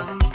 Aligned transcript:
Bye. 0.00 0.29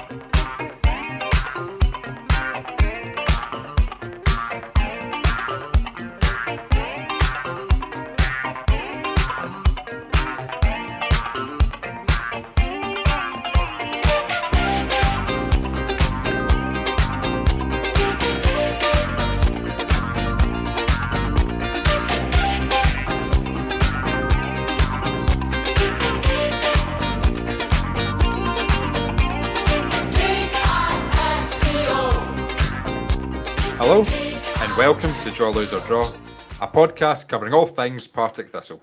Lose 35.55 35.71
or 35.71 35.79
Draw, 35.79 36.11
a 36.59 36.67
podcast 36.67 37.29
covering 37.29 37.53
all 37.53 37.65
things 37.65 38.07
Partick 38.07 38.49
Thistle. 38.49 38.81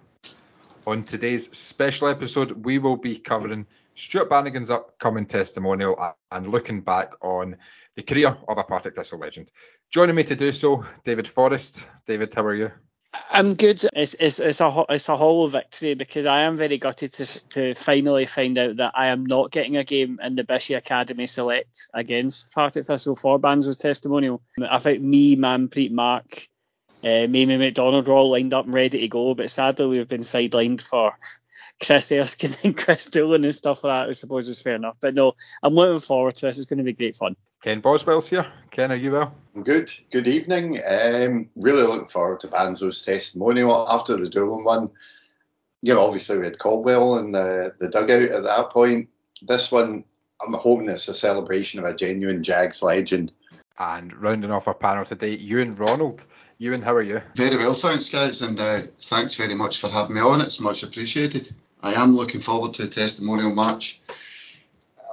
On 0.87 1.03
today's 1.03 1.55
special 1.55 2.09
episode, 2.09 2.65
we 2.65 2.79
will 2.79 2.97
be 2.97 3.19
covering 3.19 3.67
Stuart 3.95 4.31
Bannigan's 4.31 4.71
upcoming 4.71 5.27
testimonial 5.27 6.15
and 6.31 6.47
looking 6.47 6.81
back 6.81 7.13
on 7.21 7.57
the 7.95 8.03
career 8.03 8.39
of 8.49 8.57
a 8.57 8.65
Partick 8.65 8.95
Thistle 8.95 9.19
legend. 9.19 9.51
Joining 9.91 10.17
me 10.17 10.25
to 10.25 10.35
do 10.35 10.51
so, 10.51 10.87
David 11.05 11.29
Forrest. 11.29 11.87
David, 12.07 12.33
how 12.33 12.45
are 12.45 12.55
you? 12.55 12.71
I'm 13.31 13.53
good. 13.53 13.85
It's, 13.93 14.15
it's, 14.19 14.41
it's 14.41 14.63
a 14.63 14.85
it's 14.89 15.11
a 15.11 15.17
hollow 15.19 15.49
victory 15.49 15.93
because 15.93 16.25
I 16.25 16.41
am 16.41 16.57
very 16.57 16.79
gutted 16.79 17.13
to, 17.15 17.49
to 17.51 17.75
finally 17.75 18.25
find 18.25 18.57
out 18.57 18.77
that 18.77 18.93
I 18.95 19.09
am 19.09 19.25
not 19.25 19.51
getting 19.51 19.77
a 19.77 19.85
game 19.85 20.19
in 20.23 20.37
the 20.37 20.45
Bishy 20.45 20.75
Academy 20.75 21.27
Select 21.27 21.89
against 21.93 22.55
Partick 22.55 22.87
Thistle 22.87 23.15
for 23.15 23.39
Banzo's 23.39 23.77
testimonial. 23.77 24.41
I 24.71 24.79
think 24.79 25.03
me, 25.03 25.37
man, 25.37 25.69
Manpreet, 25.69 25.91
Mark, 25.91 26.49
uh, 27.03 27.27
Mamie 27.27 27.57
McDonald 27.57 28.09
are 28.09 28.13
all 28.13 28.31
lined 28.31 28.55
up 28.55 28.65
and 28.65 28.75
ready 28.75 29.01
to 29.01 29.09
go, 29.09 29.35
but 29.35 29.51
sadly 29.51 29.87
we've 29.87 30.09
been 30.09 30.21
sidelined 30.21 30.81
for 30.81 31.15
Chris 31.85 32.13
Erskine 32.13 32.53
and 32.65 32.77
Chris 32.77 33.07
Doolan 33.07 33.45
and 33.45 33.55
stuff 33.55 33.85
like 33.85 34.05
that. 34.05 34.09
I 34.09 34.13
suppose 34.13 34.49
is 34.49 34.63
fair 34.63 34.77
enough. 34.77 34.97
But 35.01 35.15
no, 35.15 35.33
I'm 35.63 35.75
looking 35.75 36.01
forward 36.01 36.37
to 36.37 36.47
this. 36.47 36.59
It's 36.59 36.67
going 36.67 36.79
to 36.79 36.85
be 36.85 36.93
great 36.93 37.17
fun. 37.17 37.37
Ken 37.63 37.81
Boswell's 37.81 38.29
here. 38.29 38.47
Ken, 38.71 38.91
are 38.91 38.97
you 38.97 39.13
well? 39.13 39.35
I'm 39.55 39.63
good. 39.63 39.91
Good 40.11 40.27
evening. 40.27 40.81
Um, 40.85 41.49
really 41.55 41.83
looking 41.83 42.09
forward 42.09 42.41
to 42.41 42.49
Banzo's 42.49 43.05
testimonial 43.05 43.87
after 43.89 44.17
the 44.17 44.29
Doolan 44.29 44.65
one. 44.65 44.91
You 45.81 45.95
know, 45.95 46.01
obviously 46.01 46.39
we 46.39 46.45
had 46.45 46.59
Caldwell 46.59 47.19
in 47.19 47.33
the, 47.33 47.75
the 47.79 47.89
dugout 47.89 48.31
at 48.31 48.43
that 48.45 48.71
point. 48.71 49.09
This 49.43 49.71
one, 49.71 50.05
I'm 50.41 50.55
hoping 50.55 50.89
it's 50.89 51.09
a 51.09 51.15
celebration 51.15 51.81
of 51.81 51.87
a 51.87 51.95
genuine 51.95 52.43
Jags 52.43 52.83
legend. 52.83 53.33
And 53.83 54.13
rounding 54.23 54.53
off 54.53 54.69
our 54.69 54.75
panel 54.75 55.05
today, 55.05 55.37
Euan 55.37 55.77
Ronald. 55.77 56.25
Euan, 56.61 56.85
how 56.85 56.95
are 56.95 57.03
you? 57.03 57.21
Very 57.35 57.57
well, 57.57 57.75
thanks, 57.75 58.09
guys, 58.09 58.41
and 58.41 58.59
uh, 58.61 58.83
thanks 59.01 59.35
very 59.35 59.57
much 59.57 59.81
for 59.81 59.89
having 59.89 60.15
me 60.15 60.21
on. 60.21 60.41
It's 60.41 60.61
much 60.61 60.85
appreciated. 60.85 61.53
I 61.83 61.95
am 61.95 62.15
looking 62.15 62.41
forward 62.41 62.75
to 62.75 62.83
the 62.83 62.89
testimonial 62.89 63.53
match. 63.53 64.01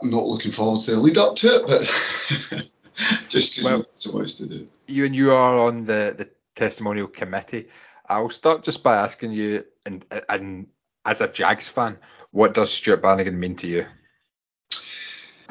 I'm 0.04 0.12
not 0.12 0.28
looking 0.28 0.52
forward 0.52 0.82
to 0.82 0.92
the 0.92 1.00
lead 1.00 1.18
up 1.18 1.36
to 1.38 1.48
it, 1.48 1.64
but 1.66 2.68
just 3.30 3.56
because 3.56 3.64
well, 3.64 3.86
so 3.94 4.20
much 4.20 4.36
to 4.36 4.48
do. 4.48 4.68
Euan 4.88 5.16
you 5.16 5.32
are 5.32 5.58
on 5.58 5.86
the, 5.86 6.14
the 6.16 6.30
testimonial 6.54 7.08
committee. 7.08 7.70
I'll 8.08 8.30
start 8.30 8.62
just 8.62 8.84
by 8.84 8.98
asking 8.98 9.32
you, 9.32 9.66
and, 9.88 10.06
and 10.30 10.68
as 11.06 11.22
a 11.22 11.28
Jags 11.28 11.70
fan, 11.70 11.98
what 12.30 12.54
does 12.54 12.72
Stuart 12.72 13.02
Bannigan 13.02 13.40
mean 13.40 13.56
to 13.56 13.68
you? 13.68 13.88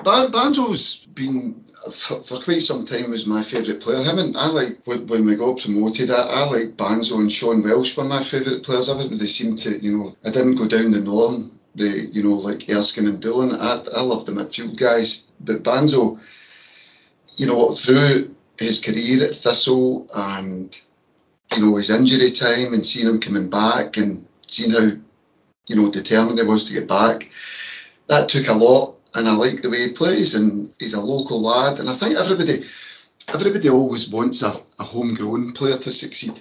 Banzo's 0.04 1.06
been 1.06 1.64
for, 1.92 2.22
for, 2.22 2.41
quite 2.41 2.62
some 2.62 2.84
time 2.84 3.10
was 3.10 3.27
my 3.27 3.42
favourite 3.42 3.80
player. 3.80 4.02
Him 4.02 4.18
and 4.18 4.36
I 4.36 4.48
like 4.48 4.78
when, 4.84 5.06
when 5.06 5.24
we 5.24 5.36
got 5.36 5.60
promoted. 5.60 6.10
I, 6.10 6.22
I 6.22 6.44
like 6.46 6.77
Banzo 6.77 7.18
and 7.18 7.33
Sean 7.33 7.62
Welsh 7.62 7.96
were 7.96 8.05
my 8.05 8.23
favourite 8.23 8.64
players. 8.64 8.90
Everybody 8.90 9.27
seemed 9.27 9.61
to, 9.61 9.78
you 9.78 9.96
know, 9.96 10.17
I 10.24 10.30
didn't 10.30 10.56
go 10.56 10.67
down 10.67 10.90
the 10.90 11.00
norm 11.00 11.58
the 11.78 12.08
you 12.12 12.23
know 12.23 12.34
like 12.34 12.68
Erskine 12.68 13.06
and 13.06 13.23
Doolan. 13.23 13.52
I, 13.52 13.83
I 13.95 14.02
love 14.02 14.27
the 14.27 14.33
midfield 14.33 14.77
guys, 14.77 15.30
but 15.40 15.62
Banzo, 15.62 16.20
you 17.36 17.46
know, 17.46 17.73
through 17.73 18.34
his 18.58 18.84
career 18.84 19.24
at 19.24 19.34
Thistle 19.34 20.06
and 20.14 20.78
you 21.55 21.64
know 21.64 21.77
his 21.77 21.90
injury 21.90 22.33
time 22.33 22.74
and 22.74 22.84
seeing 22.84 23.06
him 23.06 23.20
coming 23.20 23.48
back 23.48 23.96
and 23.96 24.27
seeing 24.46 24.70
how 24.70 24.90
you 25.67 25.77
know 25.77 25.90
determined 25.90 26.39
he 26.39 26.44
was 26.44 26.68
to 26.68 26.74
get 26.74 26.89
back, 26.89 27.30
that 28.08 28.28
took 28.28 28.48
a 28.48 28.52
lot. 28.52 28.96
And 29.18 29.29
I 29.29 29.34
like 29.34 29.62
the 29.62 29.70
way 29.70 29.89
he 29.89 29.92
plays, 29.92 30.34
and 30.34 30.73
he's 30.79 30.95
a 30.95 31.01
local 31.01 31.40
lad. 31.40 31.80
And 31.80 31.90
I 31.90 31.95
think 31.95 32.17
everybody, 32.17 32.64
everybody 33.29 33.68
always 33.68 34.08
wants 34.08 34.42
a, 34.42 34.61
a 34.79 34.84
homegrown 34.84 35.52
player 35.52 35.79
to 35.79 35.92
succeed 35.92 36.40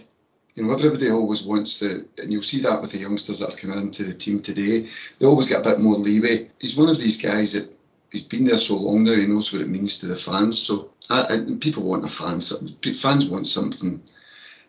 you 0.58 0.64
know, 0.64 0.74
everybody 0.74 1.12
always 1.12 1.44
wants 1.44 1.78
to, 1.80 2.08
and 2.18 2.32
you'll 2.32 2.42
see 2.42 2.62
that 2.62 2.82
with 2.82 2.92
the 2.92 2.98
youngsters 2.98 3.40
that 3.40 3.54
are 3.54 3.58
coming 3.58 3.78
into 3.78 4.04
the 4.04 4.14
team 4.16 4.42
today. 4.42 4.90
They 5.20 5.26
always 5.28 5.46
get 5.46 5.60
a 5.60 5.70
bit 5.70 5.80
more 5.80 5.94
leeway. 5.94 6.50
He's 6.60 6.76
one 6.76 6.90
of 6.90 7.00
these 7.00 7.22
guys 7.22 7.54
that 7.54 7.72
he's 8.12 8.26
been 8.26 8.46
there 8.46 8.58
so 8.58 8.76
long 8.76 9.04
now. 9.04 9.14
He 9.14 9.28
knows 9.28 9.54
what 9.54 9.62
it 9.62 9.70
means 9.70 10.00
to 10.00 10.08
the 10.08 10.16
fans. 10.16 10.58
So 10.58 10.90
I, 11.12 11.46
people 11.62 11.84
want 11.84 12.06
a 12.06 12.10
fan. 12.10 12.42
Fans 12.42 13.30
want 13.30 13.46
something, 13.46 14.02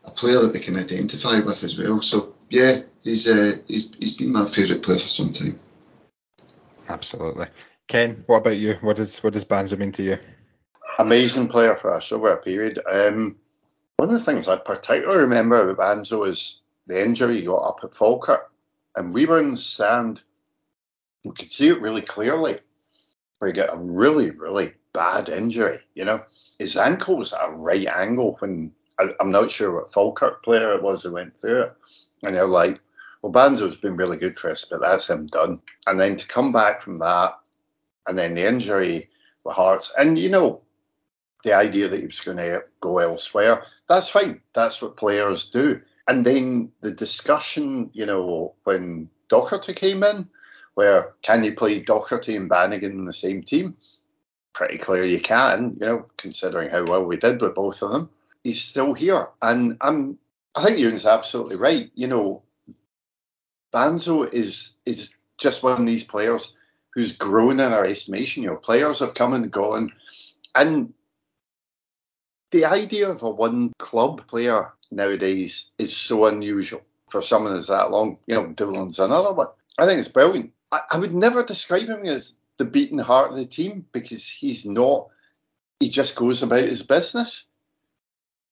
a 0.05 0.11
player 0.11 0.41
that 0.41 0.53
they 0.53 0.61
can 0.61 0.77
identify 0.77 1.41
with 1.41 1.65
as 1.65 1.79
well. 1.79 2.03
So 2.03 2.35
yeah, 2.51 2.83
he's 3.03 3.27
uh, 3.27 3.57
he's 3.67 3.89
he's 3.99 4.15
been 4.15 4.33
my 4.33 4.45
favourite 4.45 4.83
player 4.83 4.99
for 4.99 5.09
some 5.09 5.33
time. 5.33 5.59
Absolutely. 6.87 7.47
Ken, 7.89 8.23
what 8.27 8.39
about 8.39 8.59
you? 8.59 8.75
What 8.83 8.97
does 8.97 9.19
what 9.23 9.33
does 9.33 9.47
Banzo 9.47 9.79
mean 9.79 9.93
to 9.93 10.03
you? 10.03 10.19
Amazing 10.99 11.49
player 11.49 11.75
for 11.77 11.95
us 11.95 12.13
over 12.13 12.33
a 12.33 12.37
period. 12.37 12.81
Um, 12.89 13.37
one 13.97 14.11
of 14.11 14.15
the 14.15 14.21
things 14.21 14.47
I 14.47 14.57
particularly 14.57 15.23
remember 15.23 15.71
about 15.71 15.99
Banzo 15.99 16.27
is 16.27 16.61
the 16.87 17.03
injury 17.03 17.37
he 17.37 17.47
got 17.47 17.57
up 17.57 17.79
at 17.83 17.95
Falkirk. 17.95 18.51
And 18.97 19.15
we 19.15 19.27
were 19.27 19.41
in 19.41 19.53
the 19.53 19.57
stand. 19.57 20.23
We 21.25 21.33
could 21.33 21.51
see 21.51 21.69
it 21.69 21.81
really 21.81 22.03
clearly. 22.03 22.59
Where 23.39 23.51
he 23.51 23.55
got 23.55 23.73
a 23.73 23.79
really, 23.79 24.31
really 24.31 24.73
bad 24.93 25.29
injury. 25.29 25.79
You 25.95 26.05
know, 26.05 26.23
his 26.59 26.77
ankle 26.77 27.17
was 27.17 27.33
at 27.33 27.49
a 27.49 27.53
right 27.53 27.87
angle 27.87 28.37
when 28.41 28.73
I, 28.99 29.11
am 29.21 29.31
not 29.31 29.51
sure 29.51 29.75
what 29.75 29.93
Falkirk 29.93 30.43
player 30.43 30.75
it 30.75 30.83
was 30.83 31.05
who 31.05 31.13
went 31.13 31.39
through 31.39 31.63
it. 31.63 31.73
And 32.25 32.35
they're 32.35 32.47
like, 32.47 32.81
well, 33.23 33.33
Banzo's 33.33 33.77
been 33.77 33.97
really 33.97 34.19
good 34.19 34.37
for 34.37 34.51
us, 34.51 34.67
but 34.69 34.81
that's 34.81 35.09
him 35.09 35.29
done. 35.29 35.61
And 35.87 35.99
then 35.99 36.17
to 36.17 36.27
come 36.27 36.53
back 36.53 36.83
from 36.83 36.97
that, 36.99 37.35
and 38.09 38.19
then 38.19 38.35
the 38.35 38.47
injury 38.47 39.09
with 39.45 39.55
Hearts, 39.55 39.95
and 39.97 40.19
you 40.19 40.31
know, 40.31 40.63
the 41.45 41.53
idea 41.53 41.87
that 41.87 42.01
he 42.01 42.07
was 42.07 42.21
going 42.21 42.39
to 42.39 42.65
go 42.81 42.99
elsewhere 42.99 43.63
that's 43.89 44.11
fine. 44.11 44.41
That's 44.53 44.81
what 44.81 44.97
players 44.97 45.51
do. 45.51 45.81
And 46.07 46.25
then 46.25 46.71
the 46.81 46.91
discussion, 46.91 47.91
you 47.93 48.07
know, 48.07 48.55
when 48.65 49.11
Docherty 49.31 49.75
came 49.75 50.03
in, 50.03 50.29
where 50.75 51.15
can 51.23 51.43
you 51.43 51.55
play 51.55 51.83
Docherty 51.83 52.37
and 52.37 52.49
Bannigan 52.49 52.93
in 52.93 53.05
the 53.07 53.13
same 53.13 53.43
team? 53.43 53.77
Pretty 54.53 54.79
clear 54.79 55.05
you 55.05 55.21
can, 55.21 55.77
you 55.81 55.87
know, 55.87 56.07
considering 56.17 56.71
how 56.71 56.85
well 56.85 57.05
we 57.05 57.17
did 57.17 57.41
with 57.41 57.55
both 57.55 57.83
of 57.83 57.91
them. 57.91 58.11
He's 58.45 58.63
still 58.63 58.95
here. 58.95 59.29
And 59.43 59.77
I'm 59.81 60.19
I 60.55 60.65
think 60.65 60.79
Euan's 60.79 61.07
absolutely 61.07 61.57
right. 61.57 61.91
You 61.95 62.09
know, 62.09 62.43
Banzo 63.73 64.33
is 64.33 64.77
is 64.87 65.17
just 65.39 65.63
one 65.63 65.81
of 65.81 65.87
these 65.87 66.05
players 66.05 66.57
who's 66.95 67.17
grown 67.17 67.61
in 67.61 67.73
our 67.73 67.85
estimation. 67.85 68.43
You 68.43 68.51
know, 68.51 68.57
players 68.57 69.01
have 69.01 69.15
come 69.15 69.35
and 69.35 69.51
gone. 69.51 69.93
And 70.55 70.95
the 72.51 72.65
idea 72.65 73.11
of 73.11 73.23
a 73.23 73.31
one 73.31 73.73
club 73.79 74.27
player 74.27 74.73
nowadays 74.91 75.71
is 75.79 75.97
so 75.97 76.27
unusual 76.27 76.83
for 77.11 77.23
someone 77.23 77.55
who's 77.55 77.69
that 77.69 77.91
long. 77.91 78.19
You 78.27 78.37
know, 78.37 78.47
Doolan's 78.49 78.99
another 78.99 79.33
one. 79.33 79.49
I 79.79 79.87
think 79.87 80.01
it's 80.01 80.09
brilliant. 80.09 80.53
I, 80.73 80.81
I 80.93 80.99
would 80.99 81.15
never 81.15 81.43
describe 81.43 81.89
him 81.89 82.05
as 82.05 82.37
the 82.59 82.65
beating 82.65 82.99
heart 82.99 83.31
of 83.31 83.37
the 83.37 83.47
team 83.47 83.87
because 83.93 84.29
he's 84.29 84.67
not. 84.67 85.09
He 85.81 85.91
just 85.91 86.17
goes 86.17 86.43
about 86.43 86.65
his 86.65 86.83
business. 86.83 87.47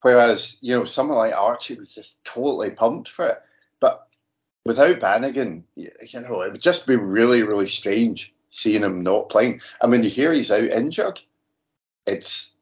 Whereas, 0.03 0.59
you 0.61 0.79
know, 0.79 0.85
someone 0.85 1.19
like 1.19 1.35
Archie 1.35 1.75
was 1.75 1.95
just 1.95 2.23
totally 2.25 2.71
pumped 2.71 3.09
for 3.09 3.27
it. 3.29 3.39
But 3.81 4.06
without 4.67 5.01
Bannigan, 5.01 5.65
you 5.75 5.91
know, 6.15 6.43
it 6.43 6.53
would 6.53 6.61
just 6.61 6.87
be 6.87 6.97
really, 6.97 7.43
really 7.43 7.69
strange 7.69 8.35
seeing 8.51 8.83
him 8.83 9.03
not 9.03 9.29
playing. 9.29 9.61
And 9.81 9.91
when 9.91 10.03
you 10.03 10.11
hear 10.11 10.33
he's 10.33 10.51
out 10.51 10.65
injured, 10.65 11.21
it's 12.07 12.57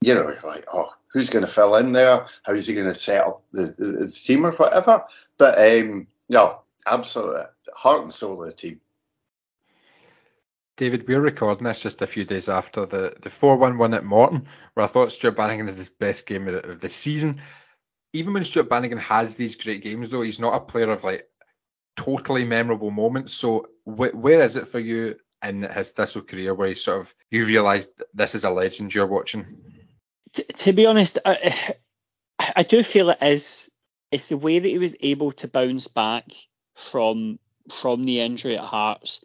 you 0.00 0.14
know, 0.14 0.34
like, 0.44 0.66
oh, 0.72 0.92
who's 1.08 1.30
going 1.30 1.44
to 1.44 1.50
fill 1.50 1.76
in 1.76 1.92
there? 1.92 2.26
How's 2.42 2.66
he 2.66 2.74
going 2.74 2.86
to 2.86 2.94
set 2.94 3.26
up 3.26 3.42
the, 3.52 3.74
the, 3.76 3.84
the, 3.84 4.10
team 4.10 4.46
or 4.46 4.52
whatever? 4.52 5.04
But 5.36 5.58
um, 5.58 6.06
no, 6.28 6.60
absolutely, 6.86 7.42
heart 7.74 8.02
and 8.02 8.12
soul 8.12 8.42
of 8.42 8.48
the 8.48 8.54
team. 8.54 8.80
David, 10.76 11.06
we're 11.06 11.20
recording 11.20 11.64
this 11.64 11.82
just 11.82 12.00
a 12.00 12.06
few 12.06 12.24
days 12.24 12.48
after 12.48 12.86
the 12.86 13.14
the 13.20 13.28
4-1 13.28 13.78
win 13.78 13.92
at 13.92 14.04
Morton, 14.04 14.46
where 14.72 14.84
I 14.84 14.86
thought 14.86 15.12
Stuart 15.12 15.36
Bannigan 15.36 15.68
is 15.68 15.76
his 15.76 15.90
best 15.90 16.26
game 16.26 16.48
of 16.48 16.80
the 16.80 16.88
season. 16.88 17.42
Even 18.14 18.32
when 18.32 18.44
Stuart 18.44 18.70
Bannigan 18.70 18.98
has 18.98 19.36
these 19.36 19.56
great 19.56 19.82
games, 19.82 20.08
though, 20.08 20.22
he's 20.22 20.40
not 20.40 20.54
a 20.54 20.60
player 20.60 20.90
of 20.90 21.04
like 21.04 21.29
totally 22.04 22.44
memorable 22.44 22.90
moments. 22.90 23.34
So 23.34 23.68
wh- 23.84 24.14
where 24.14 24.42
is 24.42 24.56
it 24.56 24.68
for 24.68 24.78
you 24.78 25.16
in 25.44 25.62
his 25.62 25.90
Thistle 25.90 26.22
career 26.22 26.54
where 26.54 26.68
he 26.68 26.74
sort 26.74 27.00
of 27.00 27.14
you 27.30 27.44
realise 27.44 27.88
this 28.14 28.34
is 28.34 28.44
a 28.44 28.50
legend 28.50 28.94
you're 28.94 29.06
watching? 29.06 29.46
T- 30.32 30.44
to 30.44 30.72
be 30.72 30.86
honest, 30.86 31.18
I, 31.24 31.74
I 32.56 32.62
do 32.62 32.82
feel 32.82 33.10
it 33.10 33.18
is. 33.22 33.70
It's 34.10 34.28
the 34.28 34.36
way 34.36 34.58
that 34.58 34.68
he 34.68 34.78
was 34.78 34.96
able 35.00 35.32
to 35.32 35.48
bounce 35.48 35.88
back 35.88 36.24
from 36.74 37.38
from 37.70 38.02
the 38.02 38.20
injury 38.20 38.56
at 38.56 38.64
Hearts, 38.64 39.22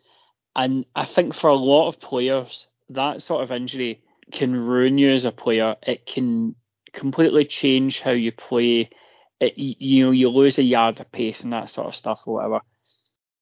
and 0.56 0.86
I 0.96 1.06
think 1.06 1.34
for 1.34 1.50
a 1.50 1.56
lot 1.56 1.88
of 1.88 2.00
players, 2.00 2.68
that 2.90 3.22
sort 3.22 3.42
of 3.42 3.52
injury 3.52 4.02
can 4.32 4.56
ruin 4.56 4.98
you 4.98 5.12
as 5.12 5.26
a 5.26 5.32
player. 5.32 5.76
It 5.82 6.06
can 6.06 6.56
completely 6.92 7.46
change 7.46 8.02
how 8.02 8.12
you 8.12 8.32
play. 8.32 8.90
It, 9.40 9.58
you 9.58 10.06
know, 10.06 10.12
you 10.12 10.30
lose 10.30 10.58
a 10.58 10.64
yard 10.64 11.00
of 11.00 11.12
pace 11.12 11.44
and 11.44 11.54
that 11.54 11.70
sort 11.70 11.88
of 11.88 11.96
stuff 11.96 12.24
or 12.26 12.36
whatever. 12.36 12.62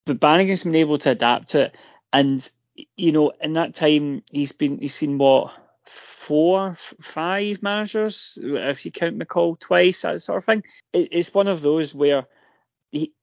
But 0.06 0.20
Bannigan's 0.20 0.64
been 0.64 0.76
able 0.76 0.98
to 1.00 1.12
adapt 1.12 1.50
to 1.50 1.66
it, 1.66 1.76
and 2.12 2.50
you 2.98 3.12
know, 3.12 3.32
in 3.42 3.54
that 3.54 3.76
time 3.76 4.24
he's 4.32 4.52
been 4.52 4.80
he's 4.80 4.96
seen 4.96 5.18
what 5.18 5.54
four, 5.86 6.74
five 6.74 7.62
managers 7.62 8.38
if 8.42 8.86
you 8.86 8.92
count 8.92 9.20
McCall 9.20 9.60
twice, 9.60 10.02
that 10.02 10.22
sort 10.22 10.38
of 10.38 10.46
thing. 10.46 10.64
It, 10.94 11.10
it's 11.12 11.34
one 11.34 11.48
of 11.48 11.62
those 11.62 11.94
where 11.94 12.26
he, 12.92 13.14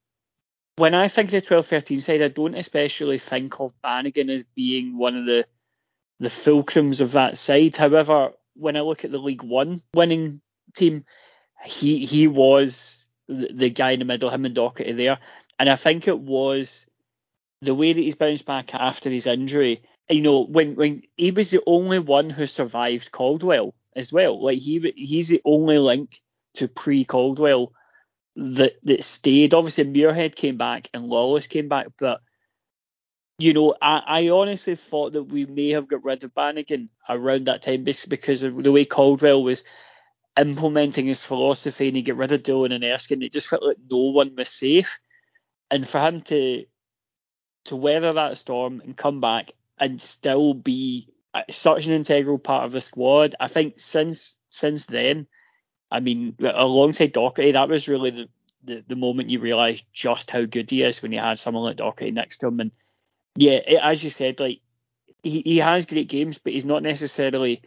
when 0.77 0.95
I 0.95 1.09
think 1.09 1.33
of 1.33 1.33
the 1.33 1.43
12-13 1.43 2.01
side, 2.01 2.23
I 2.23 2.29
don't 2.29 2.55
especially 2.55 3.19
think 3.19 3.61
of 3.61 3.73
Bannigan 3.83 4.31
as 4.31 4.45
being 4.55 4.97
one 4.97 5.17
of 5.17 5.27
the 5.27 5.47
the 6.21 6.29
fulcrums 6.29 7.01
of 7.01 7.13
that 7.13 7.39
side. 7.39 7.77
However, 7.77 8.33
when 8.55 8.77
I 8.77 8.83
look 8.83 9.05
at 9.05 9.11
the 9.11 9.19
League 9.19 9.43
One 9.43 9.81
winning 9.95 10.43
team, 10.75 11.05
he 11.65 12.05
he 12.05 12.29
was 12.29 13.07
the, 13.29 13.71
guy 13.71 13.93
in 13.93 14.01
the 14.01 14.05
middle, 14.05 14.31
him 14.31 14.45
and 14.45 14.55
Docherty 14.55 14.97
there, 14.97 15.19
and 15.59 15.69
I 15.69 15.77
think 15.77 16.09
it 16.09 16.19
was 16.19 16.87
the 17.63 17.75
way 17.75 17.93
that 17.93 18.01
he's 18.01 18.15
bounced 18.15 18.47
back 18.47 18.75
after 18.75 19.11
his 19.11 19.27
injury. 19.27 19.83
You 20.09 20.23
know, 20.23 20.45
when 20.45 20.75
when 20.75 21.03
he 21.17 21.31
was 21.31 21.51
the 21.51 21.63
only 21.67 21.99
one 21.99 22.31
who 22.31 22.47
survived 22.47 23.13
Caldwell 23.13 23.75
as 23.95 24.13
well. 24.13 24.43
Like 24.43 24.59
he 24.59 24.93
he's 24.97 25.29
the 25.29 25.43
only 25.45 25.79
link 25.79 26.21
to 26.55 26.69
pre 26.69 27.05
Caldwell 27.05 27.73
that 28.37 28.75
that 28.85 29.05
stayed. 29.05 29.55
Obviously, 29.55 29.85
Muirhead 29.85 30.35
came 30.35 30.57
back 30.57 30.89
and 30.95 31.07
Lawless 31.07 31.47
came 31.47 31.69
back, 31.69 31.89
but 31.99 32.21
you 33.39 33.55
know, 33.55 33.75
I, 33.81 34.03
I 34.07 34.29
honestly 34.29 34.75
thought 34.75 35.15
that 35.15 35.25
we 35.25 35.47
may 35.47 35.71
have 35.71 35.89
got 35.89 36.05
rid 36.05 36.25
of 36.25 36.35
Bannigan 36.35 36.91
around 37.09 37.47
that 37.47 37.63
time 37.63 37.85
just 37.85 38.09
because 38.09 38.43
of 38.43 38.63
the 38.63 38.73
way 38.73 38.85
Caldwell 38.85 39.43
was 39.43 39.65
implementing 40.39 41.07
his 41.07 41.25
philosophy 41.25 41.89
and 41.89 41.97
he 41.97 42.03
get 42.03 42.17
rid 42.17 42.33
of 42.33 42.43
Doolan 42.43 42.73
and 42.73 42.85
Erskine. 42.85 43.23
It 43.23 43.33
just 43.33 43.49
felt 43.49 43.63
like 43.63 43.77
no 43.91 44.11
one 44.11 44.35
was 44.37 44.49
safe. 44.49 44.99
And 45.71 45.87
for 45.87 46.01
him 46.01 46.21
to 46.23 46.65
to 47.65 47.77
weather 47.77 48.13
that 48.13 48.39
storm 48.39 48.81
and 48.81 48.97
come 48.97 49.21
back 49.21 49.53
and 49.79 50.01
still 50.01 50.55
be 50.55 51.09
such 51.51 51.87
an 51.87 51.93
integral 51.93 52.39
part 52.39 52.65
of 52.65 52.73
the 52.73 52.81
squad, 52.81 53.35
I 53.39 53.49
think 53.49 53.79
since 53.79 54.37
since 54.49 54.87
then, 54.87 55.27
I 55.91 56.01
mean, 56.01 56.37
alongside 56.41 57.13
Docherty, 57.13 57.53
that 57.53 57.69
was 57.69 57.89
really 57.89 58.11
the, 58.11 58.29
the, 58.65 58.85
the 58.89 58.97
moment 58.97 59.31
you 59.31 59.41
realise 59.41 59.83
just 59.93 60.31
how 60.31 60.45
good 60.45 60.71
he 60.71 60.83
is 60.83 61.03
when 61.03 61.13
you 61.13 61.21
had 61.21 61.39
someone 61.39 61.65
like 61.65 61.77
Docherty 61.77 62.13
next 62.13 62.39
to 62.39 62.49
him 62.49 62.61
and 62.61 62.73
yeah, 63.37 63.53
it, 63.53 63.81
as 63.83 64.03
you 64.03 64.11
said, 64.11 64.41
like 64.41 64.61
he, 65.23 65.41
he 65.43 65.59
has 65.59 65.87
great 65.87 66.09
games, 66.09 66.39
but 66.39 66.53
he's 66.53 66.65
not 66.65 66.83
necessarily 66.83 67.63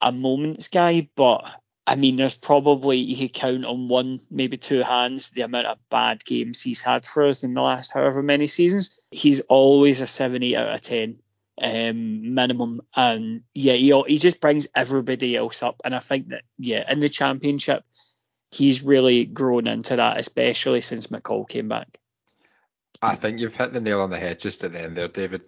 a 0.00 0.12
moments 0.12 0.68
guy. 0.68 1.08
But 1.16 1.44
I 1.86 1.96
mean, 1.96 2.16
there's 2.16 2.36
probably 2.36 2.98
you 2.98 3.16
could 3.16 3.34
count 3.34 3.64
on 3.64 3.88
one, 3.88 4.20
maybe 4.30 4.56
two 4.56 4.82
hands 4.82 5.30
the 5.30 5.42
amount 5.42 5.66
of 5.66 5.78
bad 5.90 6.24
games 6.24 6.62
he's 6.62 6.80
had 6.80 7.04
for 7.04 7.24
us 7.24 7.42
in 7.42 7.54
the 7.54 7.62
last 7.62 7.92
however 7.92 8.22
many 8.22 8.46
seasons. 8.46 9.00
He's 9.10 9.40
always 9.40 10.00
a 10.00 10.06
seven, 10.06 10.42
eight 10.42 10.56
out 10.56 10.74
of 10.74 10.80
ten 10.80 11.18
um, 11.60 12.34
minimum, 12.34 12.82
and 12.94 13.42
yeah, 13.54 13.74
he 13.74 13.92
he 14.06 14.18
just 14.18 14.40
brings 14.40 14.68
everybody 14.74 15.36
else 15.36 15.62
up. 15.62 15.82
And 15.84 15.94
I 15.94 15.98
think 15.98 16.28
that 16.28 16.42
yeah, 16.56 16.84
in 16.88 17.00
the 17.00 17.08
championship, 17.08 17.84
he's 18.50 18.82
really 18.82 19.26
grown 19.26 19.66
into 19.66 19.96
that, 19.96 20.18
especially 20.18 20.82
since 20.82 21.08
McCall 21.08 21.48
came 21.48 21.68
back. 21.68 21.98
I 23.00 23.16
think 23.16 23.40
you've 23.40 23.56
hit 23.56 23.72
the 23.72 23.80
nail 23.80 24.00
on 24.00 24.10
the 24.10 24.18
head 24.18 24.38
just 24.38 24.62
at 24.62 24.72
the 24.72 24.80
end 24.80 24.96
there, 24.96 25.08
David. 25.08 25.42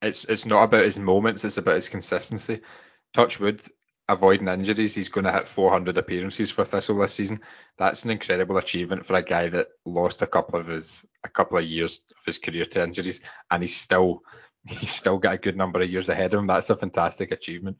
It's 0.00 0.24
it's 0.24 0.46
not 0.46 0.64
about 0.64 0.84
his 0.84 0.98
moments, 0.98 1.44
it's 1.44 1.58
about 1.58 1.74
his 1.74 1.88
consistency. 1.88 2.60
Touchwood, 3.12 3.62
avoiding 4.08 4.48
injuries, 4.48 4.94
he's 4.94 5.08
going 5.08 5.24
to 5.24 5.32
hit 5.32 5.48
400 5.48 5.98
appearances 5.98 6.50
for 6.50 6.64
Thistle 6.64 6.98
this 6.98 7.14
season. 7.14 7.40
That's 7.76 8.04
an 8.04 8.10
incredible 8.10 8.56
achievement 8.56 9.04
for 9.04 9.14
a 9.14 9.22
guy 9.22 9.48
that 9.48 9.68
lost 9.84 10.22
a 10.22 10.26
couple 10.26 10.60
of 10.60 10.66
his 10.66 11.06
a 11.24 11.28
couple 11.28 11.58
of 11.58 11.64
years 11.64 12.02
of 12.10 12.24
his 12.24 12.38
career 12.38 12.64
to 12.64 12.82
injuries, 12.82 13.20
and 13.50 13.62
he's 13.62 13.76
still 13.76 14.22
he's 14.68 14.92
still 14.92 15.18
got 15.18 15.34
a 15.34 15.38
good 15.38 15.56
number 15.56 15.80
of 15.80 15.90
years 15.90 16.08
ahead 16.08 16.34
of 16.34 16.40
him. 16.40 16.46
That's 16.46 16.70
a 16.70 16.76
fantastic 16.76 17.32
achievement. 17.32 17.78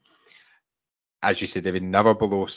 As 1.23 1.41
you 1.41 1.47
said, 1.47 1.63
David, 1.63 1.83
never 1.83 2.13
below 2.13 2.47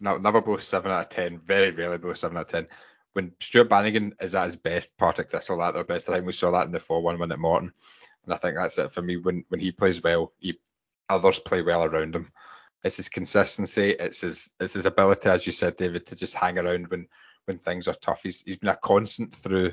never 0.00 0.40
below 0.40 0.58
seven 0.58 0.92
out 0.92 1.00
of 1.00 1.08
ten, 1.08 1.38
very 1.38 1.70
rarely 1.70 1.98
below 1.98 2.14
seven 2.14 2.36
out 2.36 2.46
of 2.46 2.52
ten 2.52 2.66
when 3.12 3.32
Stuart 3.40 3.68
Bannigan 3.68 4.14
is 4.20 4.34
at 4.34 4.46
his 4.46 4.56
best, 4.56 4.96
Partick 4.96 5.30
Thistle 5.30 5.62
at 5.62 5.74
their 5.74 5.84
best. 5.84 6.08
I 6.08 6.14
think 6.14 6.26
we 6.26 6.32
saw 6.32 6.52
that 6.52 6.66
in 6.66 6.72
the 6.72 6.78
4-1 6.78 7.18
win 7.18 7.32
at 7.32 7.38
Morton, 7.38 7.72
and 8.24 8.34
I 8.34 8.36
think 8.36 8.56
that's 8.56 8.78
it 8.78 8.92
for 8.92 9.02
me. 9.02 9.16
When 9.16 9.44
when 9.48 9.60
he 9.60 9.72
plays 9.72 10.02
well, 10.02 10.32
he, 10.38 10.58
others 11.08 11.38
play 11.38 11.62
well 11.62 11.84
around 11.84 12.14
him. 12.14 12.30
It's 12.82 12.96
his 12.96 13.08
consistency. 13.08 13.90
It's 13.90 14.20
his 14.20 14.50
it's 14.58 14.74
his 14.74 14.86
ability, 14.86 15.28
as 15.28 15.46
you 15.46 15.52
said, 15.52 15.76
David, 15.76 16.06
to 16.06 16.16
just 16.16 16.34
hang 16.34 16.58
around 16.58 16.88
when 16.88 17.06
when 17.44 17.58
things 17.58 17.88
are 17.88 17.94
tough. 17.94 18.22
He's 18.22 18.42
he's 18.42 18.56
been 18.56 18.70
a 18.70 18.76
constant 18.76 19.34
through 19.34 19.72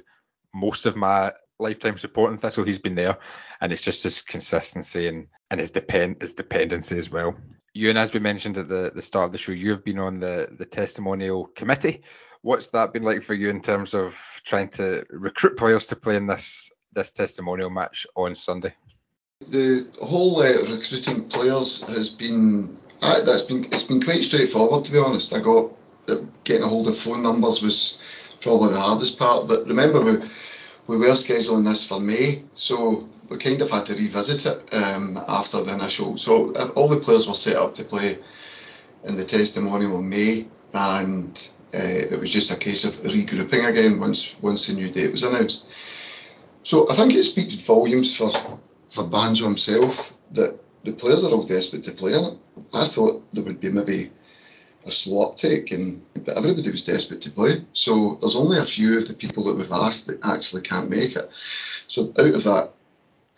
most 0.54 0.86
of 0.86 0.95
my 0.95 1.33
lifetime 1.59 1.98
supporting 1.98 2.38
Thistle. 2.38 2.65
He's 2.65 2.80
been 2.80 2.95
there, 2.95 3.18
and 3.62 3.71
it's 3.71 3.81
just 3.81 4.04
his 4.04 4.21
consistency 4.21 5.07
and 5.07 5.27
and 5.50 5.59
his 5.59 5.71
depend 5.71 6.21
his 6.21 6.33
dependency 6.33 6.98
as 6.98 7.09
well. 7.09 7.36
Euan 7.75 7.95
as 7.95 8.13
we 8.13 8.19
mentioned 8.19 8.57
at 8.57 8.68
the 8.68 8.92
the 8.94 9.01
start 9.01 9.27
of 9.27 9.31
the 9.31 9.38
show, 9.38 9.51
you 9.51 9.71
have 9.71 9.83
been 9.83 10.00
on 10.00 10.19
the 10.19 10.50
the 10.57 10.65
testimonial 10.65 11.45
committee 11.48 12.03
what's 12.42 12.69
that 12.69 12.94
been 12.94 13.03
like 13.03 13.21
for 13.21 13.33
you 13.33 13.50
in 13.50 13.62
terms 13.62 13.94
of 13.94 14.18
trying 14.45 14.69
to 14.69 15.06
recruit 15.10 15.57
players 15.57 15.88
to 15.88 15.95
play 15.95 16.15
in 16.15 16.27
this 16.27 16.71
this 16.94 17.12
testimonial 17.12 17.69
match 17.69 18.07
on 18.15 18.36
Sunday? 18.36 18.74
The 19.50 19.88
whole 20.01 20.42
uh, 20.42 20.63
recruiting 20.63 21.30
players 21.30 21.84
has 21.84 22.10
been 22.10 22.75
uh, 23.01 23.24
that's 23.24 23.44
been 23.44 23.66
it's 23.66 23.84
been 23.84 24.01
quite 24.01 24.24
straightforward 24.24 24.84
to 24.86 24.92
be 24.92 24.98
honest. 24.98 25.31
I 25.31 25.39
got 25.39 25.72
uh, 26.10 26.25
getting 26.44 26.63
a 26.63 26.68
hold 26.68 26.88
of 26.88 26.98
phone 26.98 27.22
numbers 27.22 27.62
was 27.62 28.01
probably 28.42 28.74
the 28.74 28.80
hardest 28.80 29.18
part. 29.18 29.48
But 29.48 29.68
remember 29.68 30.01
we 30.01 30.18
we 30.88 30.98
were 30.98 31.12
scheduling 31.12 31.63
this 31.63 31.88
for 31.88 32.00
May, 32.00 32.44
so 32.56 33.07
we 33.30 33.38
kind 33.38 33.62
of 33.62 33.69
had 33.69 33.86
to 33.86 33.94
revisit 33.94 34.48
it 34.48 34.74
um, 34.74 35.18
after 35.28 35.62
the 35.62 35.75
initial. 35.75 36.18
So 36.18 36.51
uh, 36.54 36.72
all 36.75 36.89
the 36.89 37.00
players 37.00 37.28
were 37.28 37.34
set 37.36 37.56
up 37.56 37.75
to 37.75 37.84
play 37.84 38.17
in 39.06 39.15
the 39.15 39.24
testimonial 39.24 40.00
in 40.00 40.10
May, 40.10 40.48
and 40.74 41.51
uh, 41.74 41.77
it 41.77 42.20
was 42.20 42.32
just 42.32 42.51
a 42.51 42.58
case 42.58 42.86
of 42.86 42.96
regrouping 43.03 43.70
again 43.70 44.00
once 44.00 44.36
once 44.41 44.67
the 44.67 44.74
new 44.74 44.89
date 44.89 45.12
was 45.12 45.24
announced. 45.24 45.70
So 46.63 46.89
I 46.89 46.96
think 46.96 47.13
it 47.13 47.24
speaks 47.24 47.53
volumes 47.53 48.17
for 48.17 48.32
for 48.98 49.04
Banzo 49.04 49.44
himself 49.44 50.13
that 50.32 50.60
the 50.84 50.92
players 50.92 51.24
are 51.24 51.32
all 51.32 51.44
desperate 51.44 51.84
to 51.84 51.92
play 51.92 52.13
in 52.13 52.24
it. 52.24 52.38
I 52.74 52.86
thought 52.88 53.24
there 53.32 53.44
would 53.44 53.60
be 53.60 53.70
maybe 53.70 54.12
a 54.86 54.92
slow 54.92 55.30
uptake, 55.30 55.72
and 55.72 56.01
but 56.16 56.36
everybody 56.36 56.72
was 56.72 56.86
desperate 56.86 57.22
to 57.22 57.32
play. 57.32 57.63
So 57.74 58.18
there's 58.20 58.36
only 58.36 58.58
a 58.58 58.66
few 58.66 58.98
of 58.98 59.08
the 59.08 59.13
people 59.13 59.44
that 59.46 59.58
we've 59.58 59.72
asked 59.72 60.08
that 60.08 60.25
actually 60.25 60.63
can't 60.63 60.89
make 60.89 61.16
it. 61.16 61.30
So 61.88 62.12
out 62.18 62.34
of 62.34 62.44
that 62.46 62.74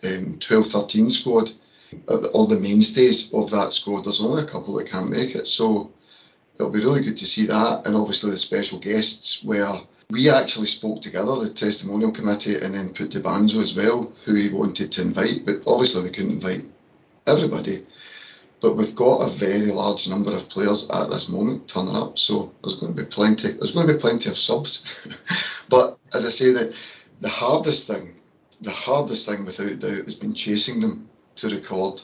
um, 0.04 0.38
12, 0.40 0.66
13 0.68 1.10
squad, 1.10 1.50
uh, 2.08 2.26
all 2.32 2.46
the 2.46 2.58
mainstays 2.58 3.30
of 3.34 3.50
that 3.50 3.74
squad, 3.74 4.04
there's 4.04 4.24
only 4.24 4.42
a 4.42 4.46
couple 4.46 4.74
that 4.76 4.88
can't 4.88 5.10
make 5.10 5.34
it. 5.34 5.46
So 5.46 5.92
it'll 6.54 6.72
be 6.72 6.84
really 6.84 7.02
good 7.02 7.18
to 7.18 7.26
see 7.26 7.44
that, 7.46 7.82
and 7.84 7.94
obviously 7.94 8.30
the 8.30 8.38
special 8.38 8.78
guests 8.78 9.44
where 9.44 9.74
we 10.10 10.28
actually 10.28 10.66
spoke 10.66 11.00
together, 11.00 11.36
the 11.36 11.50
testimonial 11.50 12.10
committee, 12.10 12.56
and 12.56 12.74
then 12.74 12.92
put 12.92 13.12
to 13.12 13.22
as 13.60 13.76
well, 13.76 14.12
who 14.24 14.34
he 14.34 14.48
wanted 14.48 14.92
to 14.92 15.02
invite, 15.02 15.46
but 15.46 15.62
obviously 15.66 16.02
we 16.02 16.10
couldn't 16.10 16.32
invite 16.32 16.64
everybody. 17.26 17.86
But 18.60 18.76
we've 18.76 18.94
got 18.94 19.22
a 19.22 19.30
very 19.30 19.72
large 19.72 20.08
number 20.08 20.34
of 20.34 20.48
players 20.48 20.90
at 20.90 21.08
this 21.08 21.30
moment 21.30 21.68
turning 21.68 21.96
up, 21.96 22.18
so 22.18 22.52
there's 22.62 22.76
going 22.76 22.94
to 22.94 23.02
be 23.02 23.08
plenty. 23.08 23.52
There's 23.52 23.70
going 23.70 23.86
to 23.86 23.94
be 23.94 24.00
plenty 24.00 24.28
of 24.28 24.36
subs. 24.36 25.06
but 25.68 25.98
as 26.12 26.26
I 26.26 26.30
say, 26.30 26.52
that 26.52 26.74
the 27.20 27.28
hardest 27.28 27.86
thing, 27.86 28.16
the 28.60 28.70
hardest 28.70 29.28
thing 29.28 29.46
without 29.46 29.78
doubt, 29.78 30.04
has 30.04 30.14
been 30.14 30.34
chasing 30.34 30.80
them 30.80 31.08
to 31.36 31.48
record 31.48 32.02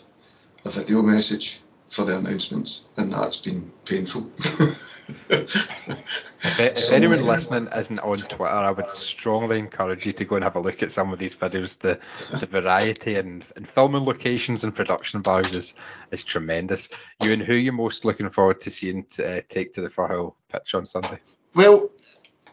a 0.65 0.71
video 0.71 1.03
message 1.03 1.61
for 1.91 2.05
the 2.05 2.17
announcements, 2.17 2.89
and 2.97 3.13
that's 3.13 3.43
been 3.43 3.71
painful. 3.85 4.31
if, 5.29 6.59
if 6.59 6.93
anyone 6.93 7.25
listening 7.25 7.69
isn't 7.75 8.01
on 8.01 8.19
Twitter, 8.19 8.53
I 8.53 8.71
would 8.71 8.91
strongly 8.91 9.59
encourage 9.59 10.07
you 10.07 10.13
to 10.13 10.25
go 10.25 10.37
and 10.37 10.45
have 10.45 10.57
a 10.57 10.61
look 10.61 10.83
at 10.83 10.93
some 10.93 11.13
of 11.13 11.19
these 11.19 11.37
videos. 11.37 11.79
The 11.79 12.01
the 12.39 12.47
variety 12.47 13.17
and, 13.17 13.45
and 13.57 13.69
filming 13.69 14.05
locations 14.05 14.65
and 14.65 14.75
production 14.75 15.23
values 15.23 15.55
is, 15.55 15.75
is 16.11 16.25
tremendous. 16.25 16.89
Euan 17.23 17.45
who 17.45 17.55
you're 17.55 17.59
you 17.59 17.73
most 17.73 18.05
looking 18.05 18.31
forward 18.31 18.61
to 18.61 18.71
seeing 18.71 19.05
to, 19.05 19.39
uh, 19.39 19.41
take 19.49 19.73
to 19.73 19.81
the 19.81 19.89
Firhill 19.89 20.35
pitch 20.51 20.75
on 20.75 20.87
Sunday? 20.87 21.19
Well, 21.55 21.91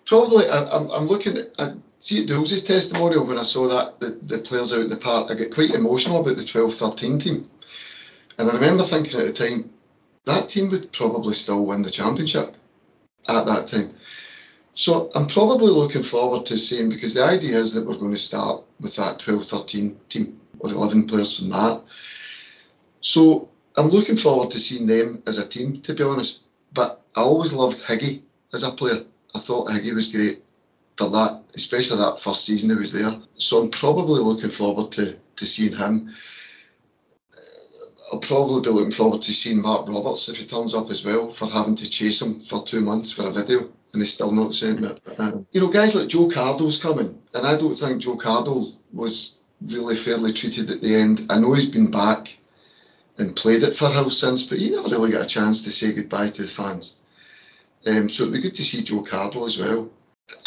probably 0.05 0.45
I, 0.47 0.75
am 0.75 0.91
I'm 0.91 1.07
looking 1.07 1.37
at 1.37 1.73
see 2.03 2.23
at 2.23 2.27
testimonial 2.27 3.25
when 3.25 3.37
I 3.37 3.43
saw 3.43 3.67
that 3.69 3.99
the, 3.99 4.09
the 4.35 4.39
players 4.39 4.73
out 4.73 4.81
in 4.81 4.89
the 4.89 4.97
park, 4.97 5.31
I 5.31 5.35
get 5.35 5.53
quite 5.53 5.71
emotional 5.71 6.21
about 6.21 6.35
the 6.35 6.43
12-13 6.43 7.23
team. 7.23 7.49
And 8.37 8.49
I 8.49 8.55
remember 8.55 8.83
thinking 8.83 9.19
at 9.21 9.27
the 9.27 9.33
time, 9.33 9.69
that 10.25 10.49
team 10.49 10.69
would 10.71 10.91
probably 10.91 11.33
still 11.33 11.65
win 11.65 11.81
the 11.81 11.89
championship 11.89 12.55
at 13.27 13.45
that 13.45 13.67
time. 13.67 13.95
So 14.75 15.11
I'm 15.13 15.27
probably 15.27 15.69
looking 15.69 16.03
forward 16.03 16.45
to 16.47 16.57
seeing 16.57 16.89
because 16.89 17.13
the 17.13 17.23
idea 17.23 17.57
is 17.57 17.73
that 17.73 17.85
we're 17.85 17.97
going 17.97 18.13
to 18.13 18.17
start 18.17 18.63
with 18.79 18.95
that 18.95 19.19
12-13 19.19 19.95
team 20.09 20.39
or 20.59 20.71
11 20.71 21.07
players 21.07 21.37
from 21.37 21.49
that. 21.49 21.83
So 23.01 23.49
I'm 23.77 23.89
looking 23.89 24.17
forward 24.17 24.51
to 24.51 24.59
seeing 24.59 24.87
them 24.87 25.21
as 25.27 25.37
a 25.37 25.47
team, 25.47 25.81
to 25.81 25.93
be 25.93 26.03
honest. 26.03 26.45
But 26.73 27.01
I 27.15 27.21
always 27.21 27.53
loved 27.53 27.83
Higgy 27.83 28.23
as 28.51 28.63
a 28.63 28.71
player. 28.71 29.03
I 29.35 29.39
thought 29.39 29.69
Higgy 29.69 29.93
was 29.93 30.11
great 30.11 30.43
for 30.97 31.09
that, 31.09 31.43
especially 31.53 31.97
that 31.97 32.19
first 32.19 32.45
season 32.45 32.69
he 32.69 32.75
was 32.75 32.93
there. 32.93 33.11
So 33.37 33.61
I'm 33.61 33.69
probably 33.69 34.21
looking 34.21 34.51
forward 34.51 34.91
to, 34.93 35.17
to 35.35 35.45
seeing 35.45 35.75
him. 35.75 36.13
I'll 38.13 38.19
probably 38.19 38.61
be 38.61 38.69
looking 38.69 38.91
forward 38.91 39.23
to 39.23 39.33
seeing 39.33 39.59
Mark 39.59 39.89
Roberts 39.89 40.29
if 40.29 40.37
he 40.37 40.45
turns 40.45 40.75
up 40.75 40.91
as 40.91 41.03
well 41.03 41.31
for 41.31 41.47
having 41.47 41.75
to 41.77 41.89
chase 41.89 42.21
him 42.21 42.41
for 42.41 42.63
two 42.63 42.79
months 42.79 43.11
for 43.11 43.25
a 43.25 43.31
video 43.31 43.61
and 43.91 44.01
he's 44.03 44.13
still 44.13 44.31
not 44.31 44.53
saying 44.53 44.83
it. 44.83 45.01
Um, 45.17 45.47
you 45.51 45.59
know, 45.59 45.67
guys 45.67 45.95
like 45.95 46.09
Joe 46.09 46.27
Cardle's 46.27 46.79
coming, 46.79 47.19
and 47.33 47.47
I 47.47 47.57
don't 47.57 47.73
think 47.73 48.03
Joe 48.03 48.15
Cardle 48.15 48.75
was 48.91 49.41
really 49.61 49.95
fairly 49.95 50.31
treated 50.31 50.69
at 50.69 50.81
the 50.81 50.95
end. 50.95 51.25
I 51.31 51.39
know 51.39 51.53
he's 51.53 51.71
been 51.71 51.89
back 51.89 52.37
and 53.17 53.35
played 53.35 53.63
it 53.63 53.75
for 53.75 53.89
since, 54.11 54.45
but 54.45 54.59
he 54.59 54.69
never 54.69 54.89
really 54.89 55.11
got 55.11 55.25
a 55.25 55.27
chance 55.27 55.63
to 55.63 55.71
say 55.71 55.93
goodbye 55.93 56.29
to 56.29 56.43
the 56.43 56.47
fans. 56.47 56.99
Um, 57.87 58.09
so 58.09 58.23
it'd 58.23 58.33
be 58.33 58.41
good 58.41 58.55
to 58.55 58.63
see 58.63 58.83
Joe 58.83 59.01
Cardle 59.01 59.47
as 59.47 59.57
well. 59.57 59.89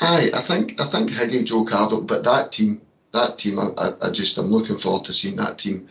Aye, 0.01 0.31
I 0.33 0.41
think 0.41 0.81
I 0.81 0.87
think 0.87 1.11
Higgy, 1.11 1.45
Joe 1.45 1.65
Cardle, 1.65 2.07
but 2.07 2.23
that 2.23 2.53
team, 2.53 2.81
that 3.13 3.39
team, 3.39 3.59
I, 3.59 3.91
I 4.03 4.11
just 4.13 4.39
I'm 4.39 4.47
looking 4.47 4.79
forward 4.79 5.07
to 5.07 5.13
seeing 5.13 5.37
that 5.39 5.59
team 5.59 5.89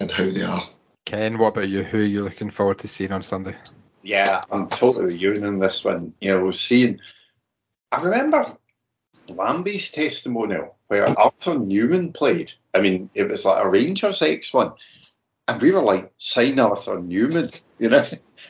and 0.00 0.10
how 0.10 0.28
they 0.28 0.42
are. 0.42 0.62
Ken, 1.08 1.38
what 1.38 1.56
about 1.56 1.70
you? 1.70 1.82
Who 1.82 2.00
are 2.00 2.02
you 2.02 2.22
looking 2.22 2.50
forward 2.50 2.80
to 2.80 2.86
seeing 2.86 3.12
on 3.12 3.22
Sunday? 3.22 3.56
Yeah, 4.02 4.44
I'm 4.50 4.68
totally 4.68 5.16
you 5.16 5.42
on 5.42 5.58
this 5.58 5.82
one. 5.82 6.12
You 6.20 6.38
know, 6.38 6.50
seen. 6.50 7.00
I 7.90 8.02
remember 8.02 8.58
Lambie's 9.26 9.90
testimonial 9.90 10.76
where 10.88 11.08
Arthur 11.18 11.54
Numan 11.54 12.12
played. 12.12 12.52
I 12.74 12.82
mean, 12.82 13.08
it 13.14 13.26
was 13.26 13.46
like 13.46 13.64
a 13.64 13.70
Rangers 13.70 14.20
X 14.20 14.52
one, 14.52 14.74
and 15.48 15.62
we 15.62 15.72
were 15.72 15.80
like, 15.80 16.12
sign 16.18 16.58
Arthur 16.58 16.98
Numan, 16.98 17.58
you 17.78 17.88
know. 17.88 18.04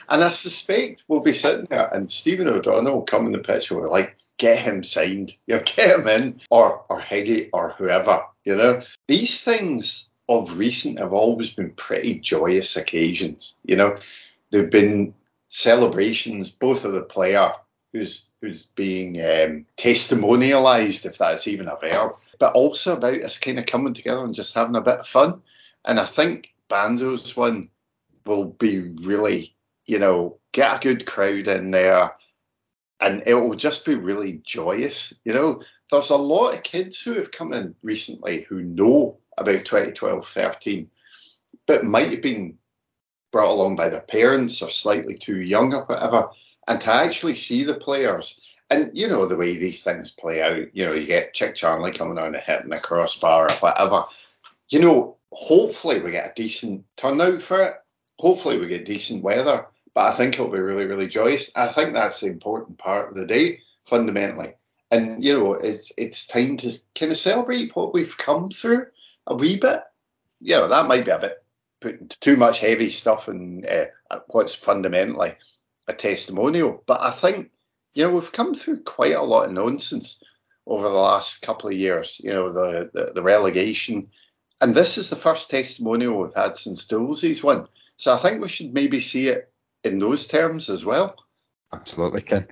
And 0.09 0.21
I 0.21 0.27
suspect 0.27 1.05
we'll 1.07 1.21
be 1.21 1.31
sitting 1.31 1.67
there, 1.69 1.87
and 1.87 2.11
Stephen 2.11 2.49
O'Donnell 2.49 2.93
will 2.93 3.03
come 3.03 3.25
in 3.25 3.31
the 3.31 3.39
pitch 3.39 3.71
and 3.71 3.79
we're 3.79 3.87
like, 3.87 4.17
get 4.37 4.59
him 4.59 4.83
signed, 4.83 5.33
you 5.47 5.55
know, 5.55 5.63
get 5.63 5.97
him 5.97 6.09
in, 6.09 6.41
or 6.49 6.83
or 6.89 6.99
Higgy 6.99 7.51
or 7.53 7.69
whoever, 7.69 8.23
you 8.43 8.57
know. 8.57 8.81
These 9.07 9.45
things 9.45 10.08
of 10.29 10.57
recent 10.57 10.99
have 10.99 11.11
always 11.11 11.49
been 11.49 11.71
pretty 11.71 12.19
joyous 12.19 12.77
occasions, 12.77 13.57
you 13.65 13.75
know. 13.75 13.97
They've 14.51 14.69
been 14.69 15.15
celebrations, 15.47 16.51
both 16.51 16.85
of 16.85 16.93
the 16.93 17.03
player 17.03 17.51
who's 17.91 18.31
who's 18.39 18.67
being 18.67 19.17
um, 19.17 19.65
testimonialized, 19.77 21.05
if 21.05 21.17
that's 21.17 21.47
even 21.47 21.67
a 21.67 21.75
verb, 21.75 22.15
but 22.37 22.53
also 22.53 22.95
about 22.95 23.23
us 23.23 23.39
kind 23.39 23.59
of 23.59 23.65
coming 23.65 23.93
together 23.93 24.23
and 24.23 24.35
just 24.35 24.53
having 24.53 24.75
a 24.75 24.81
bit 24.81 24.99
of 24.99 25.07
fun. 25.07 25.41
And 25.83 25.99
I 25.99 26.05
think 26.05 26.53
Banzo's 26.69 27.35
one 27.35 27.69
will 28.25 28.45
be 28.45 28.93
really, 29.01 29.55
you 29.87 29.99
know, 29.99 30.37
get 30.51 30.77
a 30.77 30.87
good 30.87 31.05
crowd 31.05 31.47
in 31.47 31.71
there 31.71 32.13
and 32.99 33.23
it 33.25 33.33
will 33.33 33.55
just 33.55 33.85
be 33.85 33.95
really 33.95 34.41
joyous. 34.43 35.13
You 35.23 35.33
know, 35.33 35.63
there's 35.89 36.09
a 36.09 36.17
lot 36.17 36.53
of 36.53 36.63
kids 36.63 37.01
who 37.01 37.13
have 37.13 37.31
come 37.31 37.53
in 37.53 37.75
recently 37.81 38.41
who 38.41 38.61
know 38.61 39.18
about 39.39 39.65
2012 39.65 40.27
13, 40.27 40.89
but 41.65 41.85
might 41.85 42.11
have 42.11 42.21
been 42.21 42.57
brought 43.31 43.51
along 43.51 43.75
by 43.75 43.89
their 43.89 44.01
parents 44.01 44.61
or 44.61 44.69
slightly 44.69 45.15
too 45.15 45.39
young 45.39 45.73
or 45.73 45.83
whatever. 45.85 46.29
And 46.67 46.79
to 46.81 46.93
actually 46.93 47.35
see 47.35 47.63
the 47.63 47.73
players, 47.73 48.39
and 48.69 48.91
you 48.93 49.07
know 49.07 49.25
the 49.25 49.37
way 49.37 49.57
these 49.57 49.83
things 49.83 50.11
play 50.11 50.41
out, 50.41 50.75
you 50.75 50.85
know, 50.85 50.93
you 50.93 51.07
get 51.07 51.33
Chick 51.33 51.55
Charnley 51.55 51.91
coming 51.91 52.19
on 52.19 52.35
and 52.35 52.43
hitting 52.43 52.69
the 52.69 52.79
crossbar 52.79 53.49
or 53.49 53.55
whatever. 53.55 54.05
You 54.69 54.79
know, 54.79 55.17
hopefully 55.31 55.99
we 55.99 56.11
get 56.11 56.29
a 56.29 56.33
decent 56.35 56.85
turnout 56.95 57.41
for 57.41 57.63
it. 57.63 57.73
Hopefully 58.19 58.59
we 58.59 58.67
get 58.67 58.85
decent 58.85 59.23
weather. 59.23 59.65
But 59.95 60.13
I 60.13 60.15
think 60.15 60.35
it'll 60.35 60.51
be 60.51 60.59
really, 60.59 60.85
really 60.85 61.07
joyous. 61.07 61.51
I 61.55 61.67
think 61.67 61.93
that's 61.93 62.19
the 62.19 62.27
important 62.27 62.77
part 62.77 63.09
of 63.09 63.15
the 63.15 63.25
day, 63.25 63.61
fundamentally. 63.85 64.53
And 64.91 65.23
you 65.23 65.39
know, 65.39 65.53
it's 65.53 65.91
it's 65.97 66.27
time 66.27 66.57
to 66.57 66.71
kind 66.93 67.11
of 67.11 67.17
celebrate 67.17 67.75
what 67.75 67.93
we've 67.93 68.17
come 68.17 68.49
through 68.49 68.85
a 69.29 69.35
wee 69.35 69.57
bit. 69.57 69.81
Know, 70.41 70.67
that 70.67 70.87
might 70.87 71.05
be 71.05 71.11
a 71.11 71.19
bit 71.19 71.43
putting 71.79 72.07
too 72.07 72.35
much 72.35 72.59
heavy 72.59 72.89
stuff 72.89 73.29
in 73.29 73.65
uh, 73.65 74.19
what's 74.27 74.55
fundamentally 74.55 75.33
a 75.87 75.93
testimonial. 75.93 76.83
But 76.85 77.01
I 77.01 77.11
think, 77.11 77.51
you 77.93 78.03
know, 78.03 78.13
we've 78.13 78.31
come 78.31 78.53
through 78.53 78.83
quite 78.83 79.15
a 79.15 79.21
lot 79.21 79.45
of 79.45 79.51
nonsense 79.51 80.21
over 80.65 80.87
the 80.87 80.95
last 80.95 81.41
couple 81.41 81.69
of 81.69 81.75
years. 81.75 82.19
You 82.23 82.31
know, 82.31 82.51
the, 82.51 82.89
the, 82.93 83.11
the 83.15 83.23
relegation. 83.23 84.09
And 84.61 84.75
this 84.75 84.97
is 84.97 85.09
the 85.09 85.15
first 85.15 85.49
testimonial 85.49 86.19
we've 86.21 86.35
had 86.35 86.57
since 86.57 86.85
Doolsey's 86.85 87.43
won. 87.43 87.67
So 87.95 88.13
I 88.13 88.17
think 88.17 88.41
we 88.41 88.49
should 88.49 88.73
maybe 88.73 88.99
see 88.99 89.29
it 89.29 89.51
in 89.83 89.99
those 89.99 90.27
terms 90.27 90.69
as 90.69 90.83
well. 90.83 91.15
Absolutely, 91.71 92.21
Ken. 92.21 92.47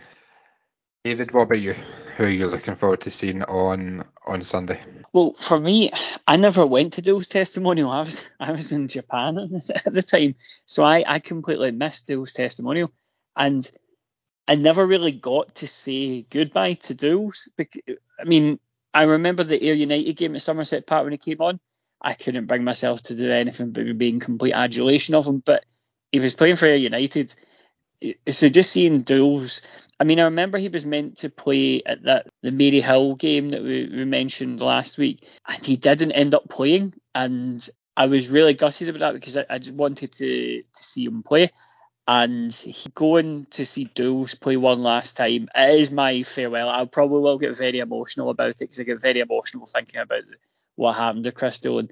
David, 1.03 1.31
what 1.31 1.43
about 1.43 1.59
you? 1.59 1.73
Who 2.17 2.23
are 2.23 2.29
you 2.29 2.47
looking 2.47 2.75
forward 2.75 3.01
to 3.01 3.11
seeing 3.11 3.43
on 3.43 4.03
on 4.27 4.43
Sunday? 4.43 4.79
Well, 5.13 5.33
for 5.33 5.59
me, 5.59 5.91
I 6.27 6.35
never 6.35 6.65
went 6.65 6.93
to 6.93 7.01
Dill's 7.01 7.27
testimonial. 7.27 7.89
I 7.89 7.99
was 8.01 8.25
I 8.39 8.51
was 8.51 8.71
in 8.71 8.87
Japan 8.87 9.37
at 9.85 9.93
the 9.93 10.03
time, 10.03 10.35
so 10.65 10.83
I, 10.83 11.03
I 11.07 11.19
completely 11.19 11.71
missed 11.71 12.07
Dill's 12.07 12.33
testimonial, 12.33 12.91
and 13.35 13.69
I 14.47 14.55
never 14.55 14.85
really 14.85 15.11
got 15.11 15.55
to 15.55 15.67
say 15.67 16.21
goodbye 16.23 16.73
to 16.73 16.95
Dools. 16.95 17.47
I 17.59 18.23
mean, 18.23 18.59
I 18.93 19.03
remember 19.03 19.43
the 19.43 19.63
Ayr 19.63 19.73
United 19.73 20.13
game 20.13 20.35
at 20.35 20.41
Somerset 20.41 20.87
Park 20.87 21.03
when 21.03 21.13
he 21.13 21.17
came 21.17 21.41
on. 21.41 21.59
I 22.01 22.13
couldn't 22.13 22.45
bring 22.45 22.63
myself 22.63 23.01
to 23.03 23.15
do 23.15 23.31
anything 23.31 23.71
but 23.71 23.97
being 23.97 24.19
complete 24.19 24.53
adulation 24.53 25.15
of 25.15 25.25
him. 25.25 25.39
But 25.45 25.65
he 26.11 26.19
was 26.19 26.33
playing 26.33 26.55
for 26.55 26.65
Ayr 26.65 26.75
United. 26.75 27.33
So 28.29 28.47
just 28.49 28.71
seeing 28.71 29.03
Dools, 29.03 29.65
I 29.99 30.03
mean, 30.03 30.19
I 30.19 30.23
remember 30.23 30.57
he 30.57 30.69
was 30.69 30.85
meant 30.85 31.17
to 31.17 31.29
play 31.29 31.81
at 31.83 32.03
that 32.03 32.27
the 32.43 32.51
Maryhill 32.51 33.17
game 33.17 33.49
that 33.49 33.63
we, 33.63 33.89
we 33.91 34.05
mentioned 34.05 34.61
last 34.61 34.97
week, 34.97 35.27
and 35.47 35.65
he 35.65 35.75
didn't 35.75 36.11
end 36.11 36.35
up 36.35 36.47
playing. 36.49 36.93
And 37.15 37.67
I 37.95 38.05
was 38.05 38.29
really 38.29 38.53
gutted 38.53 38.89
about 38.89 38.99
that 38.99 39.13
because 39.13 39.37
I, 39.37 39.45
I 39.49 39.57
just 39.57 39.75
wanted 39.75 40.11
to 40.13 40.61
to 40.61 40.83
see 40.83 41.05
him 41.05 41.23
play. 41.23 41.51
And 42.09 42.53
he, 42.53 42.89
going 42.91 43.47
to 43.49 43.65
see 43.65 43.91
Dools 43.93 44.39
play 44.39 44.55
one 44.55 44.81
last 44.81 45.17
time, 45.17 45.49
it 45.53 45.79
is 45.79 45.91
my 45.91 46.23
farewell. 46.23 46.69
I 46.69 46.85
probably 46.85 47.19
will 47.19 47.37
get 47.37 47.57
very 47.57 47.79
emotional 47.79 48.29
about 48.29 48.51
it 48.51 48.59
because 48.59 48.79
I 48.79 48.83
get 48.83 49.01
very 49.01 49.19
emotional 49.19 49.65
thinking 49.65 49.99
about 49.99 50.23
what 50.75 50.93
happened 50.93 51.25
to 51.25 51.33
Chris 51.33 51.59
Doolan 51.59 51.89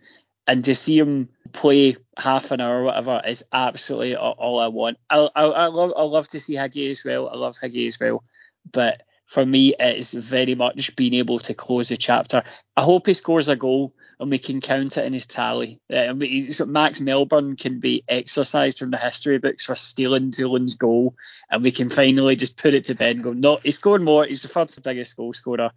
and 0.48 0.64
to 0.66 0.76
see 0.76 0.98
him 0.98 1.30
play 1.52 1.98
half 2.18 2.52
an 2.52 2.62
hour 2.62 2.82
or 2.82 2.84
whatever 2.84 3.22
is 3.26 3.44
absolutely 3.52 4.16
all 4.16 4.60
I 4.60 4.68
want. 4.68 4.98
I, 5.10 5.30
I, 5.36 5.44
I 5.44 5.66
love 5.68 5.94
I 5.98 6.04
love 6.04 6.28
to 6.30 6.40
see 6.40 6.56
Higgy 6.56 6.92
as 6.92 7.04
well. 7.04 7.30
I 7.30 7.36
love 7.36 7.58
Higgy 7.58 7.88
as 7.88 8.00
well, 8.00 8.24
but 8.72 9.02
for 9.26 9.46
me, 9.46 9.74
it's 9.80 10.14
very 10.14 10.56
much 10.56 10.96
being 10.96 11.16
able 11.16 11.40
to 11.40 11.54
close 11.54 11.90
the 11.90 11.98
chapter. 11.98 12.44
I 12.78 12.82
hope 12.82 13.08
he 13.08 13.14
scores 13.14 13.50
a 13.50 13.56
goal 13.56 13.94
and 14.20 14.30
we 14.30 14.38
can 14.38 14.62
count 14.62 14.98
it 14.98 15.06
in 15.06 15.14
his 15.14 15.26
tally. 15.26 15.82
Uh, 15.92 16.14
Max 16.66 17.02
Melbourne 17.02 17.56
can 17.56 17.80
be 17.80 18.04
exercised 18.08 18.80
from 18.80 18.92
the 18.92 18.98
history 18.98 19.40
books 19.40 19.66
for 19.66 19.76
stealing 19.76 20.32
Doolan's 20.32 20.76
goal, 20.76 21.16
and 21.50 21.64
we 21.64 21.72
can 21.72 21.90
finally 21.90 22.36
just 22.36 22.56
put 22.56 22.74
it 22.74 22.86
to 22.86 22.96
bed 22.96 23.18
and 23.18 23.24
go, 23.24 23.34
no, 23.34 23.60
he 23.64 23.72
scored 23.72 24.04
more. 24.04 24.26
He's 24.26 24.44
the 24.44 24.48
third 24.48 24.72
biggest 24.84 25.18
goal 25.18 25.34
scorer 25.34 25.72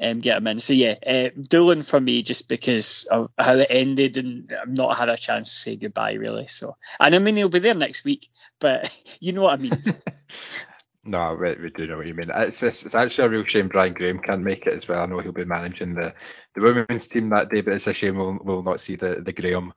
um, 0.00 0.20
get 0.20 0.36
him 0.36 0.46
in. 0.46 0.60
So 0.60 0.72
yeah, 0.72 0.94
uh, 1.06 1.28
Doolan 1.40 1.82
for 1.82 2.00
me 2.00 2.22
just 2.22 2.48
because 2.48 3.06
of 3.10 3.28
how 3.38 3.54
it 3.54 3.68
ended 3.70 4.16
and 4.16 4.52
I've 4.60 4.68
not 4.68 4.96
had 4.96 5.08
a 5.08 5.16
chance 5.16 5.50
to 5.50 5.56
say 5.56 5.76
goodbye 5.76 6.14
really. 6.14 6.46
So 6.46 6.76
and 7.00 7.14
I 7.14 7.18
mean 7.18 7.36
he'll 7.36 7.48
be 7.48 7.58
there 7.58 7.74
next 7.74 8.04
week, 8.04 8.28
but 8.58 8.94
you 9.20 9.32
know 9.32 9.42
what 9.42 9.58
I 9.58 9.62
mean. 9.62 9.72
no, 11.04 11.34
we, 11.34 11.54
we, 11.54 11.70
do 11.70 11.86
know 11.86 11.98
what 11.98 12.06
you 12.06 12.14
mean. 12.14 12.30
It's, 12.34 12.62
it's, 12.62 12.84
it's 12.84 12.94
actually 12.94 13.26
a 13.26 13.30
real 13.30 13.44
shame 13.44 13.68
Brian 13.68 13.94
Graham 13.94 14.18
can't 14.18 14.42
make 14.42 14.66
it 14.66 14.74
as 14.74 14.88
well. 14.88 15.02
I 15.02 15.06
know 15.06 15.20
he'll 15.20 15.32
be 15.32 15.44
managing 15.44 15.94
the, 15.94 16.14
the 16.54 16.62
women's 16.62 17.06
team 17.06 17.28
that 17.30 17.50
day, 17.50 17.60
but 17.60 17.74
it's 17.74 17.86
a 17.86 17.92
shame 17.92 18.16
we'll, 18.16 18.38
we'll 18.42 18.62
not 18.62 18.80
see 18.80 18.96
the 18.96 19.20
the 19.20 19.32
Graham 19.32 19.72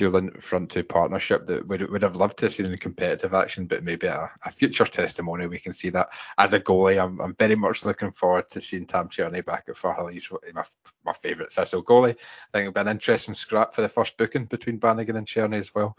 Front 0.00 0.70
two 0.70 0.84
partnership 0.84 1.46
that 1.46 1.66
would 1.66 1.90
would 1.90 2.02
have 2.02 2.16
loved 2.16 2.38
to 2.38 2.48
see 2.48 2.64
in 2.64 2.76
competitive 2.78 3.34
action, 3.34 3.66
but 3.66 3.84
maybe 3.84 4.06
a, 4.06 4.30
a, 4.44 4.50
future 4.50 4.86
testimony 4.86 5.46
we 5.46 5.58
can 5.58 5.74
see 5.74 5.90
that 5.90 6.08
as 6.38 6.54
a 6.54 6.60
goalie. 6.60 7.02
I'm, 7.02 7.20
I'm 7.20 7.34
very 7.34 7.54
much 7.54 7.84
looking 7.84 8.10
forward 8.10 8.48
to 8.50 8.60
seeing 8.60 8.86
Tam 8.86 9.10
Cerny 9.10 9.44
back 9.44 9.64
at 9.68 9.74
Firhill. 9.74 10.10
He's 10.12 10.32
my, 10.54 10.64
my 11.04 11.12
favourite 11.12 11.52
Thistle 11.52 11.84
goalie. 11.84 12.12
I 12.12 12.50
think 12.52 12.68
it'll 12.68 12.72
be 12.72 12.80
an 12.80 12.88
interesting 12.88 13.34
scrap 13.34 13.74
for 13.74 13.82
the 13.82 13.90
first 13.90 14.16
booking 14.16 14.46
between 14.46 14.78
Bannigan 14.78 15.16
and 15.16 15.26
Cerny 15.26 15.56
as 15.56 15.74
well 15.74 15.98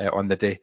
uh, 0.00 0.10
on 0.12 0.26
the 0.26 0.36
day. 0.36 0.58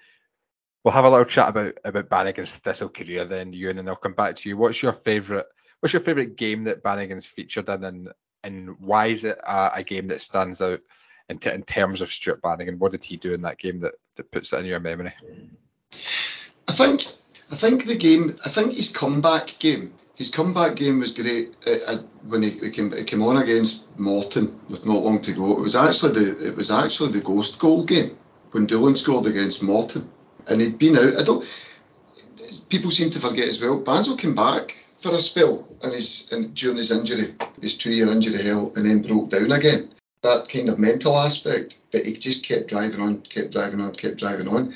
We'll 0.84 0.94
have 0.94 1.06
a 1.06 1.10
little 1.10 1.26
chat 1.26 1.50
about 1.50 1.78
about 1.86 2.10
Bannigan's 2.10 2.58
Thistle 2.58 2.90
career 2.90 3.24
then, 3.24 3.54
Euan, 3.54 3.80
and 3.80 3.88
I'll 3.88 3.96
come 3.96 4.14
back 4.14 4.36
to 4.36 4.50
you. 4.50 4.58
What's 4.58 4.84
your 4.84 4.94
favourite? 4.94 5.46
What's 5.80 5.94
your 5.94 6.02
favourite 6.02 6.36
game 6.36 6.64
that 6.64 6.84
Bannigan's 6.84 7.28
featured 7.28 7.70
in, 7.70 7.84
and 7.86 8.14
and 8.44 8.80
why 8.80 9.08
is 9.08 9.24
it 9.24 9.40
a, 9.48 9.72
a 9.76 9.84
game 9.84 10.08
that 10.08 10.20
stands 10.20 10.62
out 10.62 10.82
in, 11.30 11.40
t- 11.40 11.52
in 11.52 11.64
terms 11.64 12.02
of 12.02 12.10
Stuart 12.10 12.42
Bannigan? 12.42 12.80
What 12.80 12.92
did 12.92 13.04
he 13.04 13.18
do 13.18 13.34
in 13.34 13.42
that 13.42 13.58
game 13.58 13.80
that, 13.80 13.96
that 14.16 14.32
puts 14.32 14.54
it 14.54 14.60
in 14.60 14.66
your 14.66 14.80
memory? 14.80 15.14
I 16.68 16.72
think 16.72 17.04
I 17.52 17.56
think 17.56 17.86
the 17.86 17.96
game. 17.96 18.36
I 18.46 18.50
think 18.50 18.74
his 18.74 18.90
comeback 18.90 19.60
game. 19.60 19.94
His 20.16 20.32
comeback 20.32 20.76
game 20.76 21.00
was 21.00 21.12
great 21.12 21.56
uh, 21.68 21.78
uh, 21.88 21.98
when 22.28 22.42
he, 22.44 22.52
he, 22.52 22.72
came, 22.72 22.92
he 22.92 23.04
came 23.04 23.24
on 23.24 23.38
against 23.38 23.88
Morton 24.00 24.60
with 24.70 24.86
not 24.86 25.04
long 25.04 25.22
to 25.22 25.34
go. 25.34 25.52
It 25.52 25.60
was 25.60 25.76
actually 25.76 26.14
the 26.14 26.48
it 26.48 26.56
was 26.56 26.72
actually 26.72 27.12
the 27.12 27.22
ghost 27.22 27.60
goal 27.60 27.84
game 27.84 28.18
when 28.52 28.66
Doolan 28.66 28.96
scored 28.96 29.28
against 29.28 29.64
Morton, 29.64 30.10
and 30.48 30.62
he'd 30.62 30.80
been 30.80 30.98
out. 30.98 31.20
I 31.20 31.24
don't. 31.24 31.46
People 32.70 32.90
seem 32.90 33.12
to 33.12 33.20
forget 33.20 33.50
as 33.50 33.62
well. 33.62 33.80
Banzo 33.80 34.18
came 34.18 34.34
back 34.34 34.76
for 35.02 35.14
a 35.14 35.20
spell 35.20 35.68
and 35.84 35.94
his 35.94 36.32
and 36.32 36.56
during 36.56 36.78
his 36.78 36.92
injury, 36.92 37.36
his 37.62 37.78
two-year 37.78 38.10
injury 38.10 38.44
hell, 38.44 38.74
and 38.76 38.90
then 38.90 39.02
broke 39.04 39.30
down 39.30 39.52
again. 39.52 39.93
That 40.24 40.48
kind 40.50 40.70
of 40.70 40.80
mental 40.80 41.18
aspect, 41.18 41.80
but 41.92 42.06
he 42.06 42.14
just 42.14 42.46
kept 42.46 42.70
driving 42.70 43.02
on, 43.02 43.22
kept 43.22 43.52
driving 43.52 43.82
on, 43.82 43.94
kept 43.94 44.18
driving 44.18 44.48
on. 44.48 44.74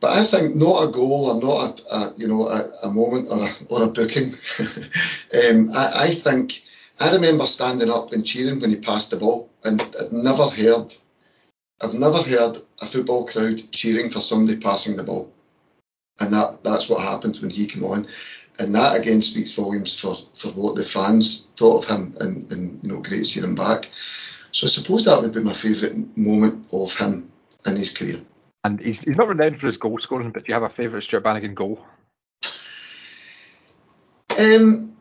But 0.00 0.12
I 0.12 0.24
think 0.24 0.56
not 0.56 0.88
a 0.88 0.92
goal 0.92 1.26
or 1.26 1.40
not 1.40 1.80
a, 1.80 1.94
a 1.94 2.14
you 2.16 2.26
know 2.28 2.46
a, 2.48 2.70
a, 2.82 2.90
moment 2.90 3.28
or 3.30 3.46
a, 3.46 3.50
or 3.68 3.82
a 3.84 3.86
booking. 3.86 4.32
um, 4.58 5.70
I, 5.74 5.90
I 5.94 6.14
think 6.14 6.62
I 7.00 7.12
remember 7.12 7.46
standing 7.46 7.90
up 7.90 8.12
and 8.12 8.26
cheering 8.26 8.60
when 8.60 8.70
he 8.70 8.76
passed 8.76 9.10
the 9.10 9.18
ball, 9.18 9.50
and 9.64 9.80
I've 9.80 10.12
never 10.12 10.48
heard 10.48 10.94
I've 11.80 11.94
never 11.94 12.22
heard 12.22 12.58
a 12.80 12.86
football 12.86 13.26
crowd 13.26 13.60
cheering 13.72 14.10
for 14.10 14.20
somebody 14.20 14.58
passing 14.58 14.96
the 14.96 15.04
ball, 15.04 15.32
and 16.20 16.32
that 16.32 16.64
that's 16.64 16.88
what 16.88 17.00
happened 17.00 17.38
when 17.40 17.50
he 17.50 17.66
came 17.66 17.84
on 17.84 18.06
and 18.58 18.74
that 18.74 18.96
again 18.96 19.20
speaks 19.20 19.52
volumes 19.52 19.98
for, 19.98 20.16
for 20.34 20.48
what 20.52 20.76
the 20.76 20.84
fans 20.84 21.48
thought 21.56 21.84
of 21.84 21.90
him, 21.90 22.14
and, 22.20 22.50
and 22.52 22.82
you 22.82 22.88
know, 22.88 23.00
great 23.00 23.18
to 23.18 23.24
see 23.24 23.40
him 23.40 23.54
back. 23.54 23.90
So 24.54 24.66
I 24.66 24.70
suppose 24.70 25.06
that 25.06 25.20
would 25.20 25.34
be 25.34 25.40
my 25.40 25.52
favourite 25.52 26.16
moment 26.16 26.68
of 26.72 26.96
him 26.96 27.32
in 27.66 27.74
his 27.74 27.92
career. 27.92 28.18
And 28.62 28.78
he's, 28.78 29.02
he's 29.02 29.16
not 29.16 29.26
renowned 29.26 29.58
for 29.58 29.66
his 29.66 29.78
goal 29.78 29.98
scoring, 29.98 30.30
but 30.30 30.44
do 30.44 30.50
you 30.50 30.54
have 30.54 30.62
a 30.62 30.68
favourite 30.68 31.02
Stuart 31.02 31.24
Bannigan 31.24 31.54
goal? 31.54 31.84
Um, 34.38 34.96